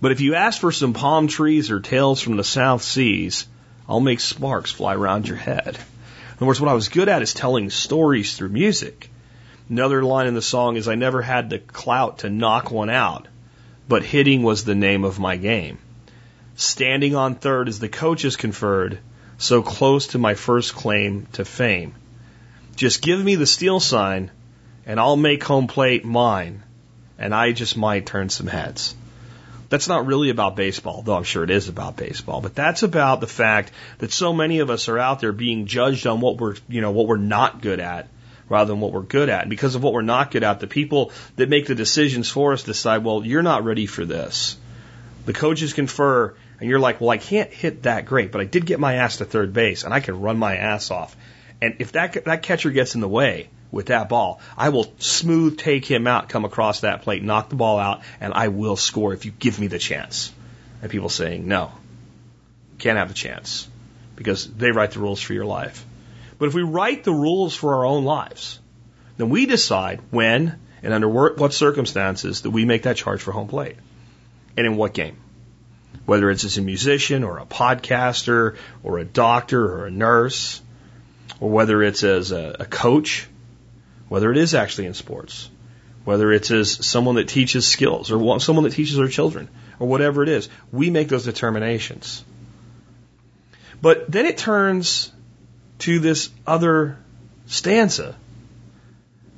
[0.00, 3.46] But if you ask for some palm trees or tales from the South Seas,
[3.88, 5.66] I'll make sparks fly around your head.
[5.68, 9.10] In other words, what I was good at is telling stories through music.
[9.68, 13.28] Another line in the song is I never had the clout to knock one out,
[13.88, 15.78] but hitting was the name of my game.
[16.56, 18.98] Standing on third as the coaches conferred,
[19.36, 21.94] so close to my first claim to fame.
[22.74, 24.30] Just give me the steel sign
[24.86, 26.62] and I'll make home plate mine
[27.18, 28.94] and I just might turn some heads.
[29.70, 33.20] That's not really about baseball, though I'm sure it is about baseball, but that's about
[33.20, 36.56] the fact that so many of us are out there being judged on what we're,
[36.68, 38.08] you know, what we're not good at
[38.48, 39.42] rather than what we're good at.
[39.42, 42.52] And because of what we're not good at, the people that make the decisions for
[42.52, 44.58] us decide, well, you're not ready for this.
[45.24, 48.66] The coaches confer and you're like, well, I can't hit that great, but I did
[48.66, 51.16] get my ass to third base and I can run my ass off.
[51.62, 55.58] And if that, that catcher gets in the way with that ball, I will smooth
[55.58, 59.12] take him out, come across that plate, knock the ball out, and I will score
[59.12, 60.32] if you give me the chance.
[60.82, 61.72] And people saying, no,
[62.78, 63.68] can't have the chance
[64.16, 65.84] because they write the rules for your life.
[66.38, 68.58] But if we write the rules for our own lives,
[69.18, 73.48] then we decide when and under what circumstances that we make that charge for home
[73.48, 73.76] plate
[74.56, 75.18] and in what game.
[76.06, 80.62] Whether it's as a musician or a podcaster or a doctor or a nurse,
[81.38, 83.28] or whether it's as a, a coach,
[84.10, 85.48] whether it is actually in sports,
[86.04, 90.24] whether it's as someone that teaches skills or someone that teaches our children or whatever
[90.24, 92.24] it is, we make those determinations.
[93.80, 95.12] But then it turns
[95.78, 96.98] to this other
[97.46, 98.16] stanza.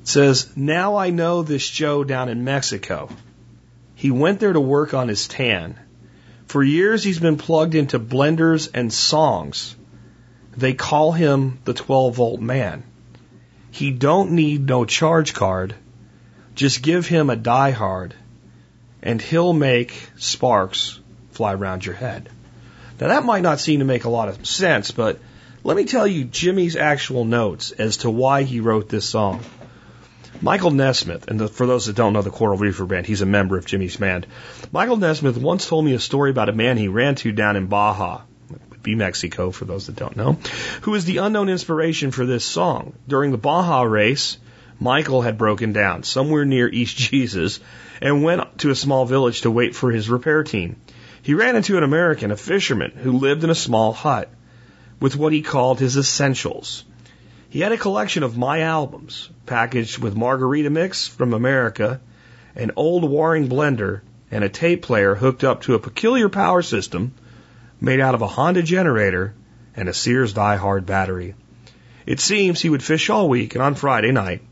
[0.01, 3.11] It says, Now I know this Joe down in Mexico.
[3.95, 5.79] He went there to work on his tan.
[6.47, 9.77] For years he's been plugged into blenders and songs.
[10.57, 12.85] They call him the 12 volt man.
[13.73, 15.75] He don't need no charge card.
[16.55, 18.15] Just give him a die hard
[19.03, 21.01] and he'll make sparks
[21.31, 22.29] fly around your head.
[23.01, 25.19] Now that might not seem to make a lot of sense, but
[25.65, 29.41] let me tell you Jimmy's actual notes as to why he wrote this song.
[30.43, 33.27] Michael Nesmith, and the, for those that don't know the Coral Reefer Band, he's a
[33.27, 34.27] member of Jimmy's band.
[34.71, 37.69] Michael Nesmith once told me a story about a man he ran to down in
[37.69, 38.23] Baja,
[38.83, 40.39] be Mexico for those that don't know,
[40.83, 42.95] who is the unknown inspiration for this song.
[43.07, 44.39] During the Baja race,
[44.81, 47.61] Michael had broken down somewhere near East Jesus
[48.01, 50.77] and went to a small village to wait for his repair team.
[51.23, 54.29] He ran into an American, a fisherman, who lived in a small hut
[54.99, 56.85] with what he called his essentials.
[57.49, 62.01] He had a collection of my albums, packaged with margarita mix from America,
[62.57, 64.01] an old Waring blender,
[64.31, 67.13] and a tape player hooked up to a peculiar power system
[67.83, 69.35] made out of a Honda generator
[69.75, 71.35] and a Sears Die Hard battery.
[72.07, 74.43] It seems he would fish all week, and on Friday night,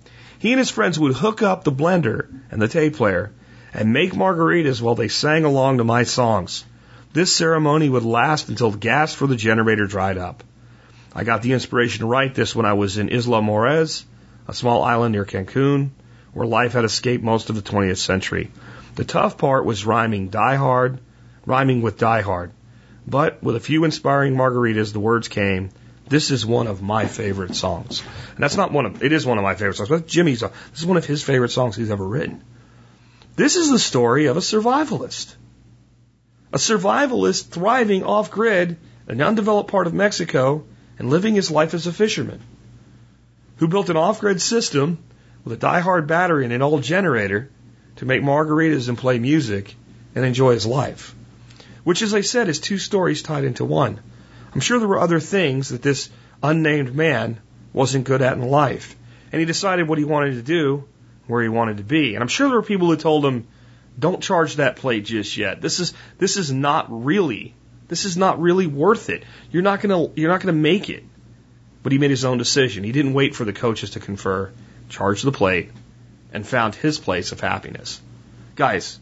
[0.41, 3.31] he and his friends would hook up the blender and the tape player
[3.73, 6.65] and make margaritas while they sang along to my songs.
[7.13, 10.43] This ceremony would last until gas for the generator dried up.
[11.15, 14.05] I got the inspiration to write this when I was in Isla Mujeres,
[14.49, 15.91] a small island near Cancun,
[16.33, 18.51] where life had escaped most of the 20th century.
[18.97, 20.99] The tough part was rhyming die hard,
[21.47, 22.51] rhyming with die hard.
[23.11, 25.71] But with a few inspiring margaritas, the words came.
[26.09, 28.05] This is one of my favorite songs.
[28.35, 30.81] And that's not one of, it is one of my favorite songs, but Jimmy's, this
[30.81, 32.45] is one of his favorite songs he's ever written.
[33.35, 35.35] This is the story of a survivalist.
[36.53, 38.77] A survivalist thriving off grid,
[39.09, 40.65] in an undeveloped part of Mexico,
[40.97, 42.41] and living his life as a fisherman,
[43.57, 44.99] who built an off grid system
[45.43, 47.51] with a die-hard battery and an old generator
[47.97, 49.75] to make margaritas and play music
[50.15, 51.15] and enjoy his life.
[51.85, 54.01] Which, as I said, is two stories tied into one.
[54.55, 56.11] I'm sure there were other things that this
[56.43, 57.41] unnamed man
[57.73, 58.97] wasn't good at in life.
[59.33, 60.85] And he decided what he wanted to do,
[61.27, 62.15] where he wanted to be.
[62.15, 63.47] And I'm sure there were people who told him,
[63.99, 65.61] don't charge that plate just yet.
[65.61, 67.55] This is, this is not really
[67.91, 69.25] this is not really worth it.
[69.51, 71.03] You're not gonna you're not gonna make it.
[71.83, 72.85] But he made his own decision.
[72.85, 74.53] He didn't wait for the coaches to confer,
[74.89, 75.73] charged the plate,
[76.33, 78.01] and found his place of happiness.
[78.55, 79.01] Guys,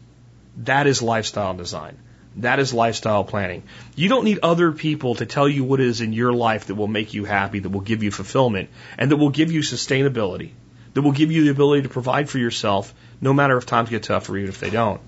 [0.57, 1.99] that is lifestyle design.
[2.41, 3.63] That is lifestyle planning.
[3.95, 6.87] You don't need other people to tell you what is in your life that will
[6.87, 10.51] make you happy, that will give you fulfillment, and that will give you sustainability,
[10.93, 14.03] that will give you the ability to provide for yourself no matter if times get
[14.03, 15.01] tough or even if they don't.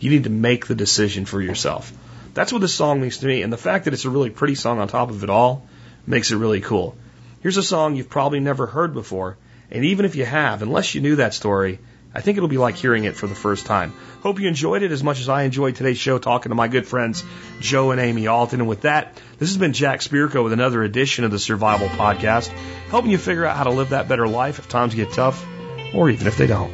[0.00, 1.92] You need to make the decision for yourself.
[2.32, 4.54] That's what this song means to me, and the fact that it's a really pretty
[4.54, 5.66] song on top of it all
[6.06, 6.96] makes it really cool.
[7.42, 9.36] Here's a song you've probably never heard before,
[9.70, 11.80] and even if you have, unless you knew that story,
[12.14, 13.92] I think it'll be like hearing it for the first time.
[14.22, 16.86] Hope you enjoyed it as much as I enjoyed today's show talking to my good
[16.86, 17.22] friends
[17.60, 18.60] Joe and Amy Alton.
[18.60, 22.48] And with that, this has been Jack Spirko with another edition of the Survival Podcast,
[22.88, 25.46] helping you figure out how to live that better life if times get tough,
[25.94, 26.72] or even if they don't.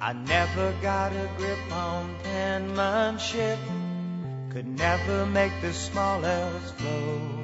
[0.00, 3.58] I never got a grip on penmanship,
[4.50, 7.37] could never make the small L's flow.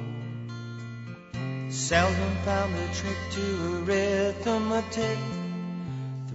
[1.69, 5.17] Seldom found the trick to arithmetic,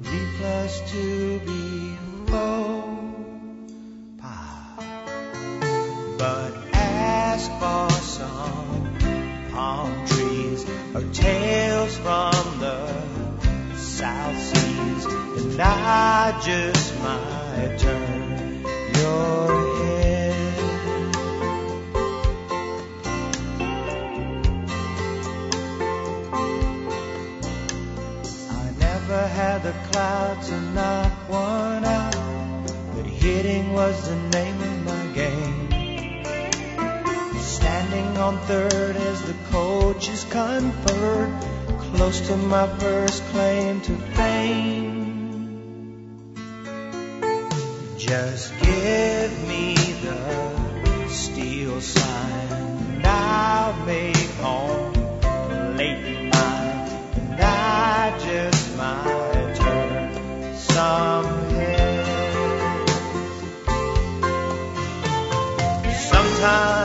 [0.03, 1.97] three plus two be
[2.27, 3.01] four.
[6.19, 8.99] But ask for some
[9.53, 18.65] palm trees or tales from the South Seas, and I just might turn
[18.97, 20.00] your head.
[29.11, 32.15] Never had the clout to knock one out,
[32.95, 35.69] but hitting was the name of my game.
[37.41, 41.33] Standing on third as the coaches conferred
[41.79, 45.49] close to my first claim to fame.
[47.99, 49.20] Just give
[66.41, 66.80] time.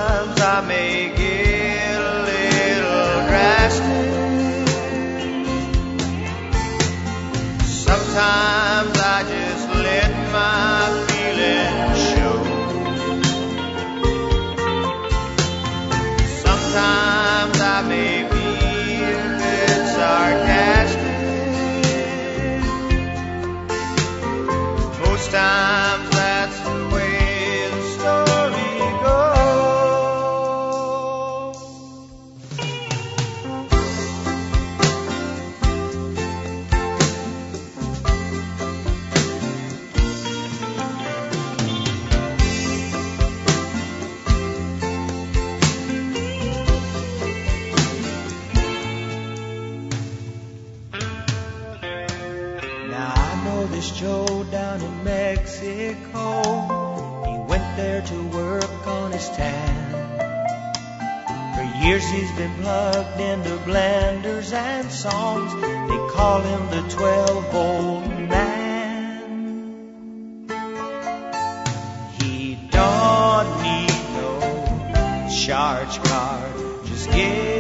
[62.36, 65.53] been plugged into blenders and songs.
[65.53, 69.22] They call him the 12 volt man.
[72.20, 76.52] He don't need no charge card,
[76.86, 77.55] just give.